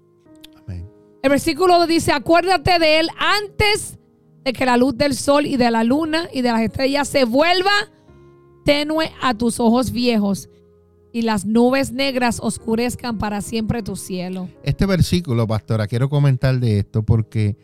Amén. 0.56 0.88
El 1.24 1.30
versículo 1.30 1.86
dice, 1.88 2.12
acuérdate 2.12 2.78
de 2.80 3.00
él 3.00 3.10
antes 3.18 3.98
de 4.43 4.54
que 4.54 4.66
la 4.66 4.78
luz 4.78 4.96
del 4.96 5.16
sol 5.16 5.48
y 5.48 5.58
de 5.58 5.72
la 5.72 5.84
luna 5.84 6.30
y 6.32 6.41
de 6.41 6.52
las 6.52 6.62
estrellas 6.62 7.08
se 7.08 7.26
vuelva 7.26 7.72
tenue 8.64 9.12
a 9.22 9.34
tus 9.34 9.60
ojos 9.60 9.91
viejos 9.91 10.50
y 11.16 11.22
las 11.22 11.45
nubes 11.45 11.93
negras 11.93 12.39
oscurezcan 12.43 13.18
para 13.18 13.39
siempre 13.39 13.82
tu 13.82 13.95
cielo. 13.95 14.49
Este 14.63 14.86
versículo, 14.86 15.47
pastora, 15.47 15.88
quiero 15.88 16.09
comentar 16.09 16.59
de 16.59 16.80
esto 16.80 17.03
porque 17.03 17.55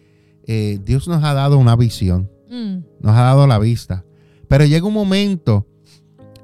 eh, 0.47 0.79
Dios 0.85 1.05
nos 1.09 1.21
ha 1.25 1.33
dado 1.33 1.57
una 1.57 1.75
visión, 1.75 2.29
Mm, 2.49 2.83
nos 3.01 3.11
ha 3.17 3.21
dado 3.23 3.47
la 3.47 3.59
vista. 3.59 4.05
Pero 4.47 4.63
llega 4.65 4.85
un 4.87 4.93
momento 4.93 5.65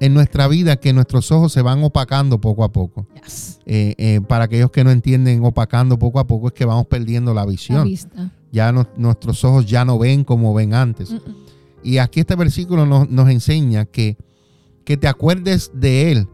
en 0.00 0.12
nuestra 0.12 0.48
vida 0.48 0.76
que 0.76 0.92
nuestros 0.92 1.32
ojos 1.32 1.50
se 1.52 1.62
van 1.62 1.82
opacando 1.82 2.38
poco 2.40 2.62
a 2.62 2.72
poco. 2.72 3.06
yes. 3.24 3.58
Eh, 3.64 3.94
eh, 3.96 4.20
para 4.26 4.44
aquellos 4.44 4.70
que 4.70 4.84
no 4.84 4.90
entienden, 4.90 5.42
opacando 5.44 5.98
poco 5.98 6.18
a 6.18 6.26
poco 6.26 6.48
es 6.48 6.52
que 6.52 6.64
vamos 6.66 6.86
perdiendo 6.88 7.32
la 7.32 7.42
La 7.42 7.46
visión. 7.46 7.84
vista. 7.84 8.30
Ya 8.52 8.70
no- 8.70 8.86
nuestros 8.98 9.42
ojos 9.44 9.64
ya 9.66 9.84
no 9.86 9.98
ven 9.98 10.24
como 10.24 10.52
ven 10.52 10.74
antes. 10.74 11.10
Mm, 11.10 11.14
mm. 11.16 11.36
Y 11.84 11.98
aquí 11.98 12.20
este 12.20 12.36
versículo 12.36 12.84
nos, 12.84 13.08
nos 13.10 13.28
enseña 13.30 13.86
que, 13.86 14.16
que 14.84 14.96
te 14.98 15.08
acuerdes 15.08 15.70
de 15.74 16.12
Él, 16.12 16.28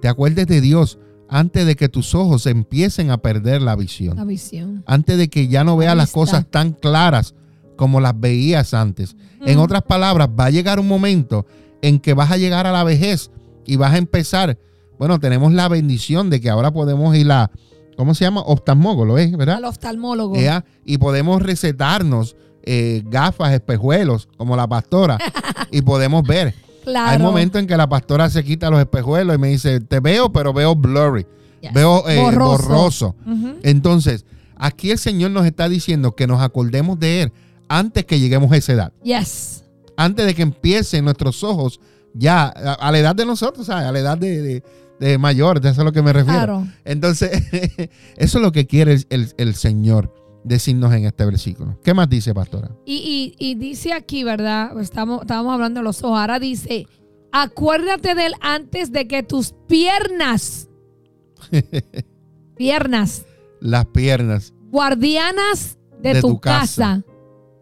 te 0.00 0.08
acuerdes 0.08 0.46
de 0.46 0.60
Dios 0.60 0.98
antes 1.28 1.66
de 1.66 1.76
que 1.76 1.88
tus 1.88 2.14
ojos 2.14 2.46
empiecen 2.46 3.10
a 3.10 3.18
perder 3.18 3.62
la 3.62 3.76
visión. 3.76 4.16
La 4.16 4.24
visión. 4.24 4.82
Antes 4.86 5.18
de 5.18 5.28
que 5.28 5.48
ya 5.48 5.64
no 5.64 5.76
veas 5.76 5.96
las 5.96 6.10
cosas 6.10 6.46
tan 6.50 6.72
claras 6.72 7.34
como 7.76 8.00
las 8.00 8.18
veías 8.18 8.74
antes. 8.74 9.16
En 9.44 9.58
otras 9.58 9.82
palabras, 9.82 10.28
va 10.28 10.46
a 10.46 10.50
llegar 10.50 10.80
un 10.80 10.88
momento 10.88 11.46
en 11.82 12.00
que 12.00 12.14
vas 12.14 12.30
a 12.30 12.36
llegar 12.36 12.66
a 12.66 12.72
la 12.72 12.84
vejez 12.84 13.30
y 13.66 13.76
vas 13.76 13.94
a 13.94 13.98
empezar. 13.98 14.58
Bueno, 14.98 15.20
tenemos 15.20 15.52
la 15.52 15.68
bendición 15.68 16.28
de 16.30 16.40
que 16.40 16.50
ahora 16.50 16.72
podemos 16.72 17.14
ir 17.14 17.30
a, 17.30 17.50
¿cómo 17.96 18.14
se 18.14 18.24
llama? 18.24 18.40
Oftalmólogo, 18.40 19.18
¿eh? 19.18 19.32
¿verdad? 19.36 19.56
Al 19.56 19.66
oftalmólogo. 19.66 20.34
Ea, 20.34 20.64
y 20.84 20.98
podemos 20.98 21.40
recetarnos 21.40 22.36
eh, 22.62 23.02
gafas, 23.06 23.52
espejuelos, 23.52 24.28
como 24.36 24.56
la 24.56 24.66
pastora, 24.66 25.18
y 25.70 25.82
podemos 25.82 26.22
ver. 26.24 26.54
Claro. 26.88 27.10
Hay 27.10 27.18
momentos 27.18 27.60
en 27.60 27.66
que 27.66 27.76
la 27.76 27.88
pastora 27.88 28.28
se 28.30 28.42
quita 28.44 28.70
los 28.70 28.80
espejuelos 28.80 29.36
y 29.36 29.38
me 29.38 29.48
dice, 29.48 29.80
te 29.80 30.00
veo, 30.00 30.32
pero 30.32 30.52
veo 30.52 30.74
blurry, 30.74 31.26
Yes. 31.60 31.72
veo 31.72 32.08
eh, 32.08 32.16
Borroso. 32.20 33.14
Entonces, 33.62 34.24
aquí 34.56 34.90
el 34.90 34.98
Señor 34.98 35.30
nos 35.32 35.44
está 35.46 35.68
diciendo 35.68 36.14
que 36.14 36.26
nos 36.26 36.40
acordemos 36.42 36.98
de 36.98 37.22
Él 37.22 37.32
antes 37.68 38.04
que 38.04 38.18
lleguemos 38.20 38.50
a 38.52 38.56
esa 38.56 38.72
edad, 38.72 38.92
Yes. 39.02 39.64
antes 39.96 40.24
de 40.26 40.34
que 40.34 40.42
empiecen 40.42 41.04
nuestros 41.04 41.42
ojos 41.44 41.80
ya 42.14 42.44
a, 42.46 42.72
a 42.74 42.92
la 42.92 42.98
edad 42.98 43.14
de 43.14 43.26
nosotros, 43.26 43.66
¿sabes? 43.66 43.84
a 43.86 43.92
la 43.92 43.98
edad 43.98 44.16
de, 44.18 44.40
de, 44.42 44.62
de 45.00 45.18
mayor, 45.18 45.60
de 45.60 45.68
eso 45.68 45.74
es 45.74 45.78
a 45.80 45.84
lo 45.84 45.92
que 45.92 46.02
me 46.02 46.12
refiero. 46.12 46.38
Claro. 46.38 46.66
Entonces, 46.84 47.30
eso 48.16 48.38
es 48.38 48.42
lo 48.42 48.52
que 48.52 48.66
quiere 48.66 48.94
el, 48.94 49.06
el- 49.10 49.34
el 49.36 49.54
Señor 49.54 50.14
decirnos 50.48 50.92
en 50.94 51.04
este 51.04 51.24
versículo. 51.24 51.78
¿Qué 51.84 51.94
más 51.94 52.08
dice, 52.08 52.34
pastora? 52.34 52.70
Y, 52.84 53.34
y- 53.38 53.50
y 53.50 53.54
dice 53.54 53.92
aquí, 53.92 54.24
¿verdad? 54.24 54.78
Estamos, 54.80 55.20
estábamos 55.22 55.52
hablando 55.54 55.80
de 55.80 55.84
los 55.84 56.02
ojos. 56.02 56.18
Ahora 56.18 56.38
dice, 56.38 56.86
acuérdate 57.32 58.14
de 58.14 58.26
él 58.26 58.32
antes 58.40 58.90
de 58.92 59.06
que 59.06 59.22
tus 59.22 59.54
piernas, 59.68 60.68
piernas, 62.56 63.24
Las 63.60 63.86
piernas. 63.86 64.52
guardianas 64.70 65.78
de, 66.00 66.14
De 66.14 66.20
tu, 66.20 66.28
tu 66.30 66.40
casa. 66.40 67.02
casa, 67.02 67.04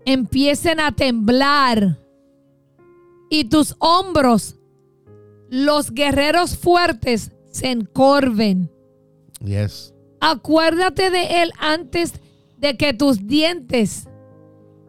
empiecen 0.04 0.80
a 0.80 0.92
temblar 0.92 1.98
y 3.30 3.44
tus 3.46 3.74
hombros, 3.78 4.56
los 5.50 5.90
guerreros 5.92 6.56
fuertes, 6.56 7.32
se 7.50 7.70
encorven. 7.70 8.70
Yes. 9.44 9.92
Acuérdate 10.20 11.10
de 11.10 11.42
él 11.42 11.52
antes 11.58 12.12
de 12.66 12.76
que 12.76 12.92
tus 12.94 13.26
dientes, 13.26 14.08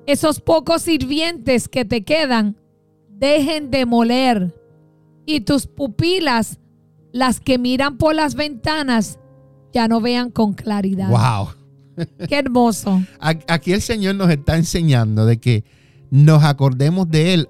esos 0.08 0.42
pocos 0.42 0.82
sirvientes 0.82 1.68
que 1.68 1.86
te 1.86 2.04
quedan, 2.04 2.56
dejen 3.10 3.70
de 3.70 3.86
moler 3.86 4.56
y 5.28 5.42
tus 5.42 5.68
pupilas, 5.68 6.60
las 7.12 7.40
que 7.40 7.58
miran 7.60 7.98
por 7.98 8.16
las 8.16 8.34
ventanas, 8.36 9.20
ya 9.74 9.88
no 9.88 10.02
vean 10.02 10.32
con 10.32 10.54
claridad. 10.54 11.10
Wow. 11.10 11.50
Qué 12.28 12.38
hermoso. 12.40 13.02
Aquí 13.48 13.74
el 13.74 13.82
Señor 13.82 14.16
nos 14.16 14.30
está 14.32 14.56
enseñando 14.58 15.26
de 15.26 15.38
que 15.40 15.64
nos 16.10 16.44
acordemos 16.44 17.08
de 17.10 17.34
Él 17.36 17.50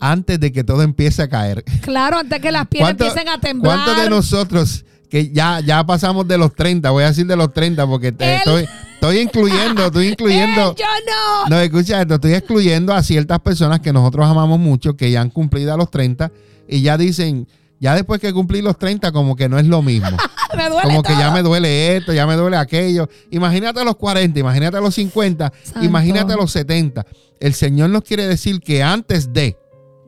antes 0.00 0.38
de 0.38 0.52
que 0.52 0.62
todo 0.64 0.82
empiece 0.82 1.22
a 1.22 1.28
caer. 1.28 1.64
Claro, 1.82 2.18
antes 2.18 2.40
que 2.40 2.52
las 2.52 2.66
piernas 2.68 2.90
¿Cuánto- 2.94 3.04
empiecen 3.06 3.28
a 3.28 3.40
temblar. 3.40 3.78
¿Cuántos 3.84 4.04
de 4.04 4.10
nosotros 4.10 4.84
que 5.08 5.30
ya, 5.30 5.60
ya 5.60 5.84
pasamos 5.84 6.26
de 6.28 6.38
los 6.38 6.52
30? 6.54 6.90
Voy 6.90 7.04
a 7.04 7.08
decir 7.08 7.26
de 7.26 7.36
los 7.36 7.52
30 7.52 7.86
porque 7.86 8.10
te- 8.12 8.36
estoy, 8.36 8.66
estoy 9.02 9.18
incluyendo, 9.18 9.86
estoy 9.86 10.06
incluyendo. 10.12 10.70
Eh, 10.70 10.74
yo 10.78 10.84
no. 11.06 11.48
No, 11.50 11.60
escucha 11.60 12.00
esto, 12.02 12.14
estoy 12.14 12.34
excluyendo 12.34 12.94
a 12.94 13.02
ciertas 13.02 13.40
personas 13.40 13.80
que 13.80 13.92
nosotros 13.92 14.26
amamos 14.28 14.58
mucho, 14.58 14.96
que 14.96 15.10
ya 15.10 15.20
han 15.20 15.30
cumplido 15.30 15.74
a 15.74 15.76
los 15.76 15.90
30 15.90 16.30
y 16.68 16.82
ya 16.82 16.96
dicen, 16.96 17.48
ya 17.80 17.94
después 17.94 18.20
que 18.20 18.32
cumplí 18.32 18.62
los 18.62 18.78
30 18.78 19.10
como 19.12 19.34
que 19.34 19.48
no 19.48 19.58
es 19.58 19.66
lo 19.66 19.82
mismo. 19.82 20.16
Me 20.56 20.68
duele 20.68 20.82
Como 20.82 21.02
que 21.02 21.14
ya 21.14 21.30
me 21.30 21.40
duele 21.42 21.96
esto, 21.96 22.12
ya 22.12 22.26
me 22.26 22.34
duele 22.36 22.58
aquello. 22.58 23.08
Imagínate 23.30 23.80
a 23.80 23.84
los 23.84 23.96
40, 23.96 24.38
imagínate 24.38 24.76
a 24.76 24.80
los 24.82 24.94
50, 24.96 25.50
Santo. 25.62 25.82
imagínate 25.82 26.34
a 26.34 26.36
los 26.36 26.52
70. 26.52 27.06
El 27.40 27.54
Señor 27.54 27.88
nos 27.88 28.02
quiere 28.02 28.26
decir 28.26 28.60
que 28.60 28.82
antes 28.82 29.32
de, 29.32 29.56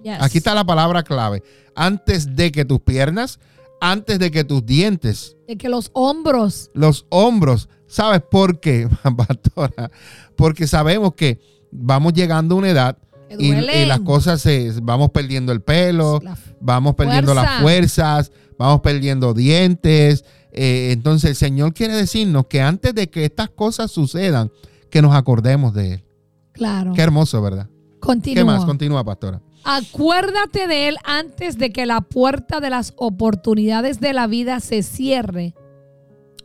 Yes. 0.03 0.19
aquí 0.21 0.37
está 0.37 0.55
la 0.55 0.65
palabra 0.65 1.03
clave, 1.03 1.43
antes 1.75 2.37
de 2.37 2.53
que 2.53 2.67
tus 2.67 2.79
piernas, 2.81 3.41
antes 3.81 4.19
de 4.19 4.31
que 4.31 4.45
tus 4.45 4.67
dientes, 4.67 5.35
De 5.49 5.57
que 5.57 5.71
los 5.71 5.91
hombros. 5.95 6.71
los 6.75 7.07
hombros, 7.09 7.71
¿sabes 7.95 8.23
por 8.23 8.59
qué, 8.59 8.89
pastora? 9.17 9.91
Porque 10.37 10.67
sabemos 10.67 11.15
que 11.15 11.41
vamos 11.71 12.13
llegando 12.13 12.57
a 12.57 12.59
una 12.59 12.71
edad 12.71 12.99
y, 13.39 13.53
las 13.87 14.01
cosas 14.01 14.41
se 14.41 14.73
vamos 14.83 15.11
perdiendo 15.11 15.53
el 15.53 15.61
pelo, 15.61 16.21
vamos 16.61 16.95
perdiendo 16.95 17.33
Fuerza. 17.33 17.53
las 17.53 17.63
fuerzas, 17.63 18.33
vamos 18.59 18.81
perdiendo 18.81 19.33
dientes. 19.33 20.25
Eh, 20.53 20.91
entonces 20.93 21.31
el 21.31 21.37
Señor 21.37 21.73
quiere 21.73 21.95
decirnos 21.95 22.47
que 22.47 22.61
antes 22.61 22.95
de 22.95 23.11
que 23.11 23.25
estas 23.25 23.51
cosas 23.51 23.91
sucedan, 23.91 24.51
que 24.91 25.01
nos 25.01 25.15
acordemos 25.15 25.73
de 25.75 25.95
Él. 25.95 26.05
Claro. 26.53 26.93
Qué 26.95 27.03
hermoso, 27.03 27.41
¿verdad? 27.43 27.69
Continúa. 28.01 28.41
¿Qué 28.41 28.45
más? 28.45 28.65
Continúa, 28.65 29.05
pastora. 29.05 29.41
Acuérdate 29.65 30.67
de 30.69 30.89
él 30.89 30.97
antes 31.05 31.57
de 31.57 31.73
que 31.73 31.87
la 31.87 32.03
puerta 32.03 32.61
de 32.61 32.69
las 32.69 32.93
oportunidades 32.97 33.99
de 33.99 34.13
la 34.13 34.27
vida 34.27 34.61
se 34.61 34.83
cierre 34.83 35.55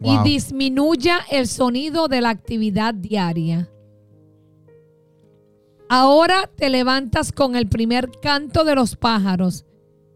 Wow. 0.02 0.26
y 0.26 0.30
disminuya 0.30 1.20
el 1.30 1.48
sonido 1.48 2.08
de 2.08 2.22
la 2.22 2.30
actividad 2.30 2.94
diaria. 2.94 3.70
Ahora 5.90 6.50
te 6.56 6.70
levantas 6.70 7.32
con 7.32 7.56
el 7.56 7.68
primer 7.68 8.10
canto 8.22 8.64
de 8.64 8.76
los 8.76 8.96
pájaros, 8.96 9.66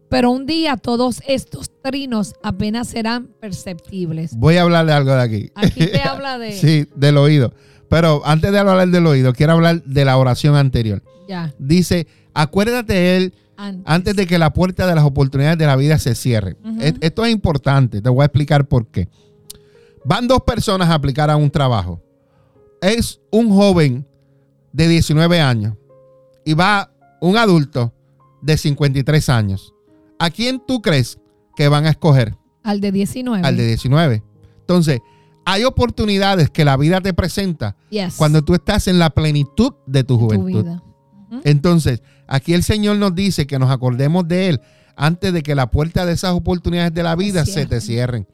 pero 0.08 0.30
un 0.30 0.46
día 0.46 0.76
todos 0.76 1.20
estos 1.26 1.70
trinos 1.82 2.34
apenas 2.42 2.88
serán 2.88 3.26
perceptibles. 3.40 4.36
Voy 4.36 4.56
a 4.56 4.62
hablarle 4.62 4.92
algo 4.92 5.12
de 5.14 5.22
aquí. 5.22 5.50
Aquí 5.54 5.86
te 5.86 6.00
habla 6.04 6.38
de... 6.38 6.52
sí, 6.52 6.86
del 6.94 7.16
oído. 7.18 7.52
Pero 7.88 8.22
antes 8.24 8.52
de 8.52 8.58
hablar 8.58 8.88
del 8.88 9.06
oído, 9.06 9.32
quiero 9.32 9.52
hablar 9.54 9.82
de 9.82 10.04
la 10.04 10.16
oración 10.16 10.54
anterior. 10.56 11.02
Ya, 11.28 11.52
Dice, 11.58 12.06
acuérdate 12.34 12.92
de 12.92 13.16
Él 13.16 13.34
antes. 13.56 13.82
antes 13.86 14.16
de 14.16 14.26
que 14.26 14.38
la 14.38 14.52
puerta 14.52 14.86
de 14.86 14.94
las 14.94 15.04
oportunidades 15.04 15.58
de 15.58 15.66
la 15.66 15.76
vida 15.76 15.98
se 15.98 16.14
cierre. 16.14 16.56
Esto 17.00 17.24
es 17.24 17.32
importante, 17.32 18.00
te 18.00 18.08
voy 18.08 18.22
a 18.22 18.26
explicar 18.26 18.66
por 18.66 18.86
qué. 18.86 19.08
Van 20.04 20.26
dos 20.28 20.42
personas 20.42 20.88
a 20.90 20.94
aplicar 20.94 21.30
a 21.30 21.36
un 21.36 21.50
trabajo. 21.50 22.00
Es 22.80 23.20
un 23.30 23.48
joven 23.50 24.06
de 24.72 24.88
19 24.88 25.40
años 25.40 25.74
y 26.44 26.54
va 26.54 26.92
un 27.20 27.36
adulto 27.36 27.92
de 28.42 28.58
53 28.58 29.28
años. 29.30 29.72
¿A 30.18 30.30
quién 30.30 30.62
tú 30.66 30.82
crees 30.82 31.18
que 31.56 31.68
van 31.68 31.86
a 31.86 31.90
escoger? 31.90 32.36
Al 32.62 32.80
de 32.80 32.92
19. 32.92 33.46
Al 33.46 33.56
de 33.56 33.66
19. 33.66 34.22
Entonces, 34.60 35.00
hay 35.46 35.64
oportunidades 35.64 36.50
que 36.50 36.64
la 36.64 36.76
vida 36.76 37.00
te 37.00 37.14
presenta 37.14 37.76
Yes. 37.90 38.16
cuando 38.16 38.42
tú 38.42 38.54
estás 38.54 38.88
en 38.88 38.98
la 38.98 39.10
plenitud 39.10 39.72
de 39.86 40.04
tu 40.04 40.18
tu 40.18 40.20
juventud. 40.24 40.66
Entonces, 41.44 42.02
aquí 42.26 42.54
el 42.54 42.62
Señor 42.62 42.96
nos 42.96 43.14
dice 43.14 43.46
que 43.46 43.58
nos 43.58 43.70
acordemos 43.70 44.26
de 44.28 44.48
Él 44.50 44.60
antes 44.96 45.32
de 45.32 45.42
que 45.42 45.54
la 45.54 45.70
puerta 45.70 46.06
de 46.06 46.12
esas 46.12 46.32
oportunidades 46.32 46.94
de 46.94 47.02
la 47.02 47.16
vida 47.16 47.44
se 47.44 47.66
te 47.66 47.80
cierren 47.80 48.28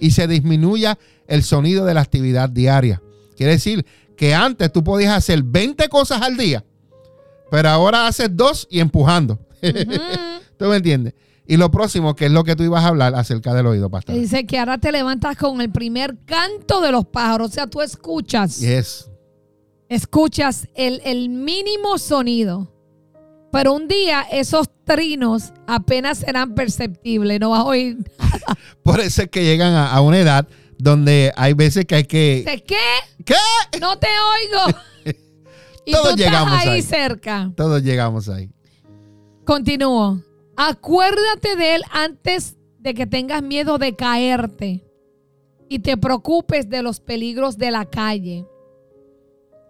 y 0.00 0.10
se 0.10 0.26
disminuya 0.26 0.98
el 1.26 1.42
sonido 1.42 1.84
de 1.84 1.94
la 1.94 2.00
actividad 2.02 2.48
diaria. 2.48 3.02
Quiere 3.36 3.52
decir 3.52 3.84
que 4.16 4.34
antes 4.34 4.72
tú 4.72 4.82
podías 4.82 5.16
hacer 5.16 5.42
20 5.42 5.88
cosas 5.88 6.22
al 6.22 6.36
día, 6.36 6.64
pero 7.50 7.68
ahora 7.68 8.06
haces 8.06 8.28
dos 8.34 8.66
y 8.70 8.80
empujando. 8.80 9.38
¿Tú 10.58 10.64
me 10.66 10.76
entiendes? 10.76 11.14
Y 11.48 11.56
lo 11.58 11.70
próximo, 11.70 12.16
que 12.16 12.26
es 12.26 12.32
lo 12.32 12.42
que 12.42 12.56
tú 12.56 12.64
ibas 12.64 12.82
a 12.84 12.88
hablar 12.88 13.14
acerca 13.14 13.54
del 13.54 13.66
oído, 13.66 13.88
pastor. 13.88 14.16
Dice 14.16 14.46
que 14.46 14.58
ahora 14.58 14.78
te 14.78 14.90
levantas 14.90 15.36
con 15.36 15.60
el 15.60 15.70
primer 15.70 16.16
canto 16.24 16.80
de 16.80 16.90
los 16.90 17.06
pájaros. 17.06 17.50
O 17.50 17.52
sea, 17.52 17.66
tú 17.68 17.82
escuchas, 17.82 18.58
Yes. 18.58 19.08
escuchas 19.88 20.66
el, 20.74 21.00
el 21.04 21.28
mínimo 21.28 21.98
sonido, 21.98 22.72
Pero 23.56 23.72
un 23.72 23.88
día 23.88 24.26
esos 24.30 24.68
trinos 24.84 25.54
apenas 25.66 26.18
serán 26.18 26.54
perceptibles, 26.54 27.40
no 27.40 27.48
vas 27.50 27.60
a 27.60 27.64
oír. 27.64 27.96
Por 28.82 29.00
eso 29.00 29.22
es 29.22 29.30
que 29.30 29.44
llegan 29.44 29.72
a, 29.72 29.90
a 29.92 30.02
una 30.02 30.18
edad 30.18 30.46
donde 30.76 31.32
hay 31.36 31.54
veces 31.54 31.86
que 31.86 31.94
hay 31.94 32.04
que... 32.04 32.42
¿De 32.44 32.62
qué? 32.62 32.76
¿Qué? 33.24 33.34
No 33.80 33.98
te 33.98 34.08
oigo. 34.08 34.78
y 35.86 35.92
Todos 35.92 36.10
tú 36.10 36.16
llegamos 36.18 36.52
estás 36.52 36.66
ahí, 36.66 36.68
ahí. 36.68 36.82
cerca. 36.82 37.50
Todos 37.56 37.82
llegamos 37.82 38.28
ahí. 38.28 38.50
Continúo. 39.46 40.20
Acuérdate 40.54 41.56
de 41.56 41.76
él 41.76 41.82
antes 41.92 42.58
de 42.78 42.92
que 42.92 43.06
tengas 43.06 43.42
miedo 43.42 43.78
de 43.78 43.96
caerte 43.96 44.84
y 45.70 45.78
te 45.78 45.96
preocupes 45.96 46.68
de 46.68 46.82
los 46.82 47.00
peligros 47.00 47.56
de 47.56 47.70
la 47.70 47.86
calle. 47.86 48.44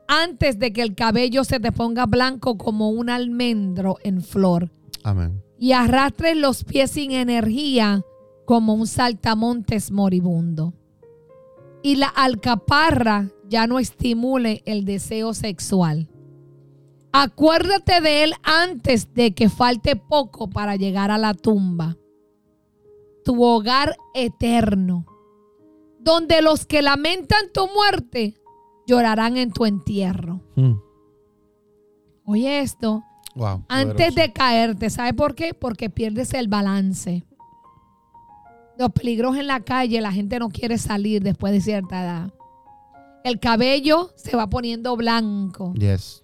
Antes 0.08 0.58
de 0.58 0.72
que 0.72 0.82
el 0.82 0.94
cabello 0.94 1.44
se 1.44 1.60
te 1.60 1.72
ponga 1.72 2.06
blanco 2.06 2.56
como 2.56 2.90
un 2.90 3.10
almendro 3.10 3.96
en 4.02 4.22
flor 4.22 4.70
Amén. 5.02 5.42
y 5.58 5.72
arrastres 5.72 6.36
los 6.36 6.64
pies 6.64 6.92
sin 6.92 7.12
energía 7.12 8.04
como 8.44 8.74
un 8.74 8.86
saltamontes 8.86 9.90
moribundo. 9.90 10.74
Y 11.82 11.96
la 11.96 12.08
alcaparra 12.08 13.30
ya 13.48 13.66
no 13.66 13.78
estimule 13.78 14.62
el 14.64 14.84
deseo 14.84 15.34
sexual. 15.34 16.08
Acuérdate 17.12 18.00
de 18.00 18.24
él 18.24 18.34
antes 18.42 19.14
de 19.14 19.34
que 19.34 19.48
falte 19.48 19.96
poco 19.96 20.50
para 20.50 20.76
llegar 20.76 21.10
a 21.10 21.18
la 21.18 21.34
tumba. 21.34 21.96
Tu 23.24 23.42
hogar 23.42 23.96
eterno, 24.14 25.06
donde 25.98 26.42
los 26.42 26.66
que 26.66 26.82
lamentan 26.82 27.50
tu 27.52 27.66
muerte 27.68 28.34
llorarán 28.86 29.36
en 29.36 29.50
tu 29.52 29.64
entierro. 29.66 30.40
Mm. 30.56 30.74
Oye 32.24 32.60
esto, 32.60 33.02
Wow. 33.34 33.64
antes 33.68 33.94
poderoso. 33.94 34.20
de 34.20 34.32
caerte, 34.32 34.90
¿sabe 34.90 35.14
por 35.14 35.34
qué? 35.34 35.54
Porque 35.54 35.90
pierdes 35.90 36.32
el 36.34 36.48
balance. 36.48 37.24
Los 38.78 38.90
peligros 38.90 39.36
en 39.36 39.46
la 39.46 39.60
calle, 39.60 40.00
la 40.00 40.12
gente 40.12 40.38
no 40.38 40.48
quiere 40.48 40.76
salir 40.78 41.22
después 41.22 41.52
de 41.52 41.60
cierta 41.60 42.02
edad. 42.02 42.32
El 43.24 43.40
cabello 43.40 44.10
se 44.16 44.36
va 44.36 44.48
poniendo 44.48 44.96
blanco 44.96 45.72
Yes. 45.74 46.22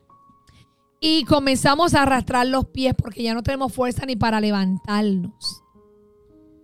y 1.01 1.25
comenzamos 1.25 1.95
a 1.95 2.03
arrastrar 2.03 2.47
los 2.47 2.67
pies 2.67 2.95
porque 2.97 3.23
ya 3.23 3.35
no 3.35 3.43
tenemos 3.43 3.73
fuerza 3.73 4.05
ni 4.07 4.17
para 4.17 4.41
levantarnos. 4.41 5.63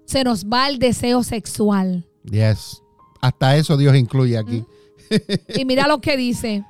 Se 0.05 0.25
nos 0.25 0.47
va 0.47 0.69
el 0.69 0.79
deseo 0.79 1.23
sexual. 1.23 2.07
Yes. 2.25 2.83
Hasta 3.21 3.57
eso 3.57 3.77
Dios 3.77 3.95
incluye 3.97 4.39
aquí. 4.39 4.65
Y 5.57 5.65
mira 5.65 5.87
lo 5.87 6.01
que 6.01 6.17
dice. 6.17 6.65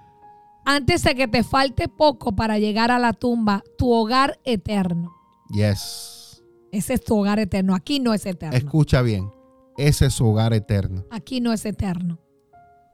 Antes 0.64 1.03
de 1.03 1.14
que 1.14 1.28
te 1.28 1.43
falte 1.43 1.89
poco 1.89 2.36
para 2.36 2.59
llegar 2.59 2.91
a 2.91 2.99
la 2.99 3.12
tumba, 3.12 3.64
tu 3.78 3.91
hogar 3.91 4.39
eterno. 4.45 5.14
Yes. 5.51 6.43
Ese 6.70 6.95
es 6.95 7.05
tu 7.05 7.18
hogar 7.18 7.39
eterno. 7.39 7.74
Aquí 7.74 8.01
no 8.01 8.12
es 8.12 8.26
eterno. 8.26 8.57
Escucha 8.57 9.01
bien. 9.03 9.30
Ese 9.76 10.07
es 10.07 10.14
su 10.14 10.26
hogar 10.26 10.53
eterno. 10.53 11.05
aquí 11.11 11.41
no 11.41 11.53
es 11.53 11.64
eterno. 11.64 12.18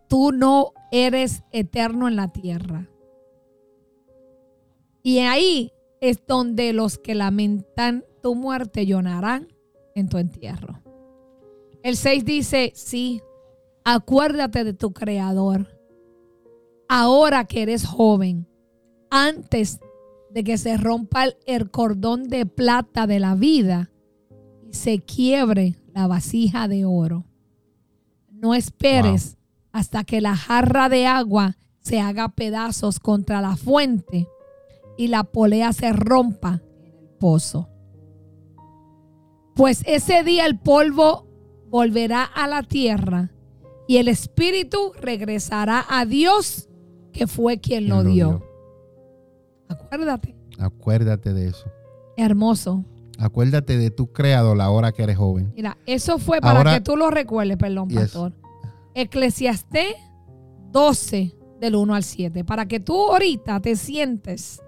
Tú 0.09 0.33
no 0.33 0.73
eres 0.93 1.43
eterno 1.51 2.09
en 2.09 2.17
la 2.17 2.29
tierra. 2.29 2.89
Y 5.03 5.19
ahí 5.19 5.73
es 6.01 6.27
donde 6.27 6.73
los 6.73 6.99
que 6.99 7.15
lamentan 7.15 8.05
tu 8.23 8.35
muerte 8.35 8.87
llorarán 8.87 9.49
en 9.95 10.09
tu 10.09 10.19
entierro. 10.19 10.81
El 11.83 11.97
6 11.97 12.25
dice, 12.25 12.73
sí, 12.75 13.23
acuérdate 13.85 14.65
de 14.65 14.73
tu 14.73 14.93
creador. 14.93 15.69
Ahora 16.89 17.45
que 17.45 17.63
eres 17.63 17.87
joven, 17.87 18.49
antes 19.11 19.81
de 20.31 20.43
que 20.43 20.59
se 20.59 20.77
rompa 20.77 21.27
el, 21.47 21.71
cordón 21.71 22.29
de 22.29 22.47
plata 22.47 23.07
de 23.07 23.21
la 23.21 23.35
vida 23.37 23.91
y 24.69 24.75
se 24.75 24.99
quiebre 24.99 25.77
la 25.95 26.07
vasija 26.07 26.67
de 26.67 26.85
oro. 26.85 27.25
No 28.31 28.55
esperes 28.55 29.37
hasta 29.71 30.03
que 30.05 30.21
la 30.21 30.37
jarra 30.37 30.89
de 30.89 31.07
agua 31.07 31.57
se 31.81 32.01
haga 32.01 32.31
pedazos 32.31 32.99
contra 32.99 33.41
la 33.41 33.57
fuente 33.57 34.27
y 34.99 35.09
la 35.09 35.25
polea 35.25 35.73
se 35.73 35.93
rompa 35.93 36.63
en 36.83 36.95
el 36.97 37.09
pozo. 37.21 37.69
Pues 39.55 39.83
ese 39.87 40.25
día 40.25 40.47
el 40.47 40.59
polvo 40.59 41.29
volverá 41.69 42.25
a 42.25 42.49
la 42.49 42.65
tierra 42.65 43.34
y 43.87 43.97
el 43.99 44.09
espíritu 44.09 44.93
regresará 45.01 45.85
a 45.89 46.05
Dios 46.07 46.69
que 47.13 47.27
fue 47.27 47.59
quien 47.61 47.89
lo 47.89 48.03
dio. 48.05 48.43
Acuérdate, 49.69 50.35
Acuérdate 50.59 51.33
de 51.33 51.49
eso. 51.49 51.67
hermoso. 52.17 52.85
Acuérdate 53.19 53.79
de 53.79 53.91
tu 53.91 54.13
creador 54.13 54.57
la 54.57 54.71
hora 54.71 54.91
que 54.93 55.03
eres 55.05 55.17
joven. 55.17 55.53
Mira, 55.55 55.79
eso 55.87 56.19
fue 56.19 56.41
para 56.41 56.59
Ahora- 56.59 56.75
que 56.75 56.81
tú 56.81 56.97
lo 56.97 57.11
recuerdes, 57.11 57.57
perdón, 57.57 57.89
Yes. 57.89 57.99
pastor. 58.01 58.33
Eclesiastés 58.95 59.95
12, 60.73 61.35
del 61.61 61.77
1 61.77 61.95
al 61.95 62.03
7. 62.03 62.45
Para 62.45 62.67
que 62.67 62.81
tú 62.81 62.95
ahorita 63.13 63.61
te 63.61 63.77
sientes 63.77 64.61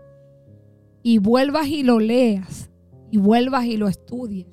y 1.03 1.19
vuelvas 1.19 1.67
y 1.67 1.83
lo 1.83 1.99
leas, 1.99 2.71
y 3.11 3.19
vuelvas 3.19 3.65
y 3.65 3.77
lo 3.77 3.89
estudies, 3.89 4.47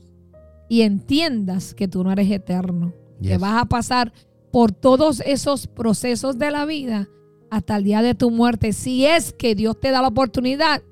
y 0.70 0.82
entiendas 0.82 1.74
que 1.76 1.88
tú 1.88 2.04
no 2.04 2.12
eres 2.12 2.30
eterno. 2.32 2.94
Que 3.22 3.30
Yes. 3.30 3.40
vas 3.40 3.62
a 3.62 3.66
pasar 3.66 4.12
por 4.54 4.72
todos 4.72 5.20
esos 5.26 5.66
procesos 5.66 6.38
de 6.38 6.52
la 6.52 6.68
vida 6.68 7.10
hasta 7.50 7.76
el 7.76 7.84
día 7.84 8.04
de 8.04 8.14
tu 8.14 8.30
muerte, 8.30 8.72
si 8.72 9.04
es 9.04 9.34
que 9.34 9.56
Dios 9.56 9.80
te 9.80 9.90
da 9.90 10.00
la 10.04 10.10
oportunidad 10.10 10.84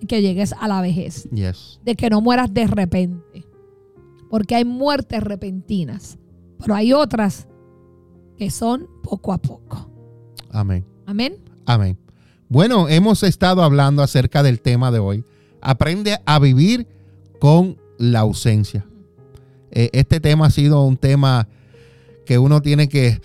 de 0.00 0.06
que 0.06 0.22
llegues 0.22 0.54
a 0.58 0.66
la 0.68 0.80
vejez 0.80 1.28
Yes. 1.30 1.80
de 1.84 1.96
que 1.96 2.08
no 2.08 2.22
mueras 2.22 2.52
de 2.54 2.66
repente. 2.66 3.46
Porque 4.30 4.54
hay 4.54 4.64
muertes 4.64 5.22
repentinas, 5.22 6.18
pero 6.58 6.74
hay 6.74 6.94
otras 6.94 7.46
que 8.38 8.50
son 8.50 8.88
poco 9.02 9.34
a 9.34 9.38
poco. 9.38 9.90
Amén. 10.50 10.86
Amén. 11.04 11.36
Amén. 11.66 11.98
Bueno, 12.48 12.88
hemos 12.88 13.22
estado 13.22 13.62
hablando 13.62 14.02
acerca 14.02 14.42
del 14.42 14.62
tema 14.62 14.90
de 14.90 14.98
hoy. 14.98 15.26
Aprende 15.60 16.16
a 16.24 16.38
vivir 16.38 16.86
con 17.38 17.76
la 17.98 18.20
ausencia. 18.20 18.86
Eh, 19.72 19.90
este 19.92 20.20
tema 20.20 20.46
ha 20.46 20.50
sido 20.50 20.82
un 20.86 20.96
tema 20.96 21.48
que 22.30 22.38
uno 22.38 22.62
tiene 22.62 22.88
que 22.88 23.20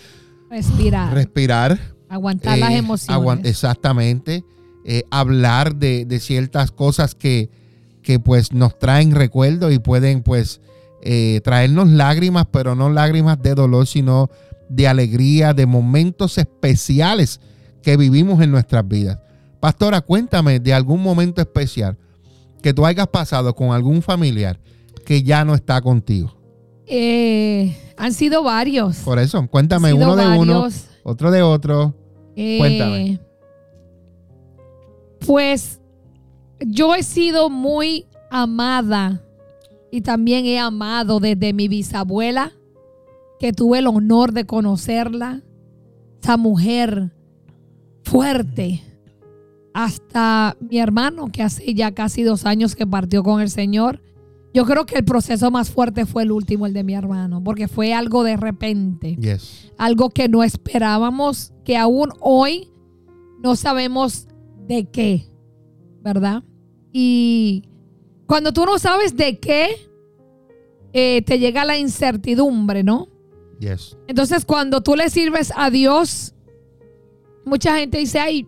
Respirar, 0.49 1.13
respirar. 1.13 1.79
aguantar 2.09 2.57
las 2.57 2.71
eh, 2.71 2.77
emociones. 2.77 3.21
aguant- 3.23 3.45
exactamente. 3.45 4.43
eh, 4.83 5.03
hablar 5.11 5.75
de, 5.75 6.05
de 6.05 6.19
ciertas 6.19 6.71
cosas 6.71 7.13
que, 7.13 7.51
que 8.01 8.19
pues 8.19 8.51
nos 8.51 8.79
traen 8.79 9.11
recuerdos 9.13 9.71
y 9.71 9.77
pueden 9.77 10.23
pues 10.23 10.59
eh, 11.03 11.39
traernos 11.43 11.87
lágrimas, 11.89 12.47
pero 12.51 12.73
no 12.73 12.89
lágrimas 12.89 13.39
de 13.43 13.53
dolor, 13.53 13.85
sino 13.85 14.27
de 14.69 14.87
alegría, 14.87 15.53
de 15.53 15.67
momentos 15.67 16.39
especiales 16.39 17.41
que 17.83 17.97
vivimos 17.97 18.41
en 18.41 18.49
nuestras 18.49 18.87
vidas. 18.87 19.19
Pastora, 19.59 20.01
cuéntame 20.01 20.59
de 20.59 20.73
algún 20.73 21.03
momento 21.03 21.41
especial 21.41 21.95
que 22.63 22.73
tú 22.73 22.87
hayas 22.87 23.07
pasado 23.09 23.53
con 23.53 23.69
algún 23.71 24.01
familiar 24.01 24.59
que 25.05 25.21
ya 25.21 25.45
no 25.45 25.53
está 25.53 25.79
contigo. 25.81 26.35
Eh, 26.87 27.75
han 27.97 28.13
sido 28.13 28.43
varios. 28.43 28.97
Por 28.97 29.19
eso, 29.19 29.47
cuéntame 29.47 29.93
uno 29.93 30.15
de 30.15 30.37
uno, 30.37 30.67
otro 31.03 31.31
de 31.31 31.41
otro. 31.41 31.93
Eh, 32.35 32.57
Cuéntame. 32.59 33.19
Pues 35.25 35.79
yo 36.59 36.93
he 36.93 37.03
sido 37.03 37.49
muy 37.49 38.05
amada 38.29 39.21
y 39.91 40.01
también 40.01 40.45
he 40.45 40.59
amado 40.59 41.19
desde 41.19 41.53
mi 41.53 41.67
bisabuela, 41.67 42.51
que 43.39 43.53
tuve 43.53 43.79
el 43.79 43.87
honor 43.87 44.33
de 44.33 44.45
conocerla, 44.45 45.41
esa 46.21 46.37
mujer 46.37 47.13
fuerte, 48.03 48.83
hasta 49.73 50.55
mi 50.59 50.79
hermano, 50.79 51.29
que 51.31 51.43
hace 51.43 51.73
ya 51.73 51.91
casi 51.93 52.23
dos 52.23 52.45
años 52.45 52.75
que 52.75 52.87
partió 52.87 53.23
con 53.23 53.41
el 53.41 53.49
Señor. 53.49 54.01
Yo 54.55 54.63
creo 54.65 54.85
que 54.85 54.95
el 54.95 55.03
proceso 55.03 55.51
más 55.51 55.69
fuerte 55.69 56.05
fue 56.05 56.23
el 56.23 56.31
último, 56.31 56.65
el 56.65 56.71
de 56.71 56.85
mi 56.85 56.93
hermano, 56.95 57.43
porque 57.43 57.67
fue 57.67 57.93
algo 57.93 58.23
de 58.23 58.37
repente 58.37 59.17
Yes. 59.19 59.69
algo 59.77 60.09
que 60.09 60.29
no 60.29 60.43
esperábamos, 60.43 61.51
que 61.65 61.75
aún 61.75 62.13
hoy 62.21 62.71
no 63.43 63.57
sabemos 63.57 64.29
de 64.65 64.89
qué, 64.89 65.25
¿verdad? 66.01 66.41
Y 66.93 67.63
cuando 68.27 68.53
tú 68.53 68.65
no 68.65 68.79
sabes 68.79 69.17
de 69.17 69.39
qué, 69.41 69.75
eh, 70.93 71.21
te 71.25 71.37
llega 71.37 71.65
la 71.65 71.77
incertidumbre, 71.77 72.81
¿no? 72.81 73.09
Yes. 73.59 73.97
Entonces 74.07 74.45
cuando 74.45 74.81
tú 74.81 74.95
le 74.95 75.09
sirves 75.09 75.51
a 75.57 75.69
Dios, 75.69 76.33
mucha 77.43 77.77
gente 77.77 77.97
dice, 77.97 78.19
ay, 78.19 78.47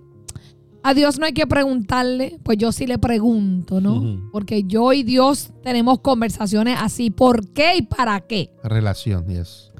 a 0.88 0.94
Dios 0.94 1.20
no 1.20 1.26
hay 1.26 1.34
que 1.34 1.46
preguntarle, 1.46 2.40
pues 2.44 2.58
yo 2.58 2.72
sí 2.72 2.88
le 2.88 2.98
pregunto, 2.98 3.82
¿no? 3.82 4.30
Porque 4.32 4.64
yo 4.64 4.94
y 4.94 5.04
Dios 5.04 5.52
tenemos 5.62 6.00
conversaciones 6.00 6.78
así, 6.82 7.10
¿por 7.10 7.50
qué 7.50 7.76
y 7.76 7.82
para 7.82 8.22
qué? 8.22 8.54
Relación, 8.64 9.28
yes. 9.28 9.74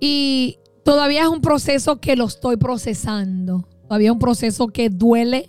Y 0.00 0.58
todavía 0.84 1.22
es 1.22 1.28
un 1.28 1.40
proceso 1.40 2.00
que 2.00 2.16
lo 2.16 2.24
estoy 2.24 2.56
procesando. 2.56 3.68
Todavía 3.86 4.08
es 4.08 4.12
un 4.12 4.18
proceso 4.18 4.66
que 4.66 4.90
duele. 4.90 5.48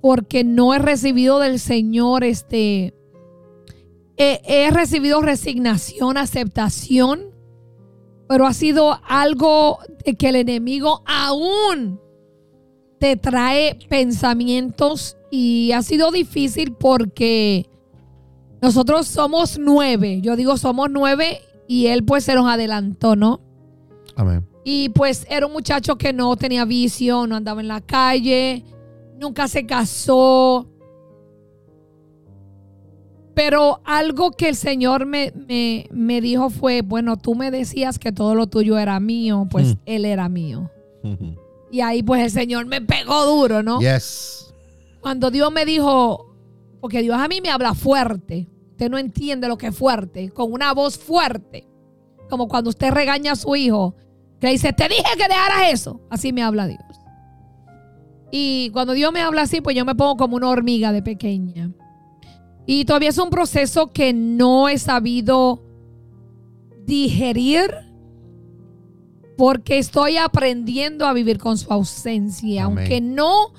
porque 0.00 0.42
no 0.42 0.74
he 0.74 0.80
recibido 0.80 1.38
del 1.38 1.60
Señor 1.60 2.24
este 2.24 2.94
he, 4.16 4.40
he 4.44 4.70
recibido 4.70 5.20
resignación, 5.20 6.16
aceptación, 6.16 7.26
pero 8.28 8.44
ha 8.44 8.54
sido 8.54 8.98
algo 9.06 9.78
de 10.04 10.16
que 10.16 10.30
el 10.30 10.36
enemigo 10.36 11.02
aún 11.06 12.00
te 12.98 13.16
trae 13.16 13.78
pensamientos 13.88 15.16
y 15.30 15.72
ha 15.72 15.82
sido 15.82 16.10
difícil 16.10 16.72
porque 16.72 17.68
nosotros 18.60 19.06
somos 19.06 19.58
nueve, 19.58 20.20
yo 20.20 20.36
digo 20.36 20.56
somos 20.56 20.88
nueve 20.90 21.40
y 21.68 21.86
él 21.86 22.04
pues 22.04 22.24
se 22.24 22.34
nos 22.34 22.48
adelantó, 22.48 23.14
¿no? 23.14 23.40
Amén. 24.16 24.44
Y 24.64 24.88
pues 24.90 25.26
era 25.30 25.46
un 25.46 25.52
muchacho 25.52 25.96
que 25.96 26.12
no 26.12 26.36
tenía 26.36 26.64
vicio, 26.64 27.26
no 27.26 27.36
andaba 27.36 27.60
en 27.60 27.68
la 27.68 27.80
calle, 27.80 28.64
nunca 29.18 29.48
se 29.48 29.64
casó. 29.64 30.66
Pero 33.34 33.80
algo 33.84 34.32
que 34.32 34.48
el 34.48 34.56
Señor 34.56 35.06
me, 35.06 35.32
me, 35.48 35.86
me 35.92 36.20
dijo 36.20 36.50
fue, 36.50 36.82
bueno, 36.82 37.16
tú 37.16 37.36
me 37.36 37.52
decías 37.52 37.98
que 37.98 38.10
todo 38.10 38.34
lo 38.34 38.48
tuyo 38.48 38.76
era 38.78 38.98
mío, 38.98 39.46
pues 39.48 39.76
Mm. 39.76 39.78
Él 39.86 40.04
era 40.04 40.28
mío. 40.28 40.70
Y 41.70 41.80
ahí 41.80 42.02
pues 42.02 42.22
el 42.22 42.30
Señor 42.30 42.66
me 42.66 42.80
pegó 42.80 43.24
duro, 43.24 43.62
¿no? 43.62 43.80
Yes. 43.80 44.52
Cuando 45.00 45.30
Dios 45.30 45.52
me 45.52 45.64
dijo, 45.64 46.34
porque 46.80 47.02
Dios 47.02 47.18
a 47.18 47.28
mí 47.28 47.40
me 47.40 47.50
habla 47.50 47.74
fuerte, 47.74 48.48
usted 48.70 48.90
no 48.90 48.98
entiende 48.98 49.48
lo 49.48 49.58
que 49.58 49.68
es 49.68 49.76
fuerte, 49.76 50.30
con 50.30 50.52
una 50.52 50.72
voz 50.72 50.98
fuerte, 50.98 51.66
como 52.28 52.48
cuando 52.48 52.70
usted 52.70 52.90
regaña 52.90 53.32
a 53.32 53.36
su 53.36 53.54
hijo, 53.56 53.94
que 54.40 54.48
dice, 54.48 54.72
te 54.72 54.88
dije 54.88 55.02
que 55.16 55.28
dejaras 55.28 55.72
eso, 55.72 56.00
así 56.10 56.32
me 56.32 56.42
habla 56.42 56.66
Dios. 56.66 56.80
Y 58.30 58.70
cuando 58.70 58.92
Dios 58.92 59.12
me 59.12 59.20
habla 59.20 59.42
así, 59.42 59.60
pues 59.60 59.74
yo 59.74 59.84
me 59.84 59.94
pongo 59.94 60.16
como 60.16 60.36
una 60.36 60.48
hormiga 60.48 60.92
de 60.92 61.02
pequeña. 61.02 61.72
Y 62.66 62.84
todavía 62.84 63.08
es 63.08 63.18
un 63.18 63.30
proceso 63.30 63.92
que 63.92 64.12
no 64.12 64.68
he 64.68 64.78
sabido 64.78 65.62
digerir 66.84 67.70
porque 69.38 69.78
estoy 69.78 70.16
aprendiendo 70.16 71.06
a 71.06 71.12
vivir 71.12 71.38
con 71.38 71.56
su 71.56 71.72
ausencia. 71.72 72.64
Amén. 72.64 72.78
Aunque 72.78 73.00
no 73.00 73.52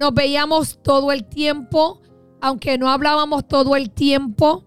nos 0.00 0.14
veíamos 0.14 0.82
todo 0.82 1.12
el 1.12 1.26
tiempo, 1.26 2.00
aunque 2.40 2.78
no 2.78 2.88
hablábamos 2.88 3.46
todo 3.46 3.76
el 3.76 3.90
tiempo, 3.90 4.64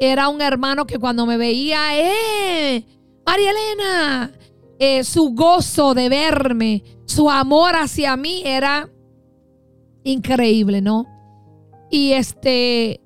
era 0.00 0.28
un 0.28 0.42
hermano 0.42 0.86
que 0.86 0.98
cuando 0.98 1.24
me 1.24 1.36
veía, 1.36 1.96
¡eh! 1.96 2.84
María 3.24 3.52
Elena, 3.52 4.32
eh, 4.80 5.04
su 5.04 5.34
gozo 5.34 5.94
de 5.94 6.08
verme, 6.08 6.82
su 7.04 7.30
amor 7.30 7.76
hacia 7.76 8.16
mí 8.16 8.42
era 8.44 8.90
increíble, 10.02 10.80
¿no? 10.80 11.06
Y 11.90 12.14
este 12.14 13.00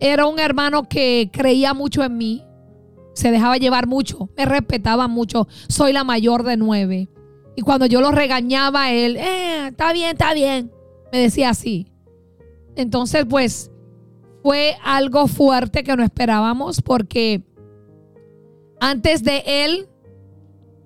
era 0.00 0.26
un 0.26 0.40
hermano 0.40 0.88
que 0.88 1.30
creía 1.32 1.72
mucho 1.72 2.02
en 2.02 2.18
mí, 2.18 2.43
se 3.14 3.30
dejaba 3.30 3.56
llevar 3.56 3.86
mucho, 3.86 4.28
me 4.36 4.44
respetaba 4.44 5.08
mucho. 5.08 5.48
Soy 5.68 5.92
la 5.92 6.04
mayor 6.04 6.42
de 6.42 6.56
nueve. 6.56 7.08
Y 7.56 7.62
cuando 7.62 7.86
yo 7.86 8.00
lo 8.00 8.10
regañaba, 8.10 8.90
él, 8.90 9.16
eh, 9.16 9.68
está 9.68 9.92
bien, 9.92 10.10
está 10.10 10.34
bien, 10.34 10.72
me 11.12 11.20
decía 11.20 11.50
así. 11.50 11.86
Entonces, 12.76 13.24
pues, 13.28 13.70
fue 14.42 14.76
algo 14.84 15.28
fuerte 15.28 15.84
que 15.84 15.96
no 15.96 16.02
esperábamos 16.02 16.82
porque 16.82 17.42
antes 18.80 19.22
de 19.22 19.42
él, 19.46 19.88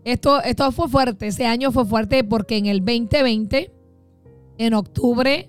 esto, 0.05 0.41
esto 0.43 0.71
fue 0.71 0.89
fuerte, 0.89 1.27
ese 1.27 1.47
año 1.47 1.73
fue 1.73 1.85
fuerte 1.85 2.23
porque 2.23 2.59
en 2.59 2.67
el 2.67 2.81
2020, 2.81 3.73
en 4.59 4.75
octubre, 4.75 5.49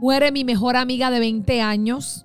muere 0.00 0.32
mi 0.32 0.44
mejor 0.44 0.76
amiga 0.76 1.10
de 1.10 1.20
20 1.20 1.60
años 1.60 2.24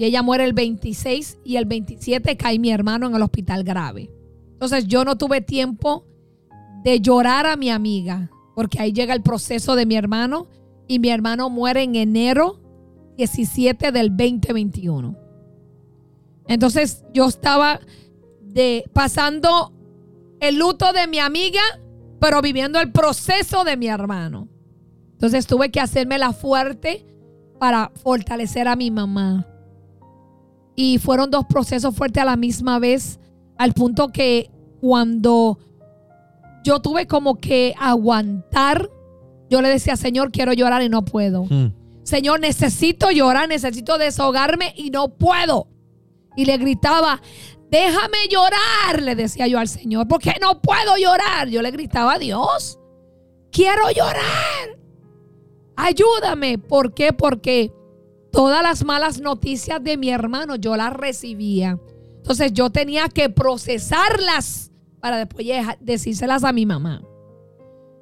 y 0.00 0.06
ella 0.06 0.22
muere 0.22 0.44
el 0.44 0.54
26 0.54 1.40
y 1.44 1.56
el 1.56 1.66
27 1.66 2.38
cae 2.38 2.58
mi 2.58 2.70
hermano 2.70 3.06
en 3.06 3.14
el 3.14 3.20
hospital 3.20 3.64
grave. 3.64 4.10
Entonces 4.52 4.86
yo 4.86 5.04
no 5.04 5.18
tuve 5.18 5.42
tiempo 5.42 6.06
de 6.82 7.02
llorar 7.02 7.44
a 7.44 7.56
mi 7.56 7.68
amiga 7.68 8.30
porque 8.54 8.80
ahí 8.80 8.94
llega 8.94 9.12
el 9.12 9.20
proceso 9.20 9.74
de 9.74 9.84
mi 9.84 9.96
hermano 9.96 10.48
y 10.88 11.00
mi 11.00 11.10
hermano 11.10 11.50
muere 11.50 11.82
en 11.82 11.96
enero 11.96 12.62
17 13.18 13.92
del 13.92 14.16
2021. 14.16 15.18
Entonces 16.48 17.04
yo 17.12 17.26
estaba 17.26 17.80
de, 18.40 18.84
pasando 18.94 19.74
el 20.40 20.56
luto 20.56 20.94
de 20.94 21.08
mi 21.08 21.18
amiga, 21.18 21.60
pero 22.18 22.40
viviendo 22.40 22.80
el 22.80 22.90
proceso 22.90 23.64
de 23.64 23.76
mi 23.76 23.88
hermano. 23.88 24.48
Entonces 25.12 25.46
tuve 25.46 25.70
que 25.70 25.80
hacerme 25.80 26.16
la 26.16 26.32
fuerte 26.32 27.04
para 27.58 27.92
fortalecer 28.02 28.66
a 28.66 28.76
mi 28.76 28.90
mamá. 28.90 29.46
Y 30.74 30.98
fueron 30.98 31.30
dos 31.30 31.44
procesos 31.46 31.94
fuertes 31.94 32.22
a 32.22 32.26
la 32.26 32.36
misma 32.36 32.78
vez, 32.78 33.18
al 33.58 33.72
punto 33.72 34.08
que 34.08 34.50
cuando 34.80 35.58
yo 36.64 36.80
tuve 36.80 37.06
como 37.06 37.38
que 37.38 37.74
aguantar, 37.78 38.90
yo 39.48 39.60
le 39.60 39.68
decía, 39.68 39.96
Señor, 39.96 40.30
quiero 40.30 40.52
llorar 40.52 40.82
y 40.82 40.88
no 40.88 41.04
puedo. 41.04 41.44
Mm. 41.44 41.72
Señor, 42.02 42.40
necesito 42.40 43.10
llorar, 43.10 43.48
necesito 43.48 43.98
desahogarme 43.98 44.72
y 44.76 44.90
no 44.90 45.08
puedo. 45.08 45.68
Y 46.36 46.44
le 46.44 46.56
gritaba, 46.56 47.20
déjame 47.70 48.18
llorar, 48.30 49.02
le 49.02 49.14
decía 49.14 49.46
yo 49.46 49.58
al 49.58 49.68
Señor, 49.68 50.08
porque 50.08 50.34
no 50.40 50.60
puedo 50.62 50.96
llorar. 50.96 51.48
Yo 51.48 51.62
le 51.62 51.70
gritaba 51.70 52.14
a 52.14 52.18
Dios, 52.18 52.78
quiero 53.50 53.90
llorar. 53.90 54.78
Ayúdame. 55.76 56.58
¿Por 56.58 56.94
qué? 56.94 57.12
Porque 57.12 57.72
todas 58.32 58.62
las 58.62 58.84
malas 58.84 59.20
noticias 59.20 59.82
de 59.82 59.96
mi 59.96 60.10
hermano 60.10 60.56
yo 60.56 60.76
las 60.76 60.92
recibía. 60.92 61.78
Entonces 62.16 62.52
yo 62.52 62.70
tenía 62.70 63.08
que 63.08 63.30
procesarlas 63.30 64.70
para 65.00 65.18
después 65.18 65.46
decírselas 65.80 66.44
a 66.44 66.52
mi 66.52 66.66
mamá. 66.66 67.02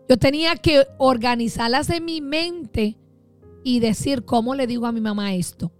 Yo 0.09 0.17
tenía 0.17 0.57
que 0.57 0.87
organizarlas 0.99 1.91
en 1.91 2.05
mi 2.05 2.21
mente 2.21 2.99
y 3.63 3.81
decir 3.81 4.25
cómo 4.25 4.55
le 4.55 4.67
digo 4.67 4.87
a 4.87 4.93
mi 4.93 5.01
mamá 5.01 5.35
esto 5.35 5.73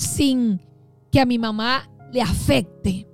sin 0.00 0.60
que 1.12 1.20
a 1.20 1.26
mi 1.26 1.38
mamá 1.38 1.90
le 2.12 2.22
afecte. 2.22 3.06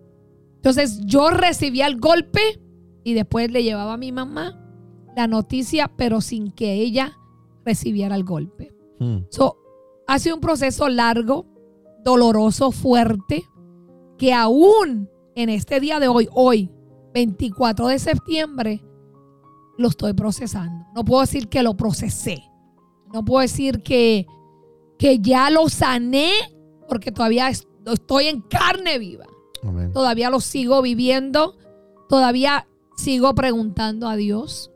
Entonces 0.56 1.00
yo 1.04 1.30
recibía 1.30 1.86
el 1.86 1.98
golpe 1.98 2.60
y 3.04 3.14
después 3.14 3.50
le 3.50 3.62
llevaba 3.62 3.94
a 3.94 3.98
mi 3.98 4.12
mamá 4.12 4.62
la 5.16 5.26
noticia, 5.26 5.90
pero 5.96 6.20
sin 6.20 6.52
que 6.52 6.74
ella 6.74 7.18
recibiera 7.64 8.14
el 8.14 8.24
golpe. 8.24 8.72
Mm. 9.00 9.18
So, 9.30 9.56
ha 10.06 10.18
sido 10.18 10.36
un 10.36 10.40
proceso 10.40 10.88
largo, 10.88 11.46
doloroso, 12.04 12.70
fuerte, 12.70 13.44
que 14.18 14.32
aún 14.32 15.10
en 15.34 15.48
este 15.48 15.80
día 15.80 15.98
de 16.00 16.08
hoy, 16.08 16.28
hoy, 16.32 16.70
24 17.12 17.88
de 17.88 17.98
septiembre, 17.98 18.82
lo 19.78 19.88
estoy 19.88 20.12
procesando. 20.14 20.86
No 20.94 21.04
puedo 21.04 21.20
decir 21.22 21.48
que 21.48 21.62
lo 21.62 21.76
procesé. 21.76 22.42
No 23.12 23.24
puedo 23.24 23.40
decir 23.42 23.82
que, 23.82 24.26
que 24.98 25.18
ya 25.18 25.50
lo 25.50 25.68
sané, 25.68 26.30
porque 26.88 27.12
todavía 27.12 27.48
es- 27.50 27.66
estoy 27.84 28.26
en 28.26 28.40
carne 28.42 28.98
viva. 28.98 29.26
Amén. 29.62 29.92
Todavía 29.92 30.30
lo 30.30 30.40
sigo 30.40 30.80
viviendo. 30.82 31.56
Todavía 32.08 32.66
sigo 32.96 33.34
preguntando 33.34 34.08
a 34.08 34.16
Dios. 34.16 34.70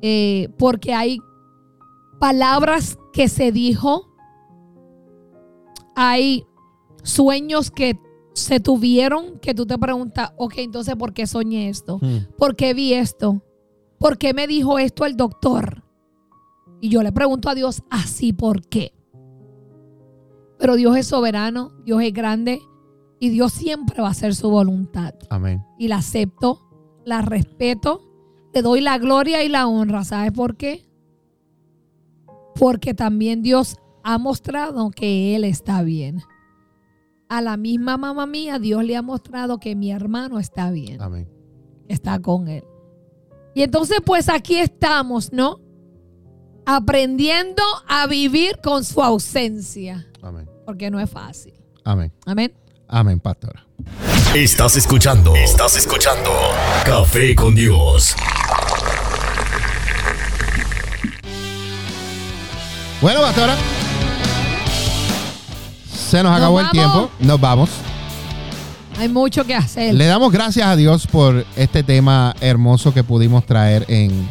eh, 0.00 0.48
porque 0.58 0.94
hay 0.94 1.18
palabras 2.20 2.98
que 3.12 3.28
se 3.28 3.52
dijo. 3.52 4.07
Hay 6.00 6.46
sueños 7.02 7.72
que 7.72 7.98
se 8.32 8.60
tuvieron 8.60 9.40
que 9.40 9.52
tú 9.52 9.66
te 9.66 9.76
preguntas, 9.78 10.30
ok, 10.36 10.54
entonces, 10.58 10.94
¿por 10.94 11.12
qué 11.12 11.26
soñé 11.26 11.68
esto? 11.68 11.98
Mm. 12.00 12.36
¿Por 12.36 12.54
qué 12.54 12.72
vi 12.72 12.94
esto? 12.94 13.42
¿Por 13.98 14.16
qué 14.16 14.32
me 14.32 14.46
dijo 14.46 14.78
esto 14.78 15.04
el 15.04 15.16
doctor? 15.16 15.82
Y 16.80 16.88
yo 16.88 17.02
le 17.02 17.10
pregunto 17.10 17.48
a 17.50 17.56
Dios, 17.56 17.82
así, 17.90 18.32
¿por 18.32 18.64
qué? 18.68 18.92
Pero 20.56 20.76
Dios 20.76 20.96
es 20.96 21.08
soberano, 21.08 21.72
Dios 21.84 22.00
es 22.00 22.12
grande 22.12 22.60
y 23.18 23.30
Dios 23.30 23.52
siempre 23.52 24.00
va 24.00 24.06
a 24.06 24.12
hacer 24.12 24.36
su 24.36 24.50
voluntad. 24.50 25.14
Amén. 25.30 25.64
Y 25.80 25.88
la 25.88 25.96
acepto, 25.96 26.60
la 27.04 27.22
respeto, 27.22 28.08
le 28.54 28.62
doy 28.62 28.82
la 28.82 28.98
gloria 28.98 29.42
y 29.42 29.48
la 29.48 29.66
honra. 29.66 30.04
¿Sabes 30.04 30.30
por 30.30 30.56
qué? 30.56 30.88
Porque 32.54 32.94
también 32.94 33.42
Dios 33.42 33.78
ha 34.10 34.16
mostrado 34.16 34.90
que 34.90 35.36
Él 35.36 35.44
está 35.44 35.82
bien. 35.82 36.22
A 37.28 37.42
la 37.42 37.58
misma 37.58 37.98
mamá 37.98 38.24
mía, 38.26 38.58
Dios 38.58 38.82
le 38.82 38.96
ha 38.96 39.02
mostrado 39.02 39.60
que 39.60 39.76
mi 39.76 39.90
hermano 39.92 40.38
está 40.38 40.70
bien 40.70 41.02
Amén. 41.02 41.28
está 41.88 42.18
con 42.18 42.48
él. 42.48 42.64
Y 43.54 43.62
entonces 43.62 43.98
pues 44.02 44.30
aquí 44.30 44.56
estamos, 44.56 45.30
¿no? 45.30 45.60
Aprendiendo 46.64 47.62
a 47.86 48.06
vivir 48.06 48.60
con 48.62 48.82
su 48.82 49.02
ausencia, 49.02 50.06
Amén. 50.22 50.48
porque 50.64 50.90
no 50.90 50.98
es 51.00 51.10
fácil. 51.10 51.52
Amén. 51.84 52.10
Amén. 52.24 52.54
Amén, 52.88 53.20
pastora. 53.20 53.66
Estás 54.34 54.76
escuchando. 54.78 55.36
Estás 55.36 55.76
escuchando. 55.76 56.30
Café 56.86 57.34
con 57.34 57.54
Dios. 57.54 58.16
Bueno, 63.02 63.20
pastora. 63.20 63.54
Se 66.08 66.22
nos 66.22 66.30
Nos 66.32 66.38
acabó 66.38 66.60
el 66.60 66.70
tiempo. 66.70 67.10
Nos 67.20 67.40
vamos. 67.40 67.70
Hay 68.98 69.08
mucho 69.08 69.44
que 69.44 69.54
hacer. 69.54 69.94
Le 69.94 70.06
damos 70.06 70.32
gracias 70.32 70.66
a 70.66 70.74
Dios 70.74 71.06
por 71.06 71.44
este 71.56 71.82
tema 71.82 72.34
hermoso 72.40 72.92
que 72.92 73.04
pudimos 73.04 73.44
traer 73.46 73.84
en, 73.88 74.26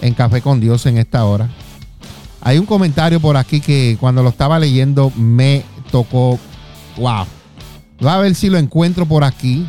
en 0.00 0.14
Café 0.14 0.40
con 0.40 0.60
Dios 0.60 0.86
en 0.86 0.98
esta 0.98 1.24
hora. 1.24 1.48
Hay 2.40 2.58
un 2.58 2.66
comentario 2.66 3.20
por 3.20 3.36
aquí 3.36 3.60
que 3.60 3.96
cuando 4.00 4.22
lo 4.22 4.30
estaba 4.30 4.58
leyendo 4.58 5.12
me 5.16 5.64
tocó. 5.90 6.38
¡Wow! 6.96 7.26
Va 8.04 8.14
a 8.14 8.18
ver 8.18 8.34
si 8.34 8.48
lo 8.48 8.58
encuentro 8.58 9.04
por 9.06 9.24
aquí. 9.24 9.66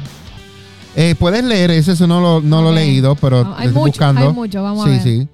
Eh, 0.96 1.16
Puedes 1.20 1.44
leer 1.44 1.72
ese, 1.72 1.94
eso 1.94 2.08
no 2.08 2.22
lo, 2.22 2.42
no 2.42 2.62
lo 2.62 2.72
he 2.72 2.76
leído, 2.76 3.16
pero 3.16 3.44
No, 3.44 3.56
hay 3.58 3.68
estoy 3.68 3.74
mucho, 3.74 3.86
buscando. 3.92 4.22
hay 4.22 4.34
mucho, 4.34 4.64
vamos 4.64 4.86
a 4.86 4.88
sí, 4.88 4.92
ver. 4.92 5.04
sí. 5.04 5.28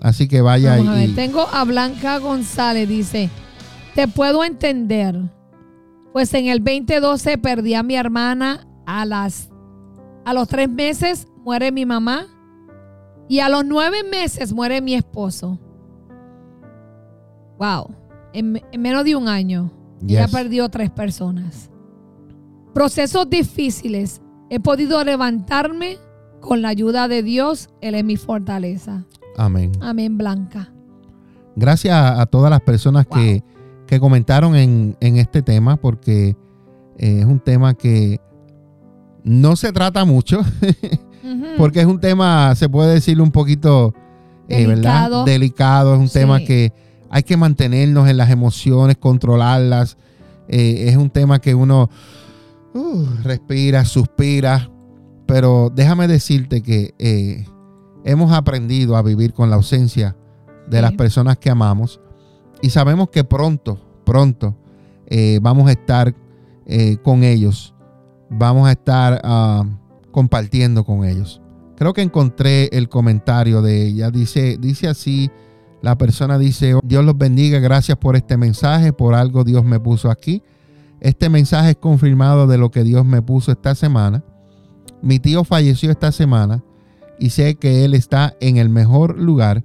Así 0.00 0.28
que 0.28 0.40
vaya 0.40 0.76
Vamos 0.76 0.88
a 0.88 0.94
ver. 0.94 1.14
Tengo 1.14 1.46
a 1.52 1.64
Blanca 1.64 2.18
González, 2.18 2.88
dice, 2.88 3.28
te 3.98 4.06
puedo 4.06 4.44
entender, 4.44 5.20
pues 6.12 6.32
en 6.32 6.46
el 6.46 6.62
2012 6.62 7.36
perdí 7.36 7.74
a 7.74 7.82
mi 7.82 7.96
hermana 7.96 8.64
a 8.86 9.04
las 9.04 9.50
a 10.24 10.32
los 10.32 10.46
tres 10.46 10.70
meses 10.70 11.26
muere 11.42 11.72
mi 11.72 11.84
mamá 11.84 12.28
y 13.28 13.40
a 13.40 13.48
los 13.48 13.64
nueve 13.64 14.04
meses 14.08 14.52
muere 14.52 14.80
mi 14.80 14.94
esposo. 14.94 15.58
Wow, 17.58 17.92
en, 18.32 18.62
en 18.70 18.80
menos 18.80 19.04
de 19.04 19.16
un 19.16 19.26
año 19.26 19.72
ya 20.00 20.28
perdió 20.28 20.68
tres 20.68 20.90
personas. 20.90 21.68
Procesos 22.72 23.28
difíciles. 23.28 24.22
He 24.48 24.60
podido 24.60 25.02
levantarme 25.02 25.98
con 26.38 26.62
la 26.62 26.68
ayuda 26.68 27.08
de 27.08 27.24
Dios. 27.24 27.68
Él 27.80 27.96
es 27.96 28.04
mi 28.04 28.16
fortaleza. 28.16 29.04
Amén. 29.36 29.72
Amén, 29.80 30.16
Blanca. 30.16 30.72
Gracias 31.56 31.92
a, 31.92 32.20
a 32.20 32.26
todas 32.26 32.48
las 32.48 32.60
personas 32.60 33.04
que, 33.08 33.42
que 33.88 33.98
comentaron 33.98 34.54
en, 34.54 34.96
en 35.00 35.16
este 35.16 35.42
tema, 35.42 35.76
porque 35.76 36.36
eh, 36.98 37.18
es 37.20 37.24
un 37.24 37.40
tema 37.40 37.74
que 37.74 38.20
no 39.24 39.56
se 39.56 39.72
trata 39.72 40.04
mucho, 40.04 40.40
porque 41.58 41.80
es 41.80 41.86
un 41.86 41.98
tema, 42.00 42.54
se 42.54 42.68
puede 42.68 42.94
decir, 42.94 43.20
un 43.20 43.32
poquito 43.32 43.94
eh, 44.48 44.66
¿verdad? 44.66 45.02
Delicado. 45.02 45.24
delicado. 45.24 45.94
Es 45.94 46.00
un 46.00 46.08
Sí. 46.08 46.18
tema 46.20 46.38
que 46.40 46.72
hay 47.10 47.22
que 47.22 47.36
mantenernos 47.36 48.08
en 48.08 48.16
las 48.16 48.30
emociones, 48.30 48.96
controlarlas. 48.96 49.96
Eh, 50.48 50.86
es 50.88 50.96
un 50.96 51.10
tema 51.10 51.38
que 51.40 51.54
uno 51.54 51.90
uh, 52.74 53.04
respira, 53.22 53.84
suspira. 53.84 54.70
Pero 55.26 55.70
déjame 55.74 56.08
decirte 56.08 56.62
que 56.62 56.94
eh, 56.98 57.44
hemos 58.04 58.32
aprendido 58.32 58.96
a 58.96 59.02
vivir 59.02 59.34
con 59.34 59.50
la 59.50 59.56
ausencia 59.56 60.16
de 60.70 60.78
Sí. 60.78 60.82
las 60.82 60.92
personas 60.92 61.36
que 61.38 61.50
amamos 61.50 62.00
y 62.60 62.70
sabemos 62.70 63.10
que 63.10 63.24
pronto, 63.24 63.80
pronto 64.04 64.56
eh, 65.06 65.38
vamos 65.42 65.68
a 65.68 65.72
estar 65.72 66.14
eh, 66.66 66.96
con 67.02 67.24
ellos, 67.24 67.74
vamos 68.28 68.68
a 68.68 68.72
estar 68.72 69.20
ah, 69.24 69.64
compartiendo 70.10 70.84
con 70.84 71.04
ellos. 71.04 71.40
Creo 71.76 71.92
que 71.92 72.02
encontré 72.02 72.68
el 72.72 72.88
comentario 72.88 73.62
de 73.62 73.86
ella. 73.86 74.10
Dice, 74.10 74.58
dice 74.58 74.88
así, 74.88 75.30
la 75.80 75.96
persona 75.96 76.38
dice, 76.38 76.74
Dios 76.82 77.04
los 77.04 77.16
bendiga, 77.16 77.60
gracias 77.60 77.96
por 77.98 78.16
este 78.16 78.36
mensaje, 78.36 78.92
por 78.92 79.14
algo 79.14 79.44
Dios 79.44 79.64
me 79.64 79.78
puso 79.78 80.10
aquí. 80.10 80.42
Este 81.00 81.28
mensaje 81.28 81.70
es 81.70 81.76
confirmado 81.76 82.48
de 82.48 82.58
lo 82.58 82.70
que 82.70 82.82
Dios 82.82 83.04
me 83.04 83.22
puso 83.22 83.52
esta 83.52 83.76
semana. 83.76 84.24
Mi 85.02 85.20
tío 85.20 85.44
falleció 85.44 85.92
esta 85.92 86.10
semana 86.10 86.64
y 87.20 87.30
sé 87.30 87.54
que 87.54 87.84
él 87.84 87.94
está 87.94 88.34
en 88.40 88.56
el 88.56 88.68
mejor 88.68 89.16
lugar 89.16 89.64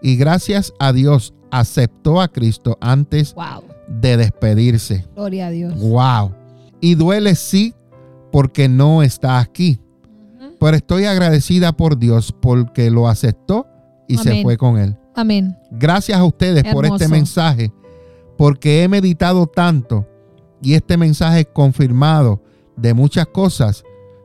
y 0.00 0.16
gracias 0.16 0.72
a 0.78 0.92
Dios 0.92 1.34
aceptó 1.50 2.20
a 2.20 2.28
Cristo 2.28 2.76
antes 2.80 3.34
Wow. 3.34 3.64
de 3.88 4.16
despedirse. 4.16 5.06
Gloria 5.14 5.46
a 5.48 5.50
Dios. 5.50 5.78
Wow. 5.78 6.32
Y 6.80 6.94
duele 6.94 7.34
sí 7.34 7.74
porque 8.32 8.68
no 8.68 9.02
está 9.02 9.38
aquí. 9.38 9.80
Pero 10.58 10.76
estoy 10.76 11.04
agradecida 11.06 11.72
por 11.72 11.98
Dios 11.98 12.34
porque 12.38 12.90
lo 12.90 13.08
aceptó 13.08 13.66
y 14.06 14.18
se 14.18 14.42
fue 14.42 14.56
con 14.56 14.78
él. 14.78 14.96
Amén. 15.14 15.56
Gracias 15.70 16.18
a 16.18 16.24
ustedes 16.24 16.64
por 16.72 16.84
este 16.86 17.08
mensaje, 17.08 17.72
porque 18.36 18.82
he 18.82 18.88
meditado 18.88 19.46
tanto 19.46 20.06
y 20.62 20.74
este 20.74 20.96
mensaje 20.96 21.46
confirmado 21.46 22.42
de 22.76 22.92
muchas 22.94 23.26
cosas, 23.26 23.84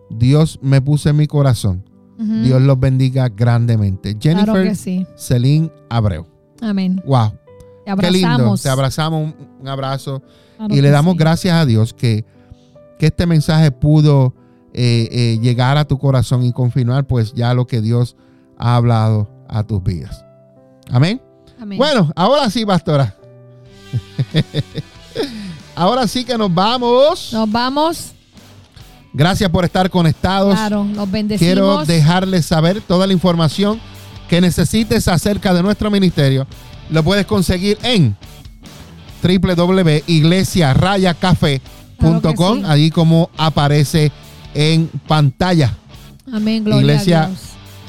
Dios 0.09 0.59
me 0.61 0.82
puso 0.82 1.09
en 1.09 1.15
mi 1.17 1.28
corazón. 1.28 1.84
Dios 2.17 2.61
los 2.61 2.80
bendiga 2.80 3.28
grandemente. 3.28 4.17
Claro 4.17 4.39
Jennifer 4.39 4.67
que 4.69 4.76
sí. 4.76 5.05
Celine 5.17 5.69
Abreu. 5.89 6.26
Amén. 6.66 7.01
Wow. 7.05 7.32
Te 7.86 7.95
Qué 7.95 8.11
lindo. 8.11 8.28
abrazamos. 8.28 8.61
Te 8.61 8.70
abrazamos, 8.70 9.24
un, 9.24 9.36
un 9.61 9.68
abrazo. 9.68 10.24
Claro 10.57 10.74
y 10.74 10.82
le 10.82 10.89
damos 10.89 11.13
sí. 11.13 11.20
gracias 11.20 11.53
a 11.53 11.66
Dios 11.66 11.93
que, 11.93 12.26
que 12.97 13.07
este 13.07 13.26
mensaje 13.28 13.72
pudo 13.72 14.34
eh, 14.74 15.07
eh, 15.11 15.39
llegar 15.41 15.78
a 15.78 15.86
tu 15.86 15.97
corazón 15.97 16.43
y 16.43 16.51
confirmar 16.51 17.05
pues 17.05 17.34
ya 17.34 17.53
lo 17.53 17.68
que 17.68 17.82
Dios 17.82 18.16
ha 18.57 18.76
hablado 18.76 19.30
a 19.47 19.63
tus 19.63 19.84
vidas. 19.84 20.26
Amén. 20.91 21.22
Amén. 21.59 21.78
Bueno, 21.78 22.11
ahora 22.16 22.49
sí, 22.49 22.66
pastora. 22.66 23.16
ahora 25.76 26.07
sí 26.07 26.26
que 26.26 26.38
nos 26.38 26.53
vamos. 26.53 27.32
Nos 27.32 27.51
vamos. 27.51 28.11
Gracias 29.13 29.49
por 29.49 29.63
estar 29.63 29.89
conectados. 29.89 30.53
Claro, 30.55 30.84
los 30.84 31.09
bendecimos. 31.09 31.39
Quiero 31.39 31.86
dejarles 31.86 32.45
saber 32.45 32.82
toda 32.82 33.07
la 33.07 33.13
información 33.13 33.80
que 34.30 34.41
necesites 34.41 35.07
acerca 35.07 35.53
de 35.53 35.63
nuestro 35.63 35.89
ministerio. 35.91 36.45
Lo 36.89 37.03
puedes 37.03 37.26
conseguir 37.26 37.78
en 37.84 38.15
www.iglesiarayacafé.com, 39.23 42.19
Claro 42.21 42.55
sí. 42.55 42.61
allí 42.65 42.91
como 42.91 43.30
aparece 43.38 44.11
en 44.53 44.88
pantalla, 45.07 45.73
Amén. 46.32 46.63
Gloria 46.63 46.82
Iglesia- 46.82 47.23
a 47.23 47.28
Dios. 47.28 47.39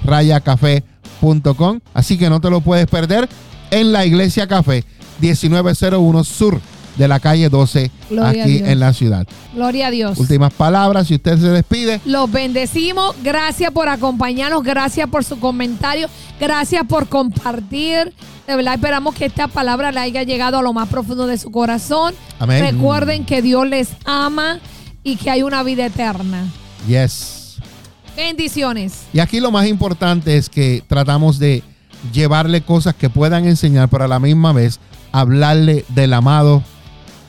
rayacafé.com. 0.05 1.81
Así 1.95 2.17
que 2.19 2.29
no 2.31 2.41
te 2.41 2.51
lo 2.51 2.61
puedes 2.61 2.87
perder 2.87 3.29
en 3.71 3.93
la 3.93 4.05
Iglesia 4.07 4.47
Café 4.47 4.85
1901 5.21 6.25
Sur 6.25 6.61
de 6.97 7.09
la 7.09 7.21
calle 7.21 7.49
12 7.49 7.91
Gloria 8.11 8.43
a 8.43 8.45
aquí 8.45 8.59
en 8.65 8.81
la 8.81 8.93
ciudad. 8.93 9.27
Gloria 9.55 9.89
a 9.89 9.91
Dios. 9.91 10.19
Últimas 10.19 10.53
palabras, 10.53 11.07
si 11.09 11.15
usted 11.15 11.39
se 11.39 11.49
despide. 11.49 12.01
Los 12.05 12.31
bendecimos. 12.31 13.15
Gracias 13.23 13.71
por 13.71 13.89
acompañarnos. 13.89 14.63
Gracias 14.63 15.09
por 15.09 15.25
su 15.25 15.39
comentario. 15.39 16.09
Gracias 16.41 16.85
por 16.87 17.09
compartir. 17.09 18.13
De 18.47 18.57
verdad 18.57 18.75
esperamos 18.75 19.15
que 19.15 19.27
esta 19.27 19.49
palabra 19.49 19.93
le 19.93 20.01
haya 20.01 20.23
llegado 20.23 20.59
a 20.59 20.63
lo 20.63 20.73
más 20.73 20.89
profundo 20.89 21.27
de 21.27 21.39
su 21.39 21.51
corazón. 21.51 22.15
Amén. 22.39 22.65
Recuerden 22.65 23.25
que 23.25 23.43
Dios 23.43 23.67
les 23.67 23.91
ama 24.05 24.61
y 25.03 25.17
que 25.17 25.31
hay 25.31 25.43
una 25.43 25.63
vida 25.63 25.87
eterna. 25.87 26.47
Yes. 26.87 27.57
Bendiciones. 28.17 29.03
Y 29.13 29.19
aquí 29.19 29.41
lo 29.41 29.51
más 29.51 29.67
importante 29.67 30.37
es 30.37 30.49
que 30.49 30.83
tratamos 30.87 31.39
de 31.39 31.63
llevarle 32.13 32.63
cosas 32.63 32.95
que 32.95 33.11
puedan 33.11 33.47
enseñar, 33.47 33.89
pero 33.89 34.05
a 34.05 34.09
la 34.09 34.21
misma 34.21 34.53
vez 34.53 34.81
hablarle 35.13 35.85
del 35.89 36.13
amado 36.13 36.63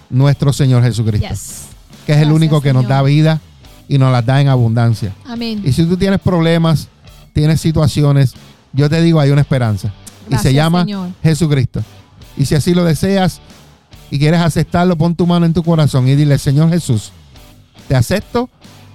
nuestro 0.10 0.54
Señor 0.54 0.84
Jesucristo, 0.84 1.28
Yes. 1.28 1.66
que 2.06 2.14
es 2.14 2.20
el 2.20 2.32
único 2.32 2.62
que 2.62 2.74
nos 2.74 2.88
da 2.88 3.02
vida 3.02 3.42
y 3.88 3.98
nos 3.98 4.12
las 4.12 4.26
da 4.26 4.42
en 4.42 4.48
abundancia. 4.48 5.14
Amén. 5.26 5.62
Y 5.66 5.72
si 5.74 5.84
tú 5.86 5.98
tienes 5.98 6.20
problemas, 6.20 6.88
tienes 7.34 7.62
situaciones, 7.62 8.34
yo 8.74 8.90
te 8.90 9.02
digo, 9.02 9.20
hay 9.20 9.32
una 9.32 9.42
esperanza. 9.42 9.92
y 10.30 10.36
se 10.38 10.54
llama 10.54 10.82
Señor. 10.84 11.10
Jesucristo. 11.24 11.82
Y 12.36 12.46
si 12.46 12.54
así 12.56 12.74
lo 12.74 12.84
deseas 12.84 13.40
y 14.12 14.20
quieres 14.20 14.42
aceptarlo, 14.42 14.98
pon 14.98 15.16
tu 15.16 15.26
mano 15.26 15.46
en 15.46 15.54
tu 15.54 15.64
corazón 15.64 16.08
y 16.08 16.16
dile, 16.16 16.38
Señor 16.38 16.70
Jesús, 16.70 17.12
te 17.88 17.96
acepto 17.96 18.50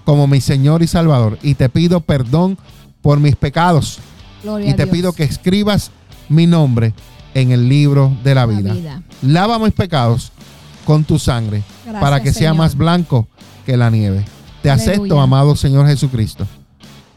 como 0.04 0.26
mi 0.26 0.40
Señor 0.42 0.82
y 0.82 0.86
Salvador 0.86 1.38
y 1.42 1.54
te 1.54 1.68
pido 1.70 2.00
perdón 2.00 2.58
por 3.00 3.18
mis 3.18 3.34
pecados 3.36 3.98
Gloria 4.42 4.68
y 4.70 4.74
te 4.74 4.86
pido 4.86 5.12
que 5.12 5.22
escribas 5.24 5.90
mi 6.28 6.46
nombre 6.46 6.92
en 7.34 7.50
el 7.52 7.68
libro 7.68 8.12
de 8.22 8.34
la 8.34 8.46
La 8.46 8.46
vida. 8.46 8.74
vida. 8.74 9.02
Lava 9.22 9.58
mis 9.58 9.72
pecados 9.72 10.32
con 10.84 11.04
tu 11.04 11.18
sangre 11.18 11.62
Gracias, 11.84 12.00
para 12.02 12.22
que 12.22 12.32
sea 12.32 12.54
más 12.54 12.76
blanco 12.76 13.26
que 13.66 13.76
la 13.76 13.90
nieve. 13.90 14.24
Te 14.62 14.70
Aleluya. 14.70 14.92
acepto, 14.92 15.20
amado 15.20 15.56
Señor 15.56 15.86
Jesucristo, 15.86 16.46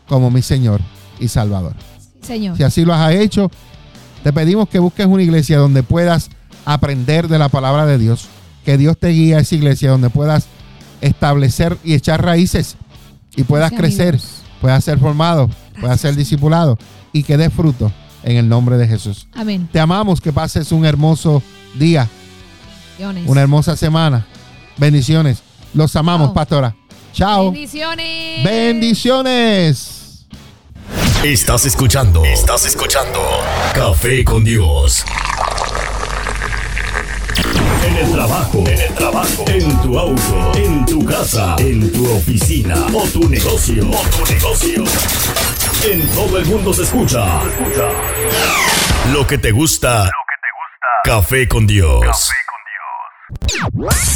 como 0.07 0.31
mi 0.31 0.41
Señor 0.41 0.81
y 1.19 1.27
Salvador. 1.27 1.73
Señor. 2.21 2.57
Si 2.57 2.63
así 2.63 2.85
lo 2.85 2.93
has 2.93 3.13
hecho, 3.13 3.51
te 4.23 4.33
pedimos 4.33 4.67
que 4.69 4.79
busques 4.79 5.05
una 5.05 5.21
iglesia 5.23 5.57
donde 5.59 5.83
puedas 5.83 6.29
aprender 6.65 7.27
de 7.27 7.37
la 7.37 7.49
palabra 7.49 7.85
de 7.85 7.97
Dios, 7.99 8.27
que 8.65 8.77
Dios 8.77 8.97
te 8.97 9.09
guíe 9.09 9.35
a 9.35 9.39
esa 9.39 9.53
iglesia 9.55 9.91
donde 9.91 10.09
puedas 10.09 10.47
establecer 11.01 11.77
y 11.83 11.93
echar 11.93 12.23
raíces 12.23 12.77
y 13.35 13.43
puedas 13.43 13.69
Gracias, 13.71 13.95
crecer, 13.95 14.07
amigos. 14.15 14.31
puedas 14.61 14.83
ser 14.83 14.97
formado, 14.99 15.49
puedas 15.79 16.01
ser 16.01 16.15
discipulado 16.15 16.77
y 17.13 17.23
que 17.23 17.37
dé 17.37 17.49
fruto 17.49 17.91
en 18.23 18.37
el 18.37 18.49
nombre 18.49 18.77
de 18.77 18.87
Jesús. 18.87 19.27
Amén. 19.35 19.69
Te 19.71 19.79
amamos, 19.79 20.19
que 20.19 20.33
pases 20.33 20.71
un 20.71 20.85
hermoso 20.85 21.43
día, 21.77 22.07
Bendiciones. 22.97 23.29
una 23.29 23.41
hermosa 23.41 23.75
semana. 23.75 24.25
Bendiciones. 24.77 25.43
Los 25.73 25.95
amamos, 25.95 26.27
Chao. 26.27 26.33
pastora. 26.33 26.75
Chao. 27.13 27.51
Bendiciones. 27.51 28.43
Bendiciones. 28.43 30.25
Estás 31.23 31.65
escuchando. 31.65 32.23
Estás 32.23 32.65
escuchando. 32.65 33.19
Café 33.73 34.23
con 34.23 34.43
Dios. 34.43 35.03
En 37.85 37.97
el 37.97 38.11
trabajo, 38.11 38.63
en 38.67 38.79
el 38.79 38.93
trabajo, 38.93 39.45
en 39.47 39.81
tu 39.81 39.97
auto, 39.99 40.51
en 40.55 40.85
tu 40.85 41.05
casa, 41.05 41.55
en 41.59 41.91
tu 41.91 42.11
oficina 42.11 42.75
o 42.93 43.03
tu 43.07 43.27
negocio, 43.29 43.89
o 43.89 44.01
tu 44.09 44.33
negocio. 44.33 44.83
En 45.91 46.07
todo 46.09 46.37
el 46.39 46.45
mundo 46.45 46.73
se 46.73 46.83
escucha. 46.83 47.41
Lo 49.11 49.25
que 49.27 49.37
te 49.37 49.51
gusta. 49.51 50.03
Lo 50.05 50.09
que 50.09 50.37
te 50.41 50.51
gusta. 50.51 51.01
Café 51.03 51.47
con 51.47 51.67
Dios. 51.67 52.31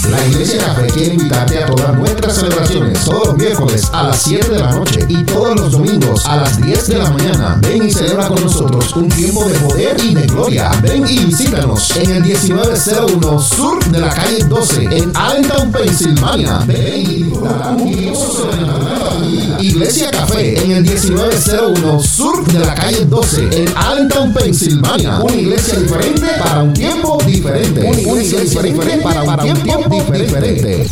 La 0.10 0.26
Iglesia 0.28 0.60
Café 0.66 0.88
quiere 0.88 1.14
invitarte 1.14 1.64
a 1.64 1.66
todas 1.68 1.96
nuestras 1.96 2.36
celebraciones 2.36 3.06
todos 3.06 3.28
los 3.28 3.38
miércoles 3.38 3.90
a 3.94 4.04
las 4.04 4.22
7 4.24 4.50
de 4.50 4.60
la 4.60 4.72
noche 4.72 5.06
y 5.08 5.24
todos 5.24 5.60
los 5.60 5.72
domingos 5.72 6.26
a 6.26 6.38
las 6.38 6.62
10 6.62 6.88
de 6.88 6.98
la 6.98 7.10
mañana. 7.12 7.60
Ven 7.62 7.88
y 7.88 7.92
celebra 7.92 8.28
con 8.28 8.42
nosotros 8.42 8.96
un 8.96 9.10
tiempo 9.10 9.44
de 9.46 9.54
poder 9.60 9.98
y 10.04 10.16
de 10.16 10.26
gloria. 10.28 10.72
Ven 10.82 11.06
y 11.08 11.26
visítanos 11.26 11.96
en 11.98 12.12
el 12.12 12.24
1901 12.24 13.40
Sur 13.40 13.84
de 13.86 14.00
la 14.00 14.10
calle 14.10 14.44
12 14.46 14.84
en 14.86 15.12
Allentown, 15.16 15.72
Pensilvania. 15.72 16.60
Ven 16.66 17.12
y 17.12 17.24
Iglesia 19.62 20.10
Café 20.12 20.58
en 20.64 20.72
el 20.72 20.84
1901 20.84 22.02
Sur 22.02 22.46
de 22.46 22.60
la 22.60 22.74
calle 22.76 23.06
12 23.06 23.50
en 23.52 23.78
Allentown, 23.78 24.34
Pensilvania. 24.34 25.20
Una 25.20 25.36
iglesia 25.36 25.80
diferente 25.80 26.28
para 26.42 26.64
un 26.64 26.74
tiempo 26.74 27.18
diferente. 27.26 27.82
Una 27.82 28.00
iglesia 28.00 28.40
diferente 28.40 28.98
para, 29.04 29.24
para 29.26 29.44
un 29.44 29.62
tiempo 29.62 30.04
diferente. 30.14 30.88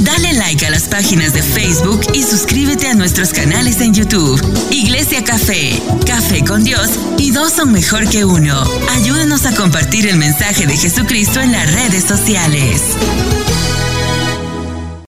Dale 0.00 0.32
like 0.34 0.66
a 0.66 0.70
las 0.70 0.84
páginas 0.84 1.32
de 1.32 1.42
Facebook 1.42 2.00
y 2.12 2.22
suscríbete 2.22 2.88
a 2.88 2.94
nuestros 2.94 3.30
canales 3.30 3.80
en 3.80 3.94
YouTube. 3.94 4.40
Iglesia 4.70 5.22
Café, 5.22 5.80
Café 6.06 6.44
con 6.44 6.64
Dios 6.64 6.88
y 7.18 7.30
dos 7.30 7.52
son 7.52 7.72
mejor 7.72 8.08
que 8.08 8.24
uno. 8.24 8.62
Ayúdanos 8.90 9.46
a 9.46 9.54
compartir 9.54 10.06
el 10.08 10.16
mensaje 10.16 10.66
de 10.66 10.76
Jesucristo 10.76 11.40
en 11.40 11.52
las 11.52 11.72
redes 11.72 12.04
sociales. 12.04 12.82